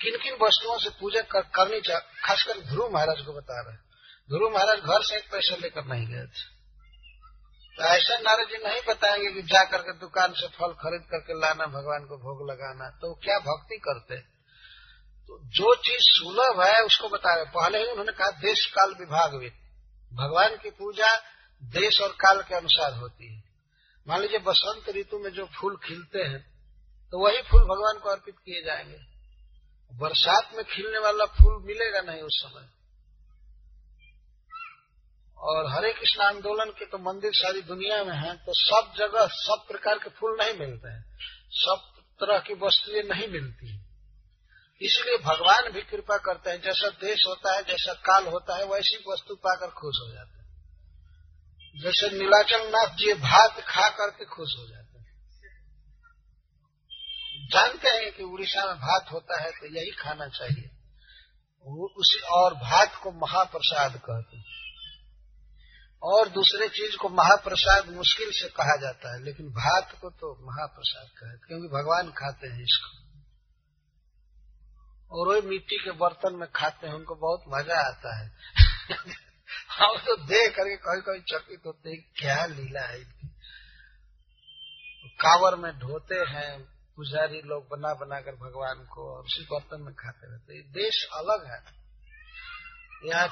[0.04, 3.76] किन किन वस्तुओं से पूजा कर, करनी चाहिए खासकर ध्रुव महाराज को बता रहे
[4.28, 6.52] ध्रुव महाराज घर से एक पैसा लेकर नहीं गए थे।
[7.78, 11.66] तो ऐसा नारद जी नहीं बताएँगे कि जा करके दुकान से फल खरीद करके लाना
[11.66, 14.18] भगवान को भोग लगाना तो क्या भक्ति करते?
[15.28, 19.34] तो जो चीज़ सुलभ है उसको बता रहे पहले ही उन्होंने कहा देश काल विभाग
[20.12, 21.14] भगवान की पूजा
[21.62, 23.42] देश और काल के अनुसार होती है।
[24.06, 26.40] मान लीजिए बसंत ऋतु में जो फूल खिलते हैं
[27.12, 29.13] तो वही फूल भगवान को अर्पित किए जाएँगे।
[29.94, 32.68] बरसात में खिलने वाला फूल मिलेगा नहीं उस समय।
[35.38, 39.64] और हरे कृष्ण आंदोलन के तो मंदिर सारी दुनिया में है तो सब जगह सब
[39.68, 41.02] प्रकार के फूल नहीं मिलते हैं।
[41.56, 41.90] सब
[42.20, 43.72] तरह की वस्तुएँ नहीं मिलती
[44.80, 48.96] इसलिए भगवान भी कृपा करते हैं। जैसा देश होता है, जैसा काल होता है, वैसी
[49.08, 54.66] वस्तु पाकर खुश हो जाते हैं। जैसे नीलाचल नाथ जी भात खा करके खुश हो
[54.66, 54.83] जाते
[57.54, 60.70] जानते हैं कि उड़ीसा में भात होता है तो यही खाना चाहिए।
[61.96, 64.44] उसी और भात को महाप्रसाद कहते हैं।
[66.02, 71.06] और दूसरे चीज़ को महाप्रसाद मुश्किल से कहा जाता है, लेकिन भात को तो महाप्रसाद
[71.06, 73.04] कहते क्योंकि भगवान खाते हैं इसको।
[75.10, 78.32] और वही मिट्टी के बर्तन में खाते हैं, उनको बहुत मज़ा आता है।
[79.78, 83.28] हम तो देख करके कभी कभी चकित होते हैं क्या लीला है इनकी।
[85.08, 89.94] कावर में ढोते हैं पुजारी लोग बना बना कर भगवान को और उसी बर्तन में
[89.94, 91.84] खाते रहते देश अलग है।
[93.04, 93.28] यहाँ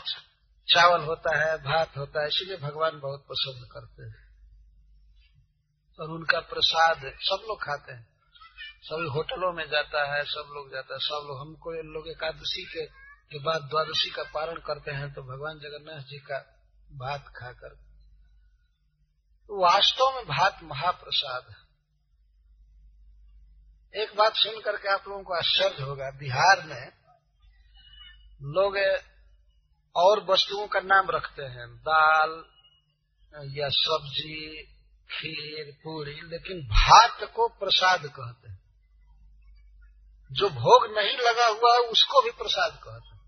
[0.68, 4.32] चावल होता है भात होता है इसीलिए भगवान बहुत पसंद करते हैं।
[6.00, 8.12] और उनका प्रसाद सब लोग खाते हैं।
[8.82, 12.64] सभी होटलों में जाता है सब लोग जाता है। सब लोग हमको ये लोग एकादशी
[12.64, 12.86] के,
[13.30, 16.38] के बाद द्वादशी का पारण करते हैं तो भगवान जगन्नाथ जी का
[16.92, 17.68] भात खाकर।
[19.48, 21.71] तो वास्तव में भात महाप्रसाद है।
[23.96, 26.92] एक बात सुन करके आप लोगों को आश्चर्य होगा, बिहार में
[28.42, 29.02] लोग
[29.96, 32.44] और वस्तुओं का नाम रखते हैं। दाल
[33.58, 34.62] या सब्ज़ी,
[35.10, 38.60] खीर पूरी लेकिन भात को प्रसाद कहते हैं।
[40.32, 43.22] जो भोग नहीं लगा हुआ है उसको भी प्रसाद कहते हैं।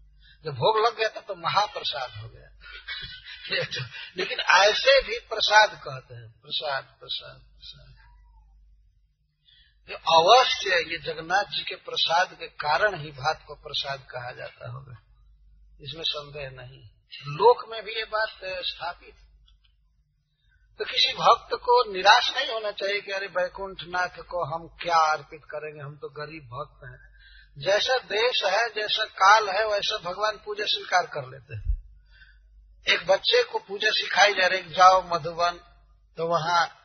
[0.45, 2.49] जब भोग लग गया था तो महाप्रसाद हो गया।
[4.16, 7.53] लेकिन ऐसे भी प्रसाद कहते हैं। प्रसाद प्रसाद।
[9.89, 14.70] ये अवश्य ये जगन्नाथ जी के प्रसाद के कारण ही भात को प्रसाद कहा जाता
[14.70, 15.02] होगा।
[15.81, 16.82] इसमें संदेह नहीं।
[17.27, 19.15] लोक में भी ये बात स्थापित।
[20.78, 24.97] तो किसी भक्त को निराश नहीं होना चाहिए कि अरे बैकुंठ नाथ को हम क्या
[24.97, 25.81] अर्पित करेंगे?
[25.81, 27.15] हम तो गरीब भक्त हैं।
[27.59, 31.74] जैसा देश है, जैसा काल है, वैसा भगवान पूजा स्वीकार कर लेते हैं।
[32.89, 35.61] एक बच्चे को पूजा सिखाई जा रही, जाओ मधुबन।
[36.16, 36.84] तो वहाँ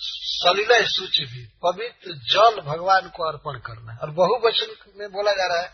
[0.00, 5.46] सलिल सूची भी, पवित्र जल भगवान को अर्पण करना है। और बहुवचन में बोला जा
[5.46, 5.72] रहा है,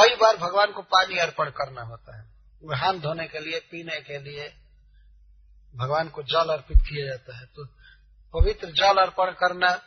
[0.00, 2.34] कई बार भगवान को पानी अर्पण करना होता है।
[2.74, 4.54] हाथ धोने के लिए, पीने के लिए
[5.76, 7.64] भगवान को जल अर्पित किया जाता है। तो
[8.34, 9.82] पवित्र जल अर्पण करना,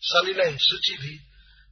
[0.00, 1.18] सलील सूची भी।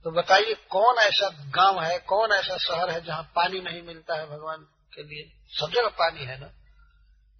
[0.04, 4.26] तो बताइए, कौन ऐसा गाँव है, कौन ऐसा शहर है जहाँ पानी नहीं मिलता है
[4.26, 4.58] भगवान
[4.94, 5.32] के लिए?
[5.48, 6.46] सब जगह पानी है ना?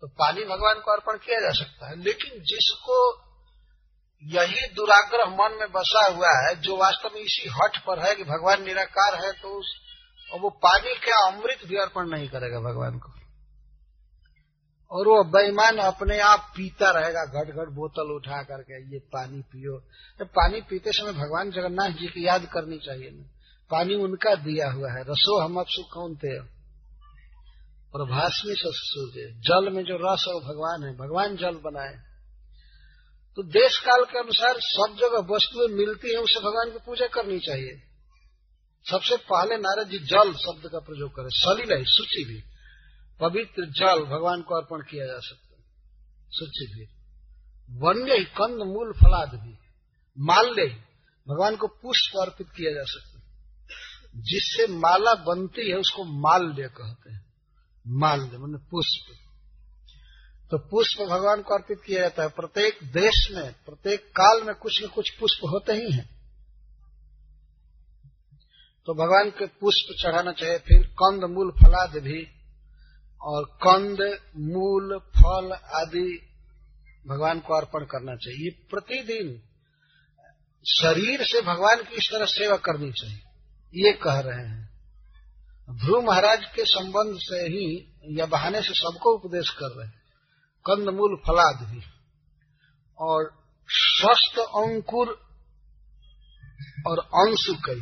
[0.01, 3.23] तो पानी भगवान को अर्पण किया जा सकता है। लेकिन जिसको
[4.24, 8.24] यही दुराग्रह मन में बसा हुआ है, जो वास्तव में इसी हट पर है कि
[8.24, 9.74] भगवान निराकार है तो उस
[10.32, 13.12] और वो पानी के अमृत भी अर्पण नहीं करेगा भगवान को।
[14.90, 19.78] और वो बेईमान अपने आप पीता रहेगा घट घट बोतल उठा करके, ये पानी पियो।
[20.18, 23.30] तो पानी पीते समय भगवान जगन्नाथ जी की याद करनी चाहिए ना।
[23.70, 26.38] पानी उनका दिया हुआ है। रसो हम अब कौन थे
[27.94, 28.09] और
[28.64, 32.14] सूर्य। जल में जो रस है वो भगवान है। भगवान जल बनाए।
[33.36, 37.39] तो देश काल के अनुसार सब जगह वस्तुएँ मिलती है, उसे भगवान की पूजा करनी
[37.39, 37.82] चाहिए।
[38.90, 42.43] सबसे पहले नारद जी जल शब्द का प्रयोग करें सलिल है सूची भी।
[43.20, 45.65] पवित्र जल भगवान को अर्पण किया जा सकता है,
[46.31, 46.85] सूची भी।
[47.78, 49.59] वन्य ही कंद मूल फलाद भी,
[50.19, 50.66] माल्य
[51.28, 53.24] भगवान को पुष्प अर्पित किया जा सकता है।
[54.23, 57.35] जिससे माला बनती है, उसको माल्य कहते हैं।
[57.86, 59.23] माल्य, मैंने पुष्प।
[60.51, 64.85] तो पुष्प भगवान को अर्पित किया जाता है। प्रत्येक देश में, प्रत्येक काल में कुछ
[64.85, 66.15] न कुछ पुष्प होते ही हैं।
[68.87, 72.27] तो भगवान के पुष्प चढ़ाना चाहिए फिर कंद, मूल, फलाद भी,
[73.23, 76.31] और कंद, मूल, फल आदि
[77.09, 79.43] भगवान को अर्पण करना चाहिए। प्रतिदिन
[80.66, 83.19] शरीर से भगवान की इस तरह सेवा करनी चाहिए।
[83.87, 84.71] ये कह रहे हैं।
[85.71, 90.03] ध्रुव महाराज के संबंध से ही या बहाने से सबको उपदेश कर रहे हैं।
[90.66, 91.82] कंदमूल फलाद भी।
[92.99, 95.09] और स्वस्थ अंकुर
[96.86, 97.81] और अंशु कई।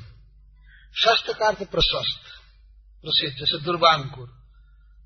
[0.93, 2.23] स्वस्थ का अर्थ प्रशस्त,
[3.03, 4.43] प्रसिद्ध, जैसे दुर्वांकुर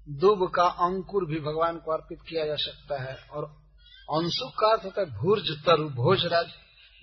[0.09, 3.45] दुब का अंकुर भी भगवान को अर्पित किया जा सकता है। और
[4.11, 6.47] अंशु का अर्थ होता है भूर्ज तरु भोजराज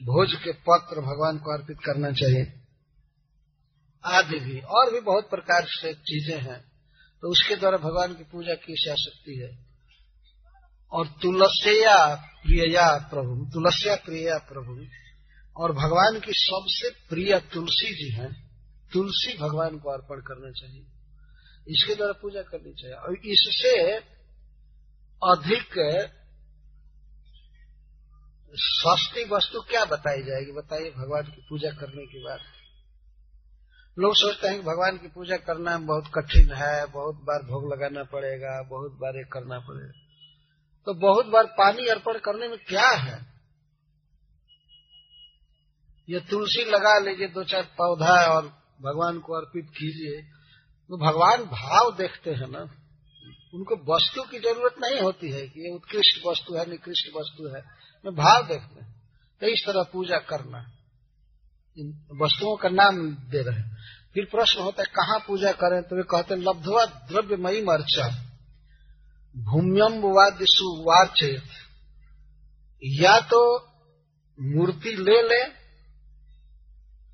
[0.02, 2.60] भोज के पत्र भगवान को अर्पित करना चाहिए।
[4.06, 6.72] आदि भी। और भी बहुत प्रकार से चीज़ें हैं।
[7.22, 9.73] तो उसके द्वारा भगवान की पूजा की जा सकती है।
[10.94, 14.86] और तुलसिया प्रियया प्रभु, तुलसिया प्रिया प्रभु।
[15.58, 18.52] और भगवान की सबसे प्रिय तुलसी जी हैं,
[18.94, 20.86] तुलसी भगवान को अर्पण करना चाहिए।
[21.68, 23.96] इसके द्वारा पूजा करनी चाहिए। और इससे
[25.24, 25.70] अधिक
[28.56, 30.52] सस्ती वस्तु क्या बताई जाएगी?
[30.52, 32.40] बताइए भगवान की पूजा करने के बाद।
[34.00, 38.04] लोग सोचते हैं कि भगवान की पूजा करना बहुत कठिन है, बहुत बार भोग लगाना
[38.04, 40.03] पड़ेगा, बहुत बार ये करना पड़ेगा।
[40.86, 43.34] तो बहुत बार पानी अर्पण करने में क्या है?
[46.10, 48.46] ये तुलसी लगा लीजिए, दो चार पौधा और
[48.82, 50.22] भगवान को अर्पित कीजिए।
[50.90, 52.60] तो भगवान भाव देखते हैं ना।
[53.54, 57.62] उनको वस्तु की ज़रूरत नहीं होती है कि ये उत्कृष्ट वस्तु है, निकृष्ट वस्तु है।
[58.12, 59.02] भाव देखते हैं।
[59.42, 60.72] तो इस तरह पूजा करना।
[61.78, 63.78] इन वस्तुओं का नाम दे रहे हैं।
[64.14, 65.84] फिर प्रश्न होता है, कहाँ पूजा करें?
[65.84, 68.33] तो वे कहते हैं, लब्धवा द्रव्य मई मर्चा।
[69.38, 71.44] भूम्यम वाद्यु वार्चयत
[72.84, 73.60] या तो
[74.42, 75.44] मूर्ति ले ले,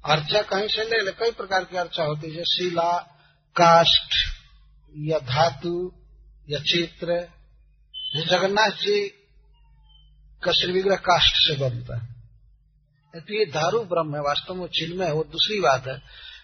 [0.06, 2.98] अर्चा कहीं से ले ले, कई प्रकार की अर्चा होती है, जैसे शिला,
[3.56, 4.14] काष्ठ,
[4.98, 5.92] या धातु,
[6.50, 7.28] या चित्र।
[8.16, 9.08] जगन्नाथ जी
[10.44, 12.08] का श्री विग्रह काष्ठ से बनता है।
[13.16, 15.96] तो ये दारू ब्रह्म है, वास्तव में चिन्ह है, वो दूसरी बात है।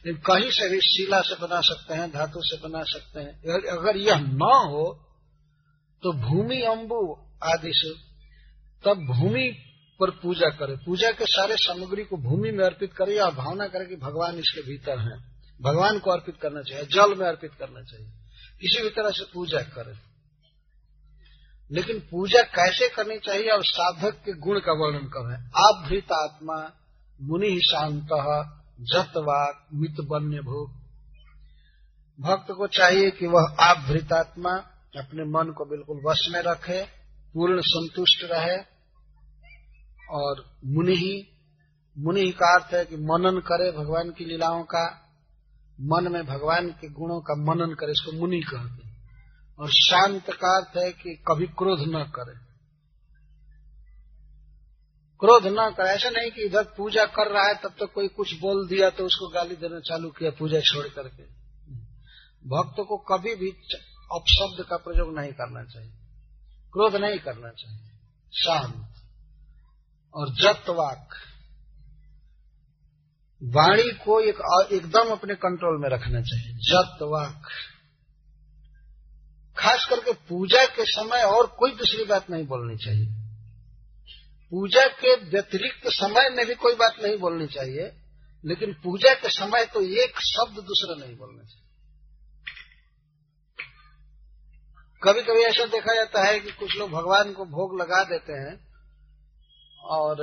[0.06, 3.42] लेकिन कहीं से भी शिला से बना सकते हैं, धातु से बना सकते हैं।
[3.78, 4.40] अगर यह न
[4.72, 5.02] हो
[6.06, 7.94] तो भूमि अम्बु आदि से
[8.86, 9.52] तब भूमि
[10.00, 13.86] पर पूजा करे। पूजा के सारे सामग्री को भूमि में अर्पित करे और भावना करे
[13.86, 15.20] कि भगवान इसके भीतर है।
[15.62, 18.08] भगवान को अर्पित करना चाहिए, जल में अर्पित करना चाहिए।
[18.62, 19.94] किसी भी तरह से पूजा करे।
[21.72, 26.12] लेकिन पूजा कैसे करनी चाहिए और साधक के गुण का वर्णन कर। रहे हैं आभृत
[26.12, 26.72] आत्मा,
[27.22, 28.08] मुनि शांत,
[28.82, 30.86] जतवाक मित बन्य भोग
[32.22, 36.86] भक्त को चाहिए कि वह आभृतात्मा अपने मन को बिल्कुल वश में रखे,
[37.34, 38.58] पूर्ण संतुष्ट रहे।
[40.10, 41.28] और मुनि ही,
[41.98, 45.02] मुनि का अर्थ है कि मनन करे भगवान की लीलाओं का,
[45.82, 48.90] मन में भगवान के गुणों का मनन करे, इसको मुनि कहते
[49.60, 52.46] और शांत का अर्थ है कि कभी क्रोध न करे।
[55.20, 58.08] क्रोध न करे, ऐसा नहीं कि इधर पूजा कर रहा है, तब तक तो कोई
[58.08, 61.24] कुछ बोल दिया तो उसको गाली देना चालू किया पूजा छोड़ करके।
[62.50, 63.52] भक्त को कभी भी
[64.12, 65.92] अपशब्द का प्रयोग नहीं करना चाहिए।
[66.74, 67.90] क्रोध नहीं करना चाहिए।
[68.44, 68.92] शांत।
[70.14, 71.10] और जत वाक
[73.44, 77.48] वाणी को एक, एकदम अपने कंट्रोल में रखना चाहिए। जत वाक
[79.58, 83.08] खास करके पूजा के समय और कोई दूसरी बात नहीं बोलनी चाहिए।
[84.52, 87.98] पूजा के व्यतिरिक्त समय में भी कोई बात नहीं बोलनी चाहिए,
[88.46, 91.65] लेकिन पूजा के समय तो एक शब्द दूसरा नहीं बोलना चाहिए।
[95.08, 98.54] कभी कभी ऐसा देखा जाता है कि कुछ लोग भगवान को भोग लगा देते हैं
[99.80, 100.18] और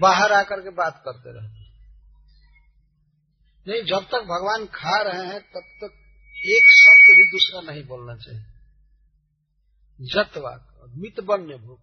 [0.00, 1.62] बाहर आकर के बात करते रहते हैं।
[3.68, 5.90] नहीं, जब तक भगवान खा रहे हैं, तब तक
[6.46, 8.42] एक शब्द भी दूसरा नहीं बोलना चाहिए।
[10.00, 11.80] जतवाक और मित बन्य भूख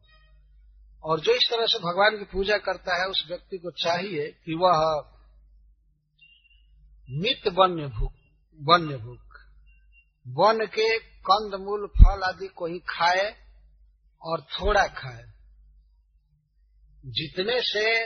[1.04, 4.56] और जो इस तरह से भगवान की पूजा करता है, उस व्यक्ति को चाहिए कि
[4.56, 4.78] वह
[7.10, 8.14] मित वन्य भूख
[8.60, 9.29] वन्य भूख
[10.28, 13.36] वन के कंद मूल फल आदि को ही खाए
[14.22, 15.24] और थोड़ा खाए।
[17.06, 18.06] जितने से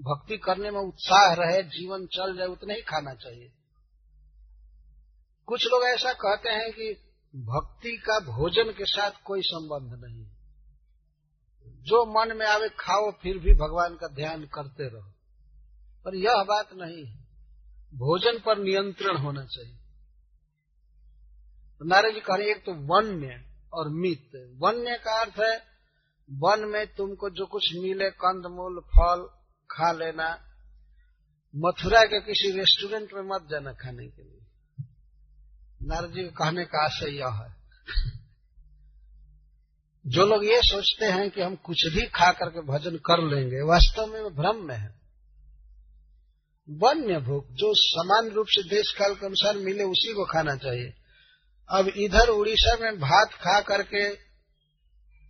[0.00, 3.52] भक्ति करने में उत्साह रहे, जीवन चल जाए उतने ही खाना चाहिए।
[5.46, 6.94] कुछ लोग ऐसा कहते हैं कि
[7.36, 10.26] भक्ति का भोजन के साथ कोई संबंध नहीं।
[11.76, 15.10] जो मन में आवे, खाओ, फिर भी भगवान का ध्यान करते रहो।
[16.04, 17.16] पर यह बात नहीं है।
[17.94, 19.79] भोजन पर नियंत्रण होना चाहिए।
[21.80, 23.44] तो नारायण जी कह रहे एक तो वन्य
[23.74, 25.58] और मित। वन्य का अर्थ है,
[26.32, 29.28] वन में तुमको जो कुछ मिले कंदमूल फल,
[29.70, 30.38] खा लेना।
[31.56, 34.38] मथुरा के किसी रेस्टोरेंट में मत जाना खाने के लिए।
[35.82, 37.56] नारद जी कहने का आशय यह है।
[40.06, 44.06] जो लोग ये सोचते हैं कि हम कुछ भी खा करके भजन कर लेंगे, वास्तव
[44.06, 45.00] में भ्रम में है।
[46.70, 50.99] वन्य भूख जो समान रूप से देश काल के अनुसार मिले, उसी को खाना चाहिए।
[51.70, 54.30] अब इधर उड़ीसा में भात खा करके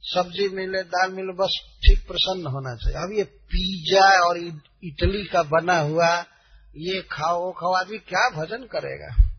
[0.02, 4.38] सब्ज़ी मिले, दाल मिले, बस ठीक प्रसन्न होना चाहिए। अब ये पिज्जा और
[4.84, 6.24] इटली का बना हुआ,
[6.76, 9.30] ये खाओ, वो खाओ, आदमी क्या भजन करेगा?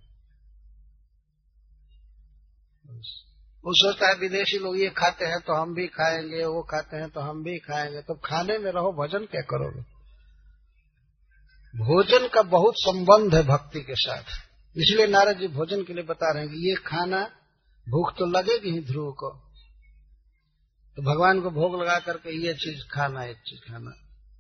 [3.65, 7.10] वो सोचता है, विदेशी लोग ये खाते हैं तो हम भी खाएँगे, वो खाते हैं
[7.10, 9.82] तो हम भी खाएँगे। तो खाने में रहो, भजन क्या करोगे?
[11.78, 16.31] भोजन का बहुत संबंध है भक्ति के साथ। इसलिए नारद जी भोजन के लिए बता
[16.34, 17.22] रहे हैं कि ये खाना
[17.88, 19.30] भूख तो लगेगी ही ध्रुव को।
[20.98, 23.91] तो भगवान को भोग लगा करके ये चीज़ खाना एक चीज़ खाना।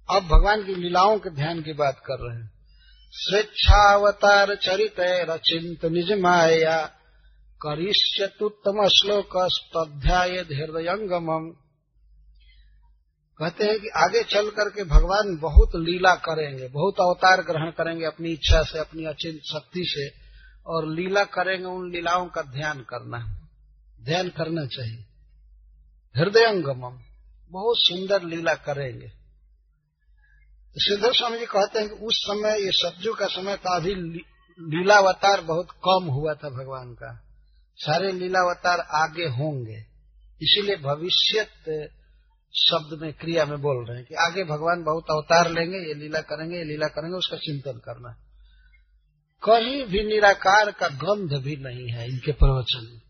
[0.09, 2.51] अब भगवान की लीलाओं के ध्यान की बात कर रहे हैं।
[3.13, 4.99] स्वेच्छावतार चरित
[5.29, 6.79] रचिंत निज माया
[7.61, 11.27] करिष्यतुत्तम श्लोक स्तध्याय हृदयंगम
[13.39, 18.31] कहते हैं कि आगे चल करके भगवान बहुत लीला करेंगे, बहुत अवतार ग्रहण करेंगे अपनी
[18.31, 20.20] इच्छा से, अपनी अचिंत शक्ति से।
[20.65, 23.37] और लीला करेंगे, उन लीलाओं का ध्यान करना
[24.03, 25.05] ध्यान करना चाहिए।
[26.17, 26.99] हृदयंगमम,
[27.51, 29.07] बहुत सुंदर लीला करेंगे।
[30.75, 33.95] सिद्धर स्वामी जी कहते हैं कि उस समय, ये सब्जू का समय था, अभी
[34.59, 37.27] लीलावतार बहुत कम हुआ था भगवान का।
[37.75, 39.77] सारे लीलावतार आगे होंगे।
[40.41, 41.43] इसीलिए भविष्य
[42.53, 46.21] शब्द में, क्रिया में बोल रहे हैं कि आगे भगवान बहुत अवतार लेंगे, ये लीला
[46.21, 48.30] करेंगे, ये लीला करेंगे, उसका चिंतन करना
[49.43, 53.01] कहीं भी निराकार का गंध भी नहीं है इनके प्रवचन में।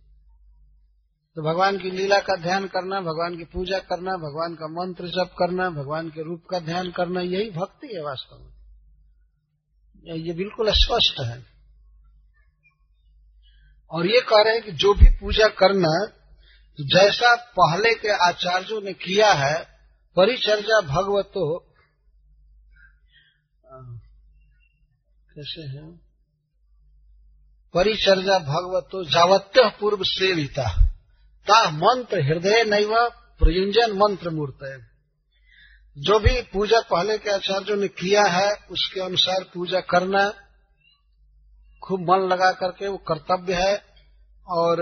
[1.35, 5.35] तो भगवान की लीला का ध्यान करना, भगवान की पूजा करना, भगवान का मंत्र जप
[5.39, 8.51] करना, भगवान के रूप का ध्यान करना, यही भक्ति है वास्तव में।
[10.17, 11.45] ये बिल्कुल स्पष्ट है।
[13.91, 16.05] और ये कह रहे हैं कि जो भी पूजा करना
[16.79, 19.63] तो जैसा पहले के आचार्यों ने किया है,
[20.15, 21.43] परिचर्या भगवतो
[25.29, 26.10] कैसे है?
[27.73, 30.67] परिचर्या भगवतो जावत्य पूर्व सेविता
[31.47, 32.93] ता मंत्र हृदय नैव
[33.39, 34.87] प्रयुंजन मंत्र मूर्त
[35.97, 40.33] जो भी पूजा पहले के आचार्यों ने किया है, उसके अनुसार पूजा करना,
[41.83, 43.75] खूब मन लगा करके वो कर्तव्य है।
[44.47, 44.77] और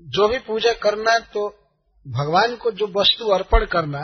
[0.00, 1.48] जो भी पूजा करना है तो
[2.06, 4.00] भगवान को जो वस्तु अर्पण करना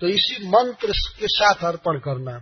[0.00, 2.36] तो इसी मंत्र के साथ अर्पण करना।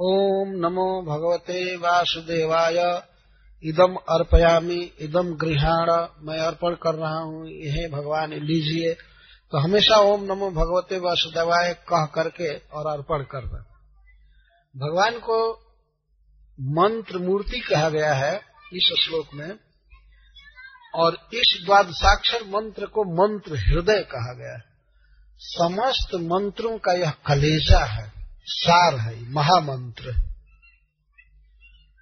[0.00, 2.78] ओम नमो भगवते वासुदेवाय।
[3.64, 5.90] इदम अर्पयामी, इदम गृहाण,
[6.22, 8.94] मैं अर्पण कर रहा हूँ यह भगवान लीजिए।
[9.52, 13.64] तो हमेशा ओम नमो भगवते वासुदेवाय कह करके और अर्पण करना
[14.74, 15.38] भगवान को
[16.58, 18.36] मंत्र मूर्ति कहा गया है
[18.72, 19.58] इस श्लोक में,
[20.94, 24.62] और इस द्वादशाक्षर मंत्र को मंत्र हृदय कहा गया है।
[25.40, 28.12] समस्त मंत्रों का यह कलेजा है,
[28.46, 30.33] सार है, महामंत्र। है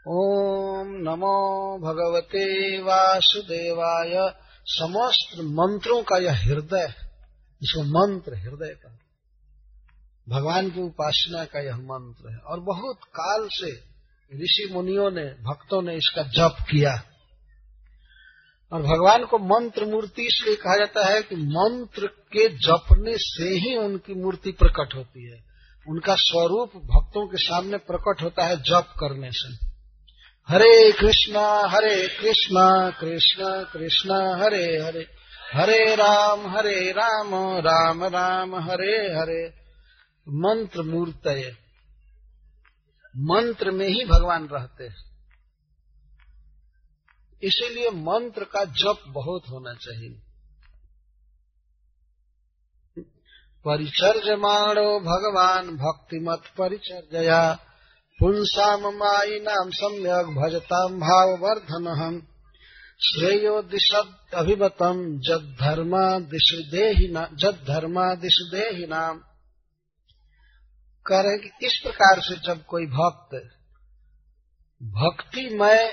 [0.09, 4.35] ओम नमो भगवते वासुदेवाय।
[4.66, 6.95] समस्त मंत्रों का यह हृदय,
[7.62, 8.99] इसको मंत्र हृदय का
[10.29, 13.73] भगवान की उपासना का यह मंत्र है। और बहुत काल से
[14.35, 17.03] ऋषि मुनियों ने, भक्तों ने इसका जप किया।
[18.73, 23.77] और भगवान को मंत्र मूर्ति इसलिए कहा जाता है कि मंत्र के जपने से ही
[23.77, 25.45] उनकी मूर्ति प्रकट होती है।
[25.89, 29.72] उनका स्वरूप भक्तों के सामने प्रकट होता है जप करने से।
[30.48, 35.09] हरे कृष्णा हरे कृष्णा कृष्णा कृष्णा, हरे हरे।
[35.55, 39.48] हरे राम हरे राम राम राम, हरे हरे।
[40.28, 41.56] मंत्र मूर्त
[43.16, 45.12] मंत्र में ही भगवान रहते हैं।
[47.43, 50.23] इसीलिए मंत्र का जप बहुत होना चाहिए।
[53.64, 57.59] परिचर्यमाणो भगवान भक्तिमत परिचर्या
[58.20, 62.20] पुंसाम माई नाम सम्यक भजताम भाव वर्धन हम
[63.01, 66.60] श्रेयो दिशद अभिमतम जद धर्मा दिशु
[67.36, 68.47] जद धर्मा दिशु
[71.10, 73.34] रहे कि इस प्रकार से जब कोई भक्त,
[74.80, 75.84] भक्तिमय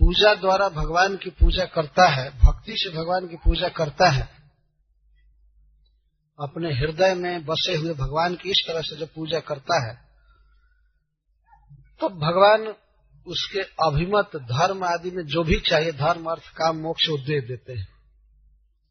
[0.00, 4.28] पूजा द्वारा भगवान की पूजा करता है, भक्ति से भगवान की पूजा करता है,
[6.38, 10.07] अपने हृदय में बसे हुए भगवान की इस तरह से जब पूजा करता है
[12.00, 12.74] तो भगवान
[13.26, 17.88] उसके अभिमत, धर्म आदि में जो भी चाहिए, धर्म, अर्थ, काम, मोक्ष दे देते हैं।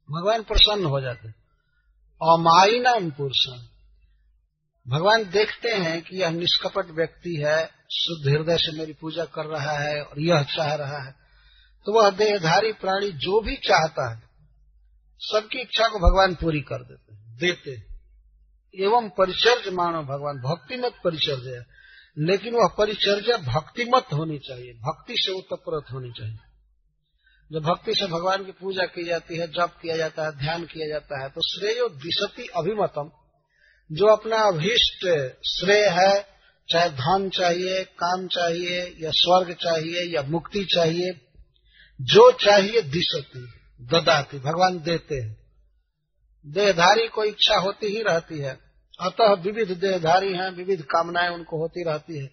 [0.09, 1.27] भगवान प्रसन्न हो जाते
[2.21, 3.67] अमाई नाम पुरुषन
[4.85, 9.71] भगवान देखते हैं कि यह निष्कपट व्यक्ति है, शुद्ध हृदय से मेरी पूजा कर रहा
[9.71, 11.11] है और यह चाह रहा है।
[11.85, 14.21] तो वह देहधारी प्राणी जो भी चाहता है,
[15.21, 17.71] सबकी इच्छा को भगवान पूरी कर देते हैं, देते
[18.83, 21.76] एवं परिचर्य मानो भगवान, भक्तिमत परिचर्य है
[22.17, 26.37] लेकिन वह परिचर्या भक्तिमत होनी चाहिए, भक्ति से उत्तप्रत होनी चाहिए।
[27.51, 30.87] जब भक्ति से भगवान की पूजा की जाती है, जप किया जाता है, ध्यान किया
[30.87, 33.11] जाता है तो श्रेय दिशति अभिमतम।
[33.91, 35.05] जो अपना अभीष्ट
[35.47, 36.37] श्रेय है,
[36.69, 41.11] चाहे धन चाहिए, काम चाहिए, या स्वर्ग चाहिए, या मुक्ति चाहिए,
[42.01, 43.39] जो चाहिए दिशती,
[43.85, 45.37] ददाती, भगवान देते हैं।
[46.47, 48.66] देहधारी को इच्छा होती ही रहती है।
[48.99, 52.31] अतः विविध देहधारी हैं, विविध कामनाएँ उनको होती रहती है।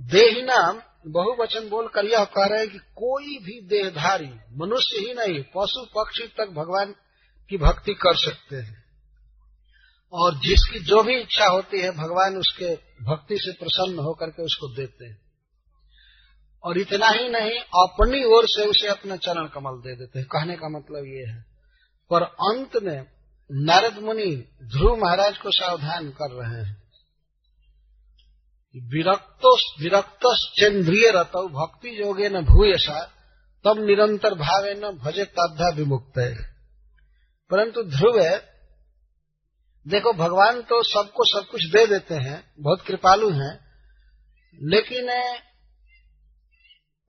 [0.00, 5.42] देही नाम, बहुवचन बोलकर यह कह रहे हैं कि कोई भी देहधारी, मनुष्य ही नहीं,
[5.42, 6.94] पशु पक्षी तक भगवान
[7.48, 8.84] की भक्ति कर सकते हैं।
[10.12, 12.74] और जिसकी जो भी इच्छा होती है, भगवान उसके
[13.04, 15.20] भक्ति से प्रसन्न होकर के उसको देते हैं।
[16.64, 20.56] और इतना ही नहीं, अपनी ओर से उसे अपना चरण कमल दे देते हैं। कहने
[20.56, 21.44] का मतलब ये है,
[22.10, 23.13] पर अंत में
[23.52, 26.82] नारद मुनि ध्रुव महाराज को सावधान कर रहे हैं।
[28.76, 33.04] विरक्तो विरक्त चंद्रिय रत भक्ति योगे न भूयसा
[33.64, 36.34] तब निरंतर भावे न भजे तद्धा विमुक्त। है
[37.50, 38.54] परंतु ध्रुव है
[39.88, 43.60] देखो, भगवान तो सबको सब कुछ दे देते हैं, बहुत कृपालु हैं,
[44.62, 45.10] लेकिन,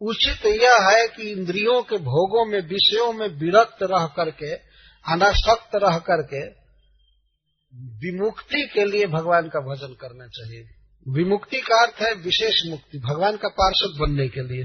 [0.01, 4.55] उचित यह है कि इंद्रियों के भोगों में, विषयों में विरक्त रह करके
[5.07, 6.45] अनासक्त रह करके
[7.75, 10.69] विमुक्ति के लिए भगवान का भजन करना चाहिए।
[11.07, 14.63] विमुक्ति का अर्थ है विशेष मुक्ति, भगवान का पार्षद बनने के लिए।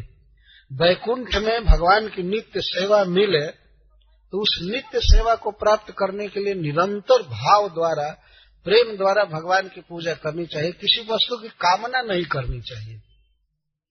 [0.73, 3.61] वैकुंठ में भगवान की नित्य सेवा मिले
[4.31, 8.23] तो उस नित्य सेवा को प्राप्त करने के लिए निरंतर भाव द्वारा,
[8.65, 13.03] प्रेम द्वारा भगवान की पूजा करनी चाहिए। किसी वस्तु की कामना नहीं करनी चाहिए।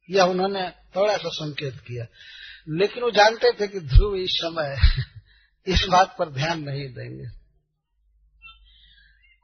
[0.09, 2.05] यह उन्होंने थोड़ा सा संकेत किया।
[2.69, 4.75] लेकिन वो जानते थे कि ध्रुव इस समय
[5.69, 7.27] इस बात पर ध्यान नहीं देंगे।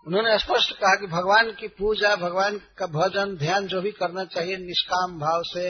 [0.07, 4.57] उन्होंने स्पष्ट कहा कि भगवान की पूजा, भगवान का भजन, ध्यान जो भी करना चाहिए
[4.57, 5.69] निष्काम भाव से,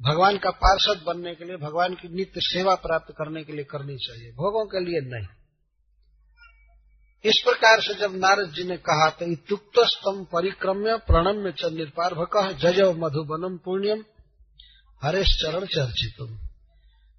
[0.00, 3.96] भगवान का पार्षद बनने के लिए, भगवान की नित्य सेवा प्राप्त करने के लिए करनी
[3.96, 5.26] चाहिए, भोगों के लिए नहीं।
[7.24, 12.36] इस प्रकार से जब नारद जी ने कहा तो इतुक्त स्तम परिक्रम्य प्रणम्य च निर्पार्भक
[12.60, 14.04] जय मधुबनम पुण्यम
[15.02, 16.51] हरेश चरण चर्चितम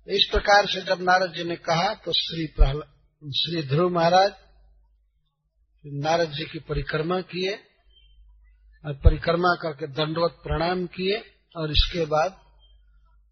[0.08, 4.34] इस प्रकार से जब नारद जी ने कहा तो श्री प्रहलाद श्री ध्रुव महाराज
[5.86, 7.54] नारद जी की परिक्रमा किए
[8.86, 11.24] और परिक्रमा करके दंडवत प्रणाम किए
[11.58, 12.42] और इसके बाद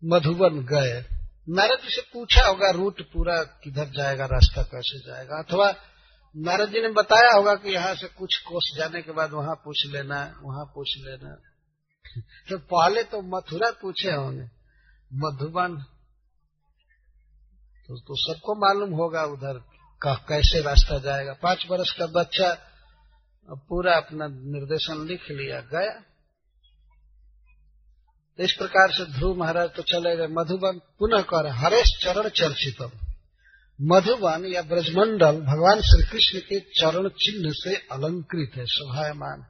[0.05, 1.05] मधुबन गए।
[1.49, 5.43] नारद जी से पूछा होगा, रूट पूरा किधर जाएगा, रास्ता कैसे जाएगा?
[5.43, 5.75] अथवा
[6.37, 9.87] नारद जी ने बताया होगा कि यहाँ से कुछ कोस जाने के बाद वहाँ पूछ
[9.87, 11.35] लेना, वहाँ पूछ लेना।
[12.49, 14.43] तो पहले तो मथुरा पूछे होंगे।
[15.13, 15.85] मधुबन
[17.91, 19.59] तो, तो सबको मालूम होगा उधर
[20.01, 22.57] का कैसे रास्ता जाएगा। पाँच वर्ष का बच्चा
[23.49, 26.03] पूरा अपना निर्देशन लिख लिया गया।
[28.39, 32.91] इस प्रकार से ध्रुव महाराज तो चले गए। मधुबन पुनः कर हरेश चरण चर्चितम।
[33.81, 39.45] मधुबन या ब्रजमंडल भगवान श्री कृष्ण के चरण चिन्ह से अलंकृत है शोभायमान।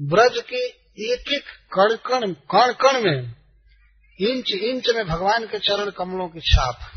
[0.00, 0.66] ब्रज के
[1.12, 3.34] एक एक कण कण कण कण में
[4.20, 6.95] इंच इंच में भगवान के चरण कमलों की छाप।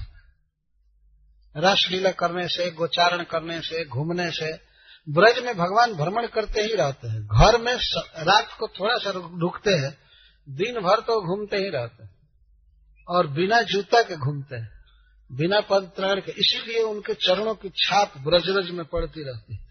[1.55, 4.51] रसलीला करने से, गोचारण करने से, घूमने से,
[5.07, 7.73] ब्रज में भगवान भ्रमण करते ही रहते हैं। घर में
[8.23, 9.97] रात को थोड़ा सा रुकते हैं,
[10.47, 12.17] दिन भर तो घूमते ही रहते हैं
[13.07, 14.69] और बिना जूता के घूमते हैं,
[15.29, 19.67] बिना पदत्राण के। इसीलिए उनके चरणों की छाप ब्रजरज में पड़ती रहती है।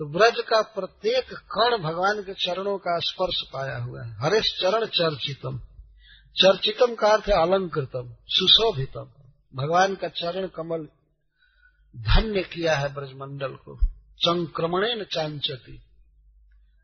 [0.00, 4.86] तो ब्रज का प्रत्येक कण भगवान के चरणों का स्पर्श पाया हुआ है। हरेश चरण
[4.88, 5.58] चर्चितम।
[6.36, 9.10] चर्चितम का अर्थ है अलंकृतम, सुशोभितम।
[9.54, 10.86] भगवान का चरण कमल
[11.96, 13.78] धन्य किया है ब्रजमंडल को।
[14.16, 15.82] संक्रमणे न चांचती।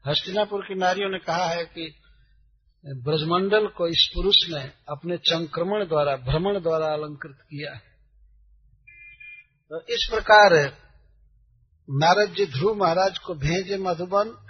[0.07, 1.95] हस्तिनापुर की नारियों ने कहा है कि
[2.87, 7.83] ब्रजमंडल को इस पुरुष ने अपने चंक्रमण द्वारा, भ्रमण द्वारा अलंकृत किया है।
[9.71, 10.55] तो इस प्रकार
[11.91, 14.45] नारद जी ध्रुव महाराज को भेजे मधुबन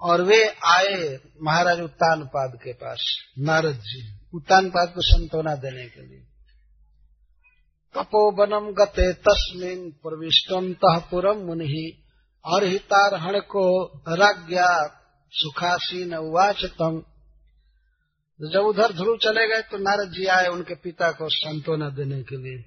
[0.00, 5.88] और वे आए महाराज उत्तान पाद के पास, नारद जी। उत्तान पाद को संतोना देने
[5.88, 6.35] के लिए।
[7.96, 11.86] तपोवनम गते तस्मिन प्रविष्टंत पुरम मुनि।
[12.44, 13.66] अर्तारहण को
[14.14, 14.66] राज्ञा
[15.32, 17.02] सुखासीन उवाच तम
[18.40, 22.36] जब उधर ध्रुव चले गए तो नारद जी आए उनके पिता को संतोना देने के
[22.36, 22.64] लिए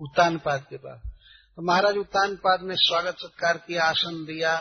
[0.00, 1.00] उत्तान पाद के पास
[1.58, 4.54] तो महाराज उत्तान पाद ने स्वागत सत्कार किया, आसन दिया,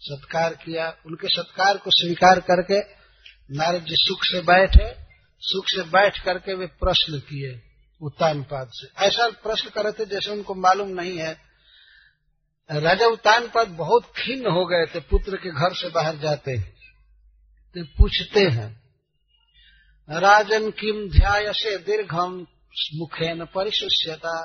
[0.00, 2.78] सत्कार किया। उनके सत्कार को स्वीकार करके
[3.50, 4.86] नारद जी सुख से बैठे,
[5.42, 7.52] सुख से बैठ करके वे प्रश्न किए।
[8.00, 11.32] उत्तान पाद से। ऐसा प्रश्न कर रहे थे जैसे उनको मालूम नहीं है।
[12.70, 16.58] राजा उत्तान पाद बहुत खिन्न हो गए थे, पुत्र के घर से बाहर जाते
[17.74, 18.68] तो पूछते हैं,
[20.08, 22.34] राजन किम ध्याय से दीर्घम
[22.94, 24.36] मुखे न परिशुष्यता।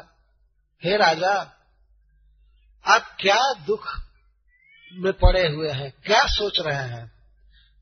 [0.83, 1.33] हे राजा,
[2.85, 3.87] आप क्या दुख
[4.91, 5.91] में पड़े हुए हैं?
[6.05, 7.11] क्या सोच रहे हैं?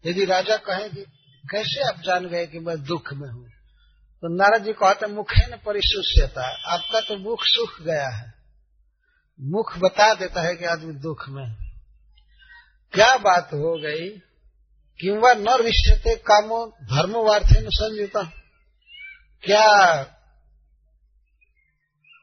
[0.03, 1.03] यदि राजा कहे कि
[1.44, 3.45] कैसे आप जान गए कि मैं दुख में हूँ?
[4.22, 8.34] तो नारद जी कहते मुखे न परिशुष्यता। आपका तो मुख सुख गया है।
[9.41, 11.56] मुख बता देता है कि आदमी दुख में
[12.94, 14.10] क्या बात हो गई?
[15.02, 18.23] कि वह न रिश्यते कामो धर्मवार्थे न संयुता।
[19.44, 20.03] क्या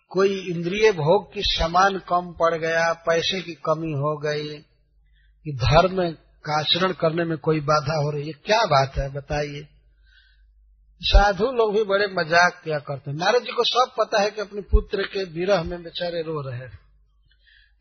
[0.09, 4.59] कोई इंद्रिय भोग की समान कम पड़ गया, पैसे की कमी हो गई,
[5.45, 8.33] कि धर्म का आचरण करने में कोई बाधा हो रही है?
[8.33, 9.69] क्या बात है, बताइए।
[11.01, 14.41] साधु लोग भी बड़े मज़ाक किया करते हैं। नारद जी को सब पता है कि
[14.41, 16.69] अपने पुत्र के विरह में बेचारे रो रहे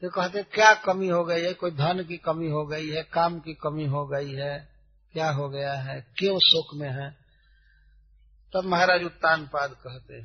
[0.02, 1.54] तो कहते क्या कमी हो गई है?
[1.54, 3.04] कोई धन की कमी हो गई है?
[3.04, 4.70] काम की कमी हो गई है?
[5.14, 6.00] क्या हो गया है?
[6.18, 7.10] क्यों शोक में है?
[8.54, 10.22] तब महाराज उत्तान पाद कहते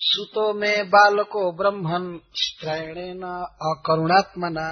[0.00, 3.22] सुतो में बालको ब्रह्मन स्त्रैणेन
[3.62, 4.68] अकरुणात्मना,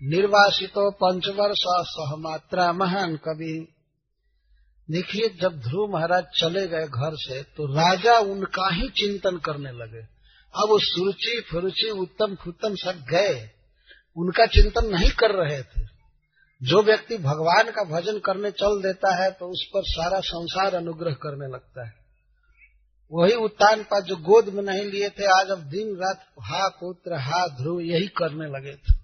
[0.00, 3.56] निर्वासितो पंचवर्ष सहमात्रा महान कवि।
[4.90, 10.02] देखिए, जब ध्रुव महाराज चले गए घर से तो राजा उनका ही चिंतन करने लगे।
[10.54, 13.50] अब वो सुरुचि फुरुचि उत्तम फुत्तम सब गए।
[14.16, 15.84] उनका चिंतन नहीं कर रहे थे।
[16.62, 21.12] जो व्यक्ति भगवान का भजन करने चल देता है तो उस पर सारा संसार अनुग्रह
[21.12, 21.94] करने लगता है।
[23.12, 27.14] वही उत्तान पाद जो गोद में नहीं लिए थे, आज अब दिन रात हा पुत्र
[27.14, 28.99] हा ध्रुव यही करने लगे थे।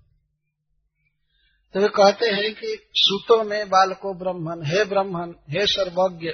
[1.76, 6.28] तो वे कहते हैं कि सूतो में बालको ब्रह्मन, हे ब्रह्मन, हे सर्वज्ञ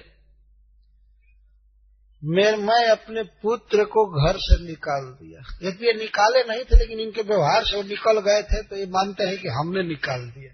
[2.24, 7.00] मैं मैं अपने पुत्र को घर से निकाल दिया। यदि ये निकाले नहीं थे, लेकिन
[7.00, 10.52] इनके व्यवहार से वो निकल गए थे तो ये मानते हैं कि हमने निकाल दिया।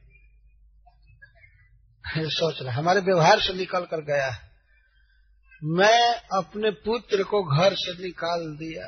[2.28, 4.50] सोच रहे हमारे व्यवहार से निकल कर गया है।
[5.64, 8.86] मैं अपने पुत्र को घर से निकाल दिया।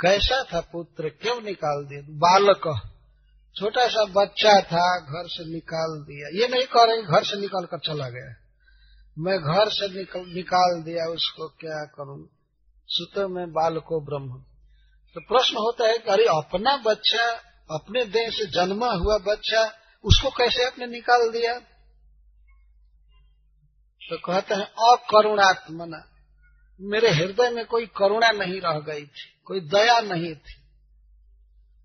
[0.00, 1.08] कैसा था पुत्र?
[1.08, 2.00] क्यों निकाल दिया?
[2.00, 2.90] बालक।
[3.56, 7.64] छोटा सा बच्चा था घर से निकाल दिया। ये नहीं कह रहे घर से निकाल
[7.64, 8.36] कर चला गया।
[9.18, 12.28] मैं घर से निकल, निकाल दिया उसको क्या करूँ?
[12.88, 14.38] सुत में बालको ब्रह्म।
[15.14, 17.30] तो प्रश्न होता है कि अरे अपना बच्चा
[17.70, 19.72] अपने देह से जन्मा हुआ बच्चा
[20.04, 21.58] उसको कैसे आपने निकाल दिया?
[24.10, 26.10] तो कहते हैं अकरुणात्मना।
[26.80, 30.63] मेरे हृदय में कोई करुणा नहीं रह गई थी कोई दया नहीं थी।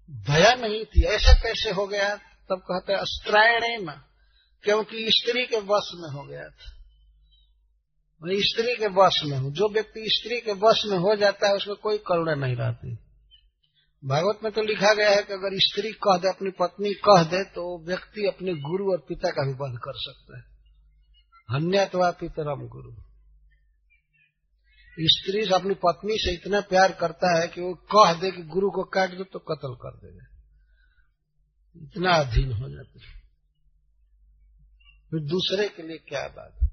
[0.10, 2.16] दया नहीं थी, ऐसा कैसे हो गया?
[2.50, 3.92] तब कहते हैं अस्त्रायण
[4.64, 6.76] क्योंकि स्त्री के वश में हो गया था।
[8.24, 11.54] मैं स्त्री के वश में हूँ। जो व्यक्ति स्त्री के वश में हो जाता है,
[11.54, 12.98] उसमें कोई करुणा नहीं रहती।
[14.06, 17.44] भागवत में तो लिखा गया है कि अगर स्त्री कह दे, अपनी पत्नी कह दे
[17.44, 20.44] तो व्यक्ति अपने गुरु और पिता का भी वध कर सकता है।
[21.52, 23.09] हन्यात्वा पितरम गुरु।
[25.00, 28.72] स्त्री से अपनी पत्नी से इतना प्यार करता है कि वो कह दे कि गुरु
[28.72, 30.26] को काट दो तो कत्ल कर देगा
[31.84, 33.00] इतना अधीन हो जाते
[35.12, 36.70] फिर दूसरे के लिए क्या बात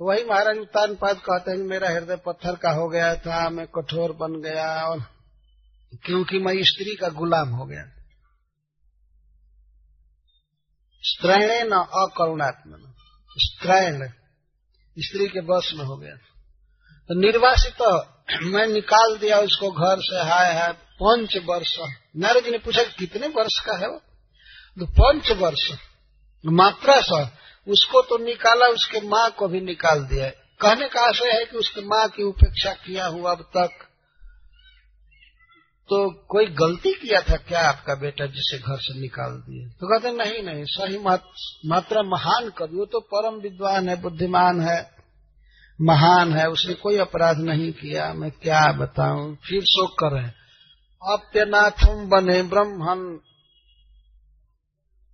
[0.00, 3.66] तो वही महाराज उत्तान पाद कहते हैं, मेरा हृदय पत्थर का हो गया था, मैं
[3.66, 5.00] कठोर बन गया और
[6.06, 7.84] क्योंकि मैं स्त्री का गुलाम हो गया।
[11.02, 12.94] स्त्रैण न अकरुणात्म
[13.36, 14.08] स्त्रैण
[14.96, 16.16] स्त्री के बस में हो गया।
[17.10, 17.90] निर्वासित तो
[18.44, 20.72] मैं निकाल दिया उसको घर से, हाय हाय,
[21.02, 21.76] पंच वर्ष।
[22.16, 23.98] नारद जी ने पूछा, कितने वर्ष का है वो?
[24.76, 25.70] तो पंच वर्ष,
[26.44, 27.22] मात्रा सा।
[27.66, 30.28] उसको तो निकाला, उसके माँ को भी निकाल दिया।
[30.60, 33.86] कहने का आशय है कि उसके माँ की उपेक्षा किया हुआ अब तक।
[35.90, 40.12] तो कोई गलती किया था क्या आपका बेटा जिसे घर से निकाल दिए तो कहते,
[40.14, 44.99] नहीं नहीं, सही मात्रा महान कवि, वो तो परम विद्वान है, बुद्धिमान है।
[45.82, 49.36] महान है, उसने कोई अपराध नहीं किया, मैं क्या बताऊँ?
[49.36, 50.16] फिर शोक कर।
[51.12, 53.20] अप्यनाथम बने ब्रह्मन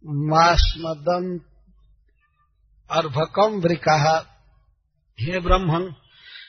[0.06, 1.40] मास्मदम
[2.90, 4.18] अर्भकम वृका।
[5.20, 5.94] हे ब्रह्मन,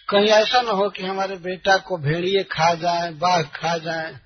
[0.09, 4.19] कहीं ऐसा न हो कि हमारे बेटा को भेड़िए खा जाए, बाघ खा जाए।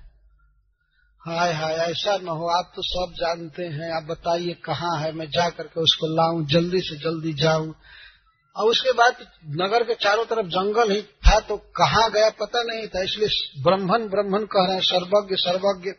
[1.28, 5.26] हाय हाय, ऐसा न हो, आप तो सब जानते हैं। आप बताइए कहाँ है, मैं
[5.26, 7.74] जा करके उसको लाऊं, जल्दी से जल्दी जाऊँ।
[8.56, 9.16] और उसके बाद
[9.60, 14.08] नगर के चारों तरफ़ जंगल ही था तो कहाँ गया पता नहीं था, इसलिए ब्रह्मन
[14.08, 15.90] ब्रह्मन कह रहे हैं, सर्वज्ञ सर्वज्ञ।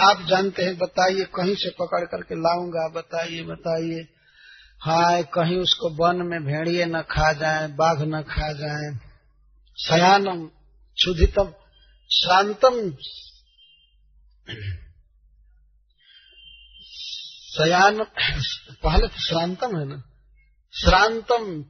[0.00, 4.06] आप जानते हैं, बताइए, कहीं से पकड़ करके लाऊँगा, बताइए बताइए।
[4.80, 8.98] हाय, कहीं उसको वन में भेड़िए न खा जाए, बाघ न खा जाए।
[9.78, 10.46] सयानम,
[10.96, 11.52] क्षुधितम,
[12.10, 12.96] शांतम।
[17.48, 18.04] सयान,
[18.84, 20.02] पहले तो श्रांतम है ना।
[20.74, 21.64] श्रांतम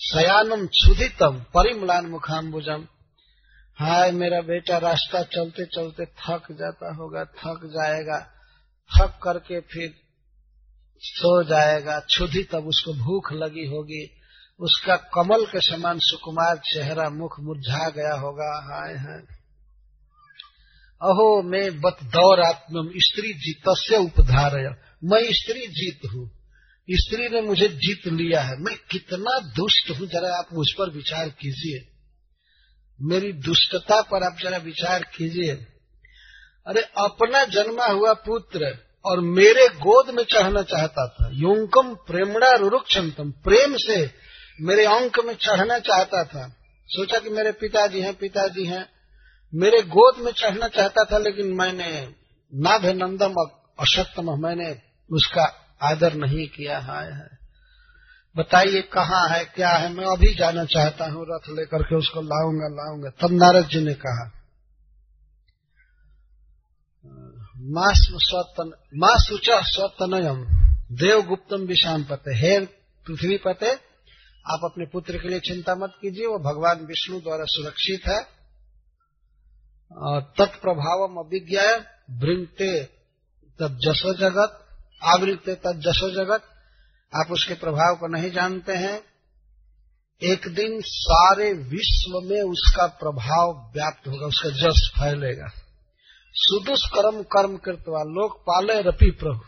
[0.00, 2.86] शयानम क्षुधितम, परिमलान मुखाम्बुजम।
[3.74, 8.30] हाय मेरा बेटा, रास्ता चलते चलते थक जाता होगा, थक जाएगा।
[8.98, 9.94] थक करके फिर
[10.98, 14.10] सो जाएगा क्षुधि तब उसको भूख लगी होगी।
[14.60, 19.22] उसका कमल के समान सुकुमार चेहरा, मुख मुरझा गया होगा। हाय हाय।
[21.02, 26.37] अहो, मैं बत दौर आत्म स्त्री जीत से उपधारय। मैं स्त्री जीत हूँ।
[26.90, 31.28] स्त्री ने मुझे जीत लिया है। मैं कितना दुष्ट हूँ, जरा आप मुझ पर विचार
[31.28, 31.88] कीजिए।
[33.00, 35.52] मेरी दुष्टता पर आप जरा विचार कीजिए।
[36.66, 43.30] अरे, अपना जन्मा हुआ पुत्र और मेरे गोद में चढ़ना चाहता था। योंकम प्रेमणा रुरुक्षंतम,
[43.30, 44.10] प्रेम से
[44.60, 46.56] मेरे अंक में चढ़ना चाहता था।
[46.86, 48.88] सोचा कि मेरे पिताजी हैं पिताजी हैं।
[49.54, 52.14] मेरे गोद में चढ़ना चाहता था, लेकिन मैंने
[52.54, 53.34] नाभ नंदम
[53.78, 54.80] अशक्तम मैंने
[55.12, 57.36] उसका आदर नहीं किया, हाय है
[58.36, 59.92] बताइए कहाँ है, क्या है?
[59.92, 63.94] मैं अभी जाना चाहता हूँ, रथ लेकर के उसको लाऊँगा लाऊँगा। तब नारद जी ने
[63.94, 64.26] कहा
[67.70, 70.44] माँ सुच स्वतनयम
[70.98, 72.58] देव गुप्तम विषाम पते। हे
[73.06, 73.72] पृथ्वी पते,
[74.46, 78.20] आप अपने पुत्र के लिए चिंता मत कीजिए, वो भगवान विष्णु द्वारा सुरक्षित है।
[79.92, 81.66] और तत्प्रभाव अभिज्ञा
[82.18, 82.72] भृंगते
[83.60, 84.64] तब जसो जगत
[85.02, 86.42] आवृत जसो जगत।
[87.16, 89.02] आप उसके प्रभाव को नहीं जानते हैं।
[90.22, 95.46] एक दिन सारे विश्व में उसका प्रभाव व्याप्त होगा, उसका जस फैलेगा।
[96.32, 99.40] सुदुष्कर्म कर्म कृतवा लोकपाले रपी प्रभु।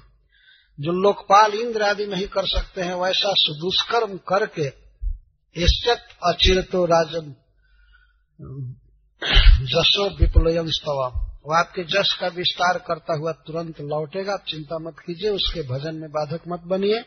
[0.81, 4.67] जो लोकपाल इंद्र आदि नहीं कर सकते हैं, वैसा सुदुष्कर्म करके
[5.57, 7.35] इष्टत अचिरतो राजन,
[9.67, 14.97] जसो विप्लयम स्तवा वो आपके जश का विस्तार करता हुआ तुरंत लौटेगा। आप चिंता मत
[15.07, 17.05] कीजिए, उसके भजन में बाधक मत बनिए।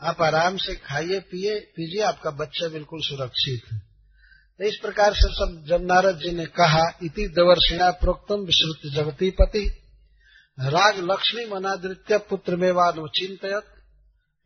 [0.00, 3.78] आप आराम से खाइए, पिए, पीजिए, आपका बच्चा बिल्कुल सुरक्षित है।
[4.58, 9.30] तो इस प्रकार से सब जब नारद जी ने कहा, इति दवर्षिणा प्रोक्तम विश्रुत जगती
[9.30, 9.66] पति।
[10.58, 13.70] राज लक्ष्मी मनादृत्य पुत्र में वानो चिंतित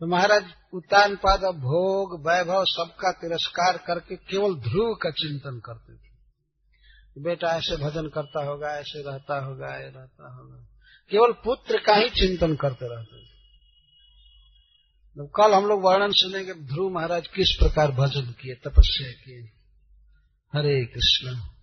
[0.01, 0.45] तो महाराज
[0.75, 6.08] उत्तान पाद भोग, वैभव सबका तिरस्कार करके केवल ध्रुव का चिंतन करते थे।
[7.19, 10.67] बेटा ऐसे भजन करता होगा, ऐसे रहता होगा ये रहता होगा।
[11.11, 13.27] केवल पुत्र का ही चिंतन करते रहते
[15.17, 19.41] तो कल हम लोग वर्णन सुनेंगे, ध्रुव महाराज किस प्रकार भजन किए, तपस्या किए।
[20.53, 21.58] हरे कृष्ण।